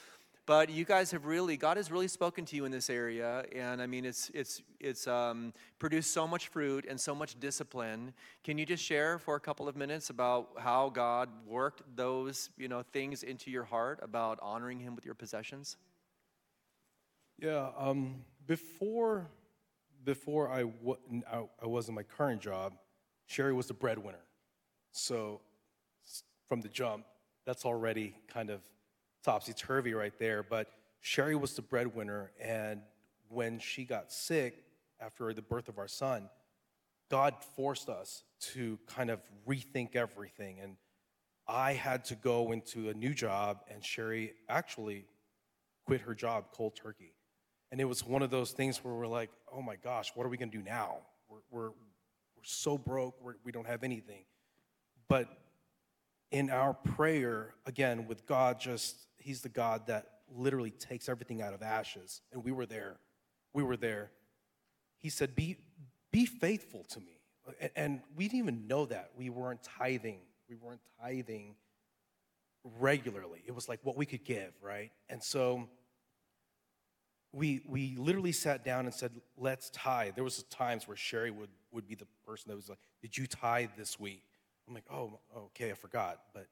But 0.47 0.71
you 0.71 0.85
guys 0.85 1.11
have 1.13 1.27
really, 1.27 1.57
God 1.57 1.77
has 1.77 1.91
really 1.91 2.09
spoken 2.09 2.45
to 2.47 2.57
you 2.57 2.65
in 2.65 2.73
this 2.73 2.91
area, 2.91 3.45
and 3.55 3.81
I 3.81 3.87
mean, 3.87 4.05
it's 4.05 4.31
it's 4.35 4.63
it's 4.81 5.07
um, 5.07 5.53
produced 5.79 6.13
so 6.13 6.27
much 6.27 6.49
fruit 6.49 6.87
and 6.89 7.01
so 7.01 7.15
much 7.15 7.39
discipline. 7.39 8.13
Can 8.43 8.59
you 8.59 8.67
just 8.67 8.83
share 8.83 9.19
for 9.19 9.37
a 9.37 9.41
couple 9.41 9.69
of 9.69 9.77
minutes 9.77 10.11
about 10.11 10.49
how 10.59 10.89
God 10.89 11.29
worked 11.47 11.83
those 11.95 12.51
you 12.57 12.69
know 12.69 12.83
things 12.83 13.23
into 13.23 13.51
your 13.51 13.65
heart 13.65 14.01
about 14.03 14.39
honoring 14.43 14.81
Him 14.81 14.97
with 14.97 15.05
your 15.05 15.15
possessions? 15.15 15.77
Yeah, 17.39 17.69
um, 17.79 18.25
before 18.47 19.29
before 20.05 20.51
I, 20.51 20.65
I, 21.31 21.45
I 21.63 21.67
was 21.67 21.89
in 21.89 21.95
my 21.95 22.03
current 22.03 22.41
job, 22.41 22.75
Sherry 23.27 23.53
was 23.53 23.67
the 23.67 23.75
breadwinner. 23.75 24.25
So 24.93 25.41
from 26.49 26.61
the 26.61 26.69
jump, 26.69 27.05
that's 27.45 27.65
already 27.65 28.15
kind 28.33 28.51
of 28.51 28.61
topsy 29.23 29.53
turvy 29.53 29.95
right 29.95 30.17
there. 30.19 30.43
But 30.43 30.69
Sherry 31.01 31.37
was 31.37 31.55
the 31.55 31.63
breadwinner, 31.63 32.33
and 32.41 32.83
when 33.29 33.59
she 33.59 33.85
got 33.85 34.13
sick 34.13 34.63
after 35.01 35.33
the 35.33 35.43
birth 35.43 35.69
of 35.69 35.79
our 35.79 35.89
son, 35.89 36.29
God 37.11 37.35
forced 37.57 37.89
us 37.89 38.23
to 38.53 38.79
kind 38.87 39.11
of 39.11 39.21
rethink 39.47 39.97
everything. 39.97 40.61
And 40.61 40.77
I 41.49 41.73
had 41.73 42.05
to 42.07 42.15
go 42.15 42.53
into 42.53 42.91
a 42.91 42.95
new 42.95 43.15
job, 43.15 43.61
and 43.69 43.85
Sherry 43.85 44.35
actually 44.49 45.07
quit 45.87 46.03
her 46.03 46.15
job 46.15 46.47
cold 46.53 46.77
turkey. 46.77 47.15
And 47.73 47.81
it 47.81 47.85
was 47.85 48.05
one 48.05 48.23
of 48.23 48.31
those 48.31 48.53
things 48.53 48.79
where 48.85 48.95
we're 48.95 49.07
like, 49.07 49.31
oh 49.53 49.63
my 49.63 49.77
gosh, 49.77 50.13
what 50.15 50.27
are 50.27 50.29
we 50.29 50.37
gonna 50.37 50.51
do 50.51 50.63
now? 50.63 50.99
We're, 51.29 51.39
we're, 51.51 51.69
we're 51.69 52.45
so 52.45 52.77
broke, 52.77 53.15
we're, 53.21 53.35
we 53.45 53.53
don't 53.53 53.67
have 53.67 53.83
anything. 53.85 54.25
But 55.09 55.29
in 56.31 56.51
our 56.51 56.75
prayer, 56.75 57.55
again, 57.67 58.07
with 58.07 58.27
God, 58.27 58.61
just, 58.61 58.97
He's 59.19 59.41
the 59.43 59.49
God 59.49 59.87
that 59.89 60.07
literally 60.35 60.71
takes 60.71 61.09
everything 61.09 61.43
out 61.43 61.55
of 61.55 61.63
ashes. 61.63 62.21
And 62.33 62.45
we 62.45 62.53
were 62.53 62.67
there. 62.67 62.97
We 63.53 63.63
were 63.63 63.77
there. 63.77 64.11
He 64.99 65.09
said, 65.11 65.35
Be, 65.35 65.57
be 66.13 66.27
faithful 66.27 66.85
to 66.91 67.01
me. 67.01 67.21
A- 67.61 67.77
And 67.79 68.01
we 68.17 68.27
didn't 68.27 68.39
even 68.41 68.67
know 68.69 68.87
that. 68.87 69.11
We 69.17 69.29
weren't 69.31 69.63
tithing. 69.63 70.21
We 70.49 70.55
weren't 70.57 70.81
tithing 71.01 71.57
regularly. 72.79 73.43
It 73.47 73.55
was 73.55 73.69
like 73.69 73.81
what 73.83 73.97
we 73.97 74.07
could 74.07 74.25
give, 74.25 74.53
right? 74.63 74.91
And 75.09 75.23
so 75.23 75.69
we 77.33 77.61
we 77.67 77.97
literally 77.97 78.33
sat 78.33 78.65
down 78.65 78.87
and 78.87 78.95
said, 78.95 79.13
"Let's 79.37 79.71
tithe." 79.71 80.15
There 80.17 80.25
was 80.25 80.43
times 80.45 80.89
where 80.89 80.97
Sherry 80.97 81.31
would 81.31 81.51
would 81.71 81.87
be 81.87 81.95
the 81.95 82.07
person 82.27 82.51
that 82.51 82.57
was 82.57 82.69
like, 82.69 82.79
"Did 83.01 83.17
you 83.17 83.27
tithe 83.27 83.71
this 83.77 83.99
week?" 84.01 84.25
I'm 84.71 84.75
like, 84.75 84.85
"Oh, 84.91 85.19
okay, 85.37 85.73
I 85.73 85.75
forgot," 85.75 86.21
but 86.33 86.47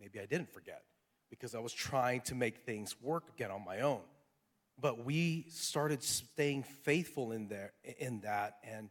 maybe 0.00 0.18
I 0.18 0.26
didn't 0.26 0.50
forget 0.50 0.82
because 1.28 1.54
I 1.54 1.58
was 1.58 1.72
trying 1.72 2.22
to 2.22 2.34
make 2.34 2.58
things 2.64 2.96
work 3.02 3.24
again 3.34 3.50
on 3.50 3.62
my 3.62 3.80
own. 3.80 4.00
But 4.80 5.04
we 5.04 5.44
started 5.50 6.02
staying 6.02 6.62
faithful 6.62 7.32
in 7.32 7.48
there 7.48 7.72
in 7.98 8.20
that, 8.20 8.56
and 8.64 8.88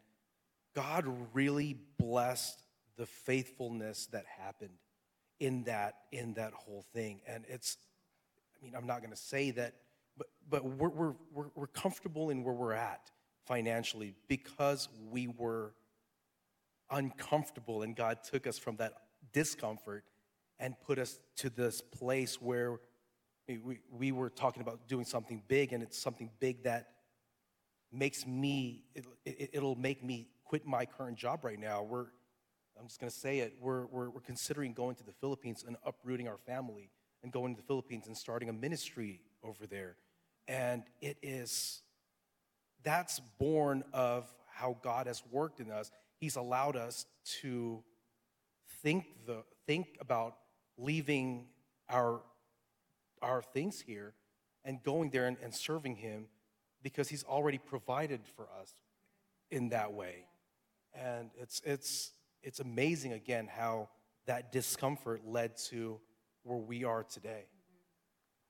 God 0.76 1.06
really 1.34 1.76
blessed 1.98 2.62
the 2.98 3.08
faithfulness 3.08 4.06
that 4.08 4.26
happened 4.26 4.78
in 5.40 5.64
that 5.64 5.96
in 6.12 6.36
that 6.36 6.54
whole 6.54 6.86
thing. 6.94 7.22
And 7.28 7.46
it's, 7.48 7.78
I 8.60 8.64
mean, 8.64 8.76
I'm 8.76 8.86
not 8.86 9.00
going 9.00 9.12
to 9.12 9.18
say 9.18 9.50
that, 9.52 9.74
but 10.18 10.28
but 10.48 10.64
we're, 10.64 10.90
we're 10.90 11.14
we're 11.34 11.50
we're 11.56 11.68
comfortable 11.68 12.30
in 12.30 12.44
where 12.44 12.54
we're 12.54 12.74
at 12.74 13.10
financially 13.48 14.14
because 14.28 14.88
we 15.10 15.28
were 15.28 15.74
uncomfortable, 16.90 17.82
and 17.84 17.96
God 17.96 18.20
took 18.24 18.48
us 18.48 18.58
from 18.58 18.78
that 18.78 18.94
discomfort 19.34 20.04
and 20.60 20.76
put 20.86 21.00
us 21.00 21.20
to 21.38 21.50
this 21.50 21.82
place 21.82 22.42
where 22.42 22.80
we, 23.48 23.58
we, 23.58 23.80
we 23.92 24.12
were 24.12 24.30
talking 24.30 24.62
about 24.62 24.88
doing 24.88 25.06
something 25.06 25.42
big, 25.48 25.74
and 25.74 25.84
it's 25.84 25.98
something 25.98 26.30
big 26.40 26.64
that 26.64 26.88
makes 27.92 28.26
me 28.26 28.84
it, 28.96 29.06
it, 29.26 29.50
it'll 29.54 29.76
make 29.76 30.04
me 30.04 30.28
quit 30.44 30.66
my 30.66 30.86
current 30.86 31.18
job 31.18 31.44
right 31.44 31.60
now. 31.60 31.84
We're 31.84 32.08
i'm 32.80 32.88
just 32.88 33.00
going 33.00 33.10
to 33.10 33.18
say 33.18 33.40
it 33.40 33.56
we're, 33.60 33.88
we're, 33.88 34.10
we're 34.12 34.22
considering 34.22 34.72
going 34.72 34.96
to 34.96 35.04
the 35.04 35.12
philippines 35.12 35.64
and 35.66 35.78
uprooting 35.84 36.28
our 36.28 36.38
family 36.38 36.92
and 37.24 37.32
going 37.32 37.56
to 37.56 37.62
the 37.62 37.66
philippines 37.66 38.06
and 38.08 38.16
starting 38.16 38.50
a 38.50 38.54
ministry 38.54 39.22
over 39.44 39.66
there. 39.66 39.96
And 40.48 40.84
it 41.02 41.18
is 41.22 41.82
that's 42.84 43.20
born 43.40 43.84
of 43.94 44.26
how 44.52 44.78
god 44.84 45.08
has 45.08 45.24
worked 45.32 45.60
in 45.60 45.72
us 45.72 45.92
he's 46.20 46.36
allowed 46.36 46.76
us 46.76 47.06
to 47.42 47.84
think 48.82 49.06
the 49.26 49.44
think 49.66 49.98
about 50.00 50.36
leaving 50.78 51.48
our 51.90 52.22
our 53.22 53.42
things 53.42 53.82
here 53.82 54.14
and 54.64 54.82
going 54.84 55.10
there 55.10 55.28
and, 55.28 55.38
and 55.42 55.54
serving 55.54 55.96
him 55.96 56.28
because 56.84 57.10
he's 57.10 57.24
already 57.24 57.58
provided 57.58 58.22
for 58.36 58.48
us 58.60 58.74
in 59.50 59.70
that 59.70 59.94
way. 59.94 60.26
And 60.94 61.32
it's 61.40 61.62
it's 61.66 62.12
it's 62.44 62.60
amazing 62.60 63.14
again 63.14 63.48
how 63.48 63.90
that 64.26 64.52
discomfort 64.52 65.22
led 65.26 65.58
to 65.70 66.00
where 66.44 66.58
we 66.58 66.84
are 66.84 67.04
today. 67.04 67.46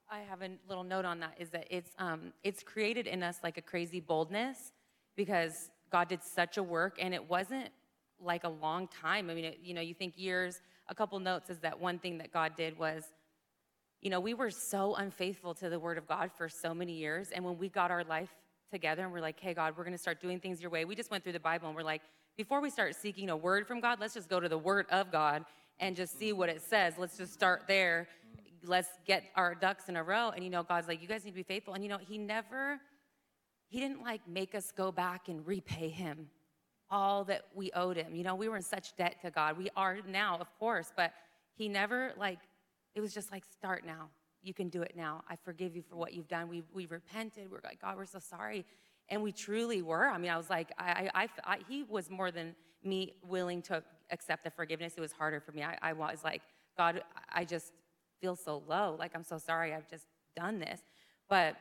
I 0.10 0.20
have 0.20 0.42
a 0.42 0.50
little 0.68 0.84
note 0.84 1.06
on 1.06 1.20
that 1.20 1.36
is 1.38 1.50
that 1.50 1.68
it's 1.70 1.92
um, 2.00 2.34
it's 2.44 2.64
created 2.64 3.08
in 3.08 3.24
us 3.24 3.40
like 3.44 3.58
a 3.58 3.62
crazy 3.62 4.00
boldness 4.00 4.72
because 5.16 5.70
God 5.92 6.08
did 6.08 6.24
such 6.24 6.58
a 6.58 6.64
work 6.64 6.98
and 7.00 7.14
it 7.14 7.30
wasn't 7.30 7.70
like 8.20 8.44
a 8.44 8.50
long 8.50 8.88
time. 8.88 9.30
I 9.30 9.34
mean, 9.34 9.46
it, 9.46 9.60
you 9.64 9.74
know, 9.74 9.82
you 9.82 9.94
think 9.94 10.18
years. 10.18 10.62
A 10.90 10.96
couple 10.96 11.20
notes 11.20 11.50
is 11.50 11.60
that 11.60 11.80
one 11.80 12.00
thing 12.00 12.18
that 12.18 12.32
God 12.32 12.56
did 12.56 12.78
was, 12.78 13.04
you 14.02 14.10
know, 14.10 14.20
we 14.20 14.34
were 14.34 14.50
so 14.50 14.96
unfaithful 14.96 15.54
to 15.56 15.70
the 15.70 15.80
Word 15.80 15.98
of 15.98 16.08
God 16.08 16.32
for 16.36 16.48
so 16.48 16.74
many 16.74 16.94
years, 16.94 17.32
and 17.32 17.44
when 17.44 17.58
we 17.58 17.68
got 17.68 17.92
our 17.92 18.04
life 18.04 18.30
together 18.72 19.04
and 19.04 19.12
we're 19.12 19.22
like, 19.22 19.40
hey, 19.40 19.54
God, 19.54 19.74
we're 19.78 19.84
going 19.84 19.96
to 19.96 20.00
start 20.00 20.22
doing 20.22 20.40
things 20.40 20.62
your 20.62 20.70
way. 20.72 20.86
We 20.86 20.96
just 20.96 21.12
went 21.12 21.24
through 21.24 21.34
the 21.34 21.40
Bible 21.40 21.68
and 21.68 21.76
we're 21.76 21.84
like, 21.84 22.02
before 22.38 22.62
we 22.62 22.70
start 22.70 22.96
seeking 22.96 23.30
a 23.30 23.38
word 23.38 23.68
from 23.68 23.80
God, 23.80 24.00
let's 24.00 24.14
just 24.14 24.30
go 24.30 24.40
to 24.40 24.50
the 24.50 24.58
Word 24.58 24.86
of 24.92 25.12
God 25.12 25.46
and 25.80 25.96
just 25.96 26.18
see 26.18 26.34
what 26.34 26.50
it 26.50 26.62
says. 26.62 26.94
Let's 26.98 27.18
just 27.18 27.34
start 27.34 27.64
there 27.68 28.08
let's 28.68 28.90
get 29.06 29.24
our 29.36 29.56
ducks 29.56 29.90
in 29.90 29.96
a 29.96 30.04
row. 30.04 30.30
And 30.30 30.44
you 30.44 30.50
know, 30.50 30.64
God's 30.64 30.88
like, 30.88 31.02
you 31.02 31.08
guys 31.08 31.24
need 31.24 31.32
to 31.32 31.36
be 31.36 31.44
faithful. 31.44 31.74
And 31.74 31.84
you 31.84 31.90
know, 31.90 31.98
He 31.98 32.18
never, 32.18 32.80
He 33.68 33.80
didn't 33.80 34.02
like 34.02 34.22
make 34.28 34.56
us 34.56 34.72
go 34.72 34.92
back 34.92 35.28
and 35.28 35.46
repay 35.46 35.90
Him 35.90 36.30
all 36.90 37.24
that 37.26 37.44
we 37.54 37.72
owed 37.74 37.98
Him. 37.98 38.16
You 38.16 38.24
know, 38.24 38.36
we 38.36 38.48
were 38.48 38.56
in 38.56 38.64
such 38.64 38.96
debt 38.96 39.18
to 39.22 39.32
God. 39.32 39.58
We 39.58 39.70
are 39.76 39.98
now, 40.08 40.38
of 40.40 40.48
course, 40.58 40.92
but 40.96 41.14
He 41.56 41.68
never 41.68 42.14
like, 42.18 42.40
it 42.96 43.02
was 43.02 43.14
just 43.14 43.32
like, 43.32 43.44
start 43.46 43.86
now. 43.86 44.10
You 44.42 44.54
can 44.54 44.70
do 44.70 44.82
it 44.82 44.94
now. 44.96 45.24
I 45.30 45.36
forgive 45.36 45.76
you 45.76 45.82
for 45.82 45.96
what 45.96 46.14
you've 46.14 46.28
done. 46.28 46.48
We 46.48 46.64
we 46.74 46.86
repented. 46.86 47.52
We're 47.52 47.60
like, 47.64 47.82
God, 47.82 47.98
we're 47.98 48.06
so 48.06 48.20
sorry. 48.20 48.66
And 49.10 49.22
we 49.22 49.32
truly 49.32 49.82
were. 49.82 50.08
I 50.08 50.18
mean, 50.18 50.32
I 50.32 50.38
was 50.38 50.50
like, 50.50 50.72
I, 50.78 51.10
I, 51.14 51.30
I 51.44 51.58
He 51.68 51.84
was 51.84 52.10
more 52.10 52.32
than 52.32 52.56
me 52.84 53.14
willing 53.28 53.62
to 53.64 53.84
accept 54.12 54.44
the 54.44 54.52
forgiveness. 54.52 54.94
It 54.96 55.02
was 55.02 55.12
harder 55.12 55.40
for 55.42 55.52
me. 55.52 55.64
I, 55.64 55.78
I 55.82 55.94
was 55.94 56.24
like, 56.24 56.42
God, 56.78 57.02
I 57.34 57.44
just 57.44 57.74
feel 58.22 58.36
so 58.36 58.64
low. 58.68 58.96
Like, 58.98 59.12
I'm 59.16 59.24
so 59.24 59.38
sorry 59.38 59.74
I've 59.74 59.90
just 59.90 60.06
done 60.36 60.60
this. 60.60 60.82
But 61.30 61.56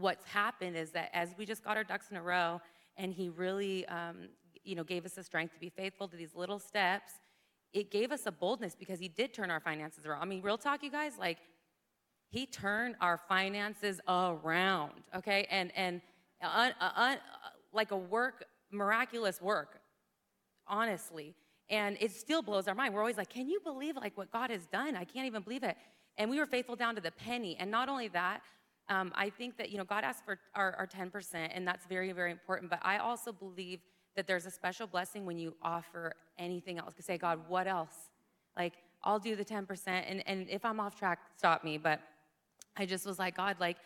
what's 0.00 0.24
happened 0.24 0.76
is 0.76 0.90
that 0.92 1.10
as 1.12 1.34
we 1.36 1.46
just 1.46 1.62
got 1.62 1.76
our 1.76 1.84
ducks 1.84 2.10
in 2.10 2.16
a 2.16 2.22
row 2.22 2.60
and 2.96 3.12
he 3.12 3.28
really, 3.28 3.86
um, 3.86 4.28
you 4.64 4.74
know, 4.74 4.84
gave 4.84 5.04
us 5.04 5.12
the 5.12 5.22
strength 5.22 5.54
to 5.54 5.60
be 5.60 5.68
faithful 5.68 6.08
to 6.08 6.16
these 6.16 6.34
little 6.34 6.58
steps, 6.58 7.12
it 7.72 7.90
gave 7.90 8.10
us 8.12 8.26
a 8.26 8.32
boldness 8.32 8.74
because 8.74 8.98
he 8.98 9.08
did 9.08 9.32
turn 9.32 9.50
our 9.50 9.60
finances 9.60 10.04
around. 10.06 10.22
I 10.22 10.24
mean, 10.24 10.42
real 10.42 10.58
talk, 10.58 10.82
you 10.82 10.90
guys, 10.90 11.12
like, 11.18 11.38
he 12.28 12.46
turned 12.46 12.94
our 13.00 13.18
finances 13.28 14.00
around, 14.08 14.92
okay? 15.14 15.46
And, 15.50 15.72
and 15.76 16.00
un, 16.40 16.72
un, 16.80 17.18
like 17.72 17.90
a 17.90 17.96
work, 17.96 18.44
miraculous 18.70 19.40
work, 19.40 19.80
honestly. 20.66 21.34
And 21.68 21.96
it 22.00 22.12
still 22.12 22.42
blows 22.42 22.68
our 22.68 22.74
mind. 22.74 22.94
We're 22.94 23.00
always 23.00 23.16
like, 23.16 23.30
can 23.30 23.48
you 23.48 23.60
believe 23.60 23.96
like 23.96 24.16
what 24.16 24.30
God 24.32 24.50
has 24.50 24.66
done? 24.66 24.96
I 24.96 25.04
can't 25.04 25.26
even 25.26 25.42
believe 25.42 25.62
it. 25.62 25.76
And 26.18 26.30
we 26.30 26.38
were 26.38 26.46
faithful 26.46 26.76
down 26.76 26.94
to 26.96 27.00
the 27.00 27.12
penny. 27.12 27.56
And 27.58 27.70
not 27.70 27.88
only 27.88 28.08
that, 28.08 28.42
um, 28.90 29.12
I 29.14 29.30
think 29.30 29.56
that, 29.56 29.70
you 29.70 29.78
know, 29.78 29.84
God 29.84 30.04
asked 30.04 30.24
for 30.24 30.38
our, 30.54 30.74
our 30.74 30.86
10%, 30.86 31.50
and 31.54 31.66
that's 31.66 31.86
very, 31.86 32.10
very 32.12 32.32
important. 32.32 32.68
But 32.68 32.80
I 32.82 32.98
also 32.98 33.32
believe 33.32 33.80
that 34.16 34.26
there's 34.26 34.46
a 34.46 34.50
special 34.50 34.86
blessing 34.88 35.24
when 35.24 35.38
you 35.38 35.54
offer 35.62 36.12
anything 36.38 36.78
else. 36.78 36.94
Say, 36.98 37.16
God, 37.16 37.40
what 37.48 37.68
else? 37.68 37.94
Like, 38.56 38.74
I'll 39.04 39.20
do 39.20 39.36
the 39.36 39.44
10%. 39.44 39.86
And, 39.86 40.22
and 40.26 40.48
if 40.50 40.64
I'm 40.64 40.80
off 40.80 40.98
track, 40.98 41.20
stop 41.36 41.62
me. 41.62 41.78
But 41.78 42.00
I 42.76 42.84
just 42.84 43.06
was 43.06 43.18
like, 43.18 43.36
God, 43.36 43.56
like, 43.60 43.76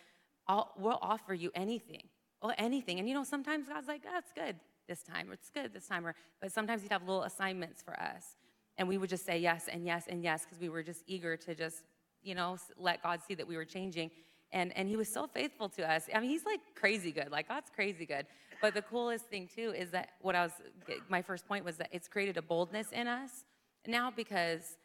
I'll, 0.47 0.71
we'll 0.77 0.99
offer 1.01 1.33
you 1.33 1.51
anything. 1.53 2.03
Well, 2.41 2.53
anything. 2.57 2.99
And 2.99 3.07
you 3.07 3.13
know, 3.13 3.23
sometimes 3.23 3.67
God's 3.67 3.87
like, 3.87 4.03
that's 4.03 4.31
good 4.33 4.55
this 4.87 5.01
time, 5.01 5.29
or 5.29 5.33
it's 5.33 5.49
good 5.49 5.73
this 5.73 5.87
time, 5.87 6.05
or 6.05 6.15
but 6.41 6.51
sometimes 6.51 6.83
he'd 6.83 6.91
have 6.91 7.01
little 7.01 7.23
assignments 7.23 7.81
for 7.81 7.99
us. 7.99 8.37
And 8.77 8.87
we 8.87 8.97
would 8.97 9.09
just 9.09 9.25
say 9.25 9.39
yes 9.39 9.67
and 9.71 9.85
yes 9.85 10.05
and 10.07 10.23
yes 10.23 10.43
because 10.43 10.59
we 10.59 10.69
were 10.69 10.83
just 10.83 11.03
eager 11.07 11.37
to 11.37 11.55
just, 11.55 11.83
you 12.21 12.35
know, 12.35 12.57
let 12.77 13.01
God 13.01 13.21
see 13.27 13.33
that 13.35 13.47
we 13.47 13.55
were 13.55 13.65
changing. 13.65 14.11
And, 14.55 14.75
and 14.77 14.87
he 14.87 14.95
was 14.95 15.09
so 15.09 15.27
faithful 15.27 15.67
to 15.69 15.87
us. 15.87 16.07
I 16.15 16.19
mean, 16.21 16.29
he's 16.29 16.45
like 16.45 16.61
crazy 16.75 17.11
good. 17.11 17.29
Like, 17.29 17.49
God's 17.49 17.69
crazy 17.69 18.05
good. 18.05 18.25
But 18.61 18.73
the 18.73 18.81
coolest 18.81 19.25
thing, 19.25 19.49
too, 19.53 19.73
is 19.77 19.91
that 19.91 20.11
what 20.21 20.33
I 20.33 20.43
was, 20.43 20.53
eh, 20.87 20.93
my 21.09 21.21
first 21.21 21.45
point 21.45 21.65
was 21.65 21.75
that 21.75 21.89
it's 21.91 22.07
created 22.07 22.37
a 22.37 22.41
boldness 22.41 22.93
in 22.93 23.05
us 23.05 23.43
now 23.85 24.13
because 24.15 24.77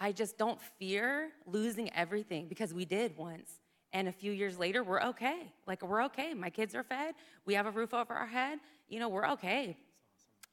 I 0.00 0.10
just 0.10 0.36
don't 0.36 0.60
fear 0.60 1.30
losing 1.46 1.88
everything 1.94 2.48
because 2.48 2.74
we 2.74 2.84
did 2.84 3.16
once. 3.16 3.60
And 3.92 4.08
a 4.08 4.12
few 4.12 4.32
years 4.32 4.58
later, 4.58 4.82
we're 4.82 5.02
okay. 5.04 5.52
Like, 5.68 5.86
we're 5.86 6.02
okay. 6.06 6.34
My 6.34 6.50
kids 6.50 6.74
are 6.74 6.82
fed. 6.82 7.14
We 7.46 7.54
have 7.54 7.66
a 7.66 7.70
roof 7.70 7.94
over 7.94 8.12
our 8.12 8.26
head. 8.26 8.58
You 8.88 8.98
know, 8.98 9.08
we're 9.08 9.28
okay. 9.30 9.76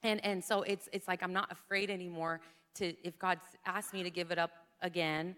And, 0.04 0.24
and 0.24 0.42
so 0.42 0.62
it's, 0.62 0.88
it's 0.92 1.08
like 1.08 1.24
I'm 1.24 1.32
not 1.32 1.50
afraid 1.50 1.90
anymore 1.90 2.40
to, 2.76 2.94
if 3.02 3.18
God 3.18 3.40
asks 3.66 3.92
me 3.92 4.04
to 4.04 4.10
give 4.10 4.30
it 4.30 4.38
up 4.38 4.52
again, 4.80 5.34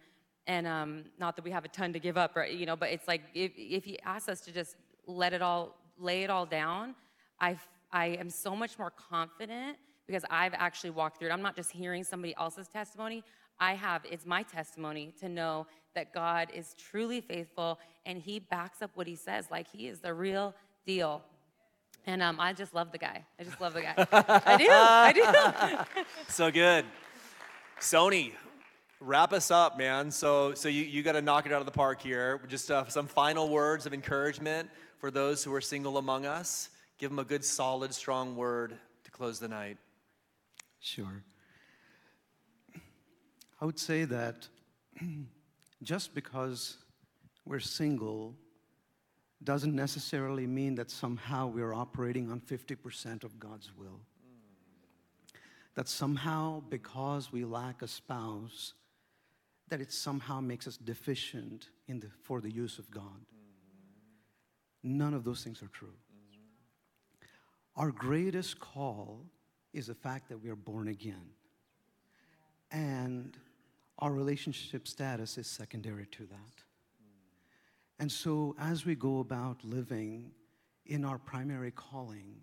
and 0.47 0.67
um, 0.67 1.05
not 1.19 1.37
that 1.37 1.45
we 1.45 1.51
have 1.51 1.65
a 1.65 1.69
ton 1.69 1.93
to 1.93 1.99
give 1.99 2.17
up, 2.17 2.37
right? 2.37 2.53
You 2.53 2.67
know, 2.67 2.77
but 2.77 2.91
it's 2.91 3.09
like 3.09 3.23
if, 3.35 3.53
if 3.57 3.85
He 3.85 3.99
asks 4.01 4.29
us 4.29 4.41
to 4.43 4.53
just 4.53 4.77
let 5.07 5.33
it 5.33 5.43
all, 5.43 5.77
lay 5.99 6.23
it 6.23 6.31
all 6.31 6.47
down, 6.47 6.95
I, 7.41 7.59
I 7.93 8.07
am 8.07 8.31
so 8.31 8.55
much 8.55 8.79
more 8.79 8.91
confident 8.91 9.77
because 10.07 10.25
I've 10.31 10.55
actually 10.55 10.91
walked 10.91 11.19
through 11.19 11.29
it. 11.29 11.33
I'm 11.33 11.43
not 11.43 11.57
just 11.57 11.73
hearing 11.73 12.05
somebody 12.05 12.35
else's 12.37 12.69
testimony. 12.69 13.25
I 13.59 13.75
have, 13.75 14.03
it's 14.09 14.27
my 14.27 14.43
testimony 14.43 15.13
to 15.21 15.29
know 15.29 15.67
that 15.95 16.13
God 16.13 16.49
is 16.55 16.75
truly 16.79 17.21
faithful 17.21 17.79
and 18.05 18.19
He 18.19 18.39
backs 18.39 18.83
up 18.83 18.91
what 18.95 19.07
He 19.07 19.17
says. 19.17 19.49
Like 19.51 19.67
He 19.71 19.89
is 19.89 20.01
the 20.01 20.15
real 20.15 20.55
deal. 20.87 21.23
And 22.07 22.23
um, 22.23 22.39
I 22.39 22.53
just 22.53 22.73
love 22.73 22.93
the 22.93 22.99
guy. 22.99 23.25
I 23.41 23.43
just 23.43 23.61
love 23.61 23.75
the 23.75 23.83
guy. 23.83 23.95
I 23.97 24.57
do. 24.57 24.69
I 24.71 25.87
do. 25.97 26.03
So 26.29 26.53
good. 26.53 26.85
Sony, 27.81 28.33
wrap 29.01 29.33
us 29.33 29.51
up, 29.51 29.77
man. 29.77 30.11
So, 30.11 30.55
so 30.55 30.69
you, 30.69 30.83
you 30.83 31.03
got 31.03 31.13
to 31.13 31.23
knock 31.23 31.47
it 31.47 31.53
out 31.53 31.61
of 31.61 31.67
the 31.67 31.73
park 31.73 32.01
here. 32.01 32.41
Just 32.49 32.71
uh, 32.71 32.87
some 32.89 33.07
final 33.07 33.49
words 33.49 33.87
of 33.87 33.93
encouragement 33.93 34.71
for 34.99 35.11
those 35.11 35.45
who 35.45 35.53
are 35.55 35.61
single 35.61 35.99
among 35.99 36.27
us. 36.27 36.71
Give 36.99 37.11
them 37.11 37.19
a 37.19 37.25
good, 37.25 37.45
solid, 37.45 37.93
strong 37.93 38.37
word 38.37 38.77
to 39.05 39.11
close 39.11 39.39
the 39.39 39.49
night. 39.49 39.77
Sure. 40.81 41.23
I 43.61 43.65
would 43.65 43.79
say 43.79 44.05
that 44.05 44.49
just 45.83 46.15
because 46.15 46.77
we're 47.45 47.61
single 47.61 48.35
doesn't 49.45 49.75
necessarily 49.75 50.47
mean 50.47 50.75
that 50.77 50.91
somehow 50.91 51.47
we're 51.47 51.75
operating 51.75 52.31
on 52.31 52.41
50% 52.41 53.25
of 53.25 53.39
God's 53.39 53.71
will. 53.77 54.01
That 55.75 55.89
somehow, 55.89 56.63
because 56.71 57.31
we 57.31 57.45
lack 57.45 57.83
a 57.83 57.89
spouse, 57.89 58.73
that 59.69 59.81
it 59.81 59.93
somehow 59.93 60.41
makes 60.41 60.67
us 60.67 60.77
deficient 60.77 61.71
in 61.89 62.01
the, 62.01 62.09
for 62.23 62.41
the 62.41 62.51
use 62.51 62.79
of 62.79 62.91
God. 62.91 63.27
None 64.83 65.15
of 65.15 65.25
those 65.25 65.43
things 65.43 65.63
are 65.63 65.69
true. 65.69 65.95
Our 67.75 67.91
greatest 67.91 68.61
call 68.61 69.27
is 69.73 69.89
the 69.89 69.95
fact 69.95 70.29
that 70.29 70.43
we 70.43 70.49
are 70.49 70.57
born 70.57 70.89
again. 70.89 71.31
And 72.71 73.37
our 73.99 74.13
relationship 74.13 74.87
status 74.87 75.39
is 75.39 75.47
secondary 75.47 76.07
to 76.07 76.27
that. 76.27 76.63
And 77.99 78.13
so, 78.13 78.55
as 78.59 78.85
we 78.85 78.95
go 78.95 79.21
about 79.21 79.65
living 79.65 80.31
in 80.85 81.05
our 81.05 81.19
primary 81.19 81.71
calling 81.71 82.37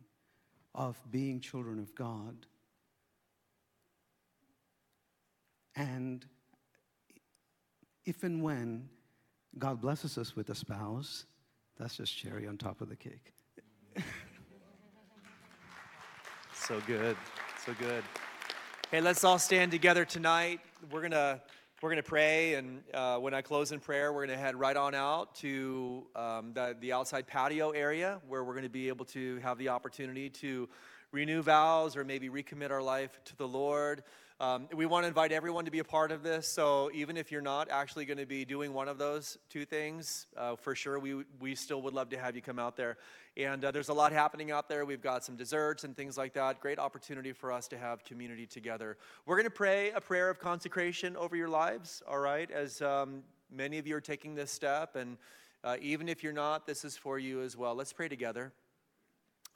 of 0.74 1.00
being 1.12 1.40
children 1.40 1.80
of 1.80 1.94
God, 1.94 2.48
and 5.76 6.26
if 8.06 8.24
and 8.24 8.42
when 8.44 8.90
God 9.58 9.82
blesses 9.82 10.18
us 10.18 10.36
with 10.36 10.50
a 10.50 10.56
spouse, 10.56 11.26
that's 11.80 11.98
just 11.98 12.18
cherry 12.18 12.48
on 12.48 12.58
top 12.58 12.82
of 12.82 12.90
the 12.90 12.96
cake. 12.96 13.34
So 16.68 16.80
good. 16.88 17.18
So 17.66 17.74
good. 17.78 18.06
Hey, 18.90 19.02
let's 19.02 19.26
all 19.26 19.38
stand 19.38 19.70
together 19.70 20.06
tonight. 20.06 20.62
We're 20.90 21.02
going 21.02 21.12
to 21.12 21.42
we're 21.82 21.90
going 21.90 22.02
to 22.02 22.10
pray, 22.10 22.54
and 22.54 22.82
uh, 22.94 23.18
when 23.18 23.34
I 23.34 23.42
close 23.42 23.74
in 23.74 23.82
prayer, 23.82 24.14
we're 24.14 24.26
going 24.26 24.38
to 24.38 24.42
head 24.42 24.56
right 24.56 24.78
on 24.78 24.96
out 24.96 25.36
to 25.42 26.06
um, 26.16 26.54
the, 26.54 26.78
the 26.80 26.94
outside 26.94 27.28
patio 27.28 27.72
area 27.72 28.22
where 28.30 28.46
we're 28.46 28.54
going 28.54 28.64
to 28.64 28.70
be 28.70 28.88
able 28.88 29.04
to 29.08 29.40
have 29.40 29.58
the 29.58 29.68
opportunity 29.68 30.30
to 30.30 30.70
renew 31.12 31.42
vows 31.42 31.98
or 31.98 32.06
maybe 32.06 32.30
recommit 32.30 32.72
our 32.72 32.82
life 32.82 33.20
to 33.26 33.36
the 33.36 33.48
Lord. 33.48 34.04
Um, 34.44 34.68
we 34.76 34.86
want 34.86 35.06
to 35.06 35.08
invite 35.08 35.32
everyone 35.32 35.64
to 35.64 35.72
be 35.72 35.80
a 35.80 35.86
part 35.86 36.12
of 36.12 36.22
this. 36.22 36.46
So 36.50 36.92
even 36.94 37.16
if 37.16 37.32
you're 37.32 37.42
not 37.42 37.70
actually 37.70 38.04
going 38.04 38.18
to 38.18 38.26
be 38.26 38.44
doing 38.44 38.74
one 38.74 38.90
of 38.90 38.98
those 38.98 39.38
two 39.50 39.64
things, 39.64 40.28
uh, 40.36 40.58
for 40.58 40.76
sure, 40.76 41.00
we, 41.00 41.24
we 41.40 41.56
still 41.56 41.82
would 41.84 41.94
love 41.94 42.10
to 42.10 42.18
have 42.18 42.36
you 42.36 42.42
come 42.42 42.60
out 42.60 42.76
there. 42.76 42.98
And 43.38 43.64
uh, 43.64 43.72
there's 43.72 43.88
a 43.88 43.94
lot 43.94 44.12
happening 44.12 44.52
out 44.52 44.68
there. 44.68 44.84
We've 44.84 45.02
got 45.02 45.24
some 45.24 45.38
desserts 45.38 45.86
and 45.86 45.96
things 45.96 46.18
like 46.18 46.34
that. 46.34 46.60
Great 46.60 46.78
opportunity 46.78 47.32
for 47.32 47.54
us 47.54 47.70
to 47.70 47.78
have 47.78 48.04
community 48.04 48.46
together. 48.46 48.98
We're 49.26 49.38
going 49.38 49.46
to 49.46 49.50
pray 49.50 49.92
a 49.92 50.02
prayer 50.02 50.30
of 50.30 50.40
consecration 50.40 51.16
over 51.16 51.38
your 51.38 51.48
lives, 51.48 52.04
all 52.06 52.20
right, 52.20 52.52
as 52.52 52.82
um, 52.82 53.24
many 53.50 53.78
of 53.78 53.88
you 53.88 53.96
are 53.96 54.02
taking 54.02 54.36
this 54.36 54.52
step. 54.52 54.98
And 54.98 55.16
uh, 55.64 55.78
even 55.80 56.10
if 56.10 56.22
you're 56.22 56.34
not, 56.34 56.68
this 56.68 56.84
is 56.84 56.98
for 56.98 57.18
you 57.18 57.42
as 57.44 57.56
well. 57.56 57.76
Let's 57.76 57.94
pray 57.94 58.10
together. 58.10 58.52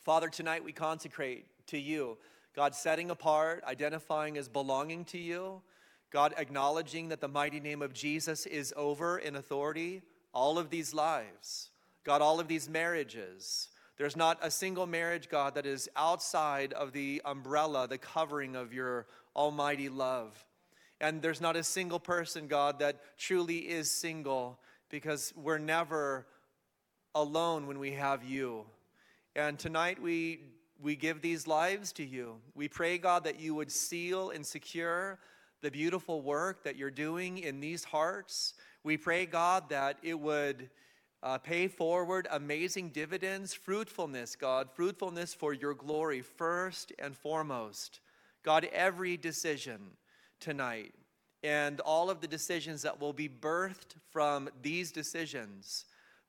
Father, 0.05 0.29
tonight 0.29 0.63
we 0.63 0.71
consecrate 0.71 1.45
to 1.67 1.77
you. 1.77 2.17
God 2.57 2.73
setting 2.73 3.11
apart, 3.11 3.63
identifying 3.67 4.35
as 4.35 4.49
belonging 4.49 5.05
to 5.05 5.19
you. 5.19 5.61
God 6.09 6.33
acknowledging 6.37 7.09
that 7.09 7.21
the 7.21 7.27
mighty 7.27 7.59
name 7.59 7.83
of 7.83 7.93
Jesus 7.93 8.47
is 8.47 8.73
over 8.75 9.19
in 9.19 9.35
authority. 9.35 10.01
All 10.33 10.57
of 10.57 10.71
these 10.71 10.91
lives, 10.91 11.69
God, 12.03 12.19
all 12.19 12.39
of 12.39 12.47
these 12.47 12.67
marriages. 12.67 13.69
There's 13.99 14.15
not 14.15 14.39
a 14.41 14.49
single 14.49 14.87
marriage, 14.87 15.29
God, 15.29 15.53
that 15.53 15.67
is 15.67 15.87
outside 15.95 16.73
of 16.73 16.93
the 16.93 17.21
umbrella, 17.25 17.87
the 17.87 17.99
covering 17.99 18.55
of 18.55 18.73
your 18.73 19.05
almighty 19.35 19.87
love. 19.87 20.43
And 20.99 21.21
there's 21.21 21.41
not 21.41 21.55
a 21.55 21.63
single 21.63 21.99
person, 21.99 22.47
God, 22.47 22.79
that 22.79 23.19
truly 23.19 23.59
is 23.69 23.91
single 23.91 24.57
because 24.89 25.31
we're 25.37 25.59
never 25.59 26.25
alone 27.13 27.67
when 27.67 27.77
we 27.77 27.91
have 27.91 28.23
you. 28.23 28.65
And 29.35 29.59
tonight 29.59 30.01
we 30.01 30.39
we 30.81 30.95
give 30.95 31.21
these 31.21 31.47
lives 31.47 31.91
to 31.93 32.05
you. 32.05 32.35
We 32.55 32.67
pray, 32.67 32.97
God, 32.97 33.23
that 33.23 33.39
you 33.39 33.55
would 33.55 33.71
seal 33.71 34.29
and 34.29 34.45
secure 34.45 35.19
the 35.61 35.71
beautiful 35.71 36.21
work 36.21 36.63
that 36.63 36.75
you're 36.75 36.91
doing 36.91 37.39
in 37.39 37.59
these 37.59 37.83
hearts. 37.83 38.53
We 38.83 38.97
pray, 38.97 39.25
God, 39.25 39.69
that 39.69 39.97
it 40.03 40.19
would 40.19 40.69
uh, 41.23 41.39
pay 41.39 41.67
forward 41.67 42.27
amazing 42.31 42.89
dividends, 42.89 43.53
fruitfulness, 43.53 44.35
God, 44.35 44.69
fruitfulness 44.71 45.33
for 45.33 45.53
your 45.53 45.73
glory 45.73 46.21
first 46.21 46.93
and 46.99 47.17
foremost. 47.17 47.99
God, 48.43 48.67
every 48.71 49.17
decision 49.17 49.79
tonight 50.39 50.93
and 51.43 51.79
all 51.81 52.09
of 52.09 52.21
the 52.21 52.27
decisions 52.27 52.81
that 52.83 52.99
will 52.99 53.13
be 53.13 53.29
birthed 53.29 53.95
from 54.11 54.49
these 54.61 54.91
decisions 54.91 55.85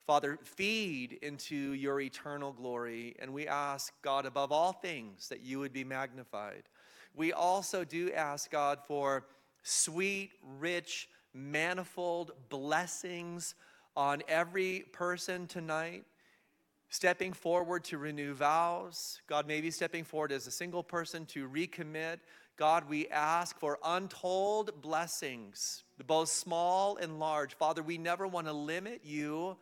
Father, 0.09 0.39
feed 0.43 1.19
into 1.21 1.55
your 1.73 2.01
eternal 2.01 2.51
glory. 2.51 3.15
And 3.19 3.31
we 3.31 3.47
ask, 3.47 3.93
God, 4.01 4.25
above 4.25 4.51
all 4.51 4.71
things, 4.71 5.29
that 5.29 5.41
you 5.41 5.59
would 5.59 5.71
be 5.71 5.83
magnified. 5.83 6.63
We 7.13 7.31
also 7.31 7.83
do 7.83 8.11
ask, 8.13 8.49
God, 8.49 8.79
for 8.87 9.27
sweet, 9.61 10.31
rich, 10.57 11.09
manifold 11.31 12.31
blessings 12.49 13.53
on 13.95 14.23
every 14.27 14.85
person 14.93 15.45
tonight. 15.45 16.05
Stepping 16.89 17.31
forward 17.31 17.83
to 17.83 17.99
renew 17.99 18.33
vows. 18.33 19.21
God, 19.27 19.45
maybe 19.45 19.69
stepping 19.69 20.03
forward 20.03 20.31
as 20.31 20.47
a 20.47 20.51
single 20.51 20.81
person 20.81 21.27
to 21.27 21.47
recommit. 21.47 22.17
God, 22.57 22.89
we 22.89 23.07
ask 23.09 23.59
for 23.59 23.77
untold 23.85 24.81
blessings, 24.81 25.83
both 26.07 26.29
small 26.29 26.97
and 26.97 27.19
large. 27.19 27.53
Father, 27.53 27.83
we 27.83 27.99
never 27.99 28.27
want 28.27 28.47
to 28.47 28.53
limit 28.53 29.01
you 29.03 29.55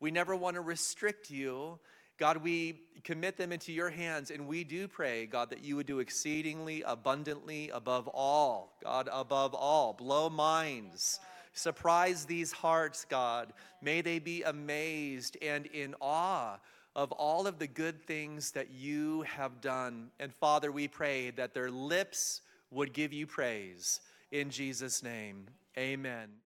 we 0.00 0.10
never 0.10 0.36
want 0.36 0.54
to 0.54 0.60
restrict 0.60 1.30
you. 1.30 1.78
God, 2.18 2.38
we 2.38 2.80
commit 3.04 3.36
them 3.36 3.52
into 3.52 3.72
your 3.72 3.90
hands, 3.90 4.30
and 4.30 4.48
we 4.48 4.64
do 4.64 4.88
pray, 4.88 5.26
God, 5.26 5.50
that 5.50 5.62
you 5.62 5.76
would 5.76 5.86
do 5.86 6.00
exceedingly 6.00 6.82
abundantly 6.82 7.70
above 7.70 8.08
all, 8.08 8.76
God, 8.82 9.08
above 9.12 9.54
all. 9.54 9.92
Blow 9.92 10.28
minds, 10.28 11.20
surprise 11.52 12.24
these 12.24 12.50
hearts, 12.50 13.06
God. 13.08 13.52
May 13.80 14.00
they 14.00 14.18
be 14.18 14.42
amazed 14.42 15.36
and 15.40 15.66
in 15.66 15.94
awe 16.00 16.58
of 16.96 17.12
all 17.12 17.46
of 17.46 17.60
the 17.60 17.68
good 17.68 18.02
things 18.02 18.50
that 18.50 18.72
you 18.72 19.22
have 19.22 19.60
done. 19.60 20.10
And 20.18 20.34
Father, 20.34 20.72
we 20.72 20.88
pray 20.88 21.30
that 21.30 21.54
their 21.54 21.70
lips 21.70 22.40
would 22.72 22.92
give 22.92 23.12
you 23.12 23.26
praise. 23.26 24.00
In 24.32 24.50
Jesus' 24.50 25.02
name, 25.02 25.46
amen. 25.78 26.28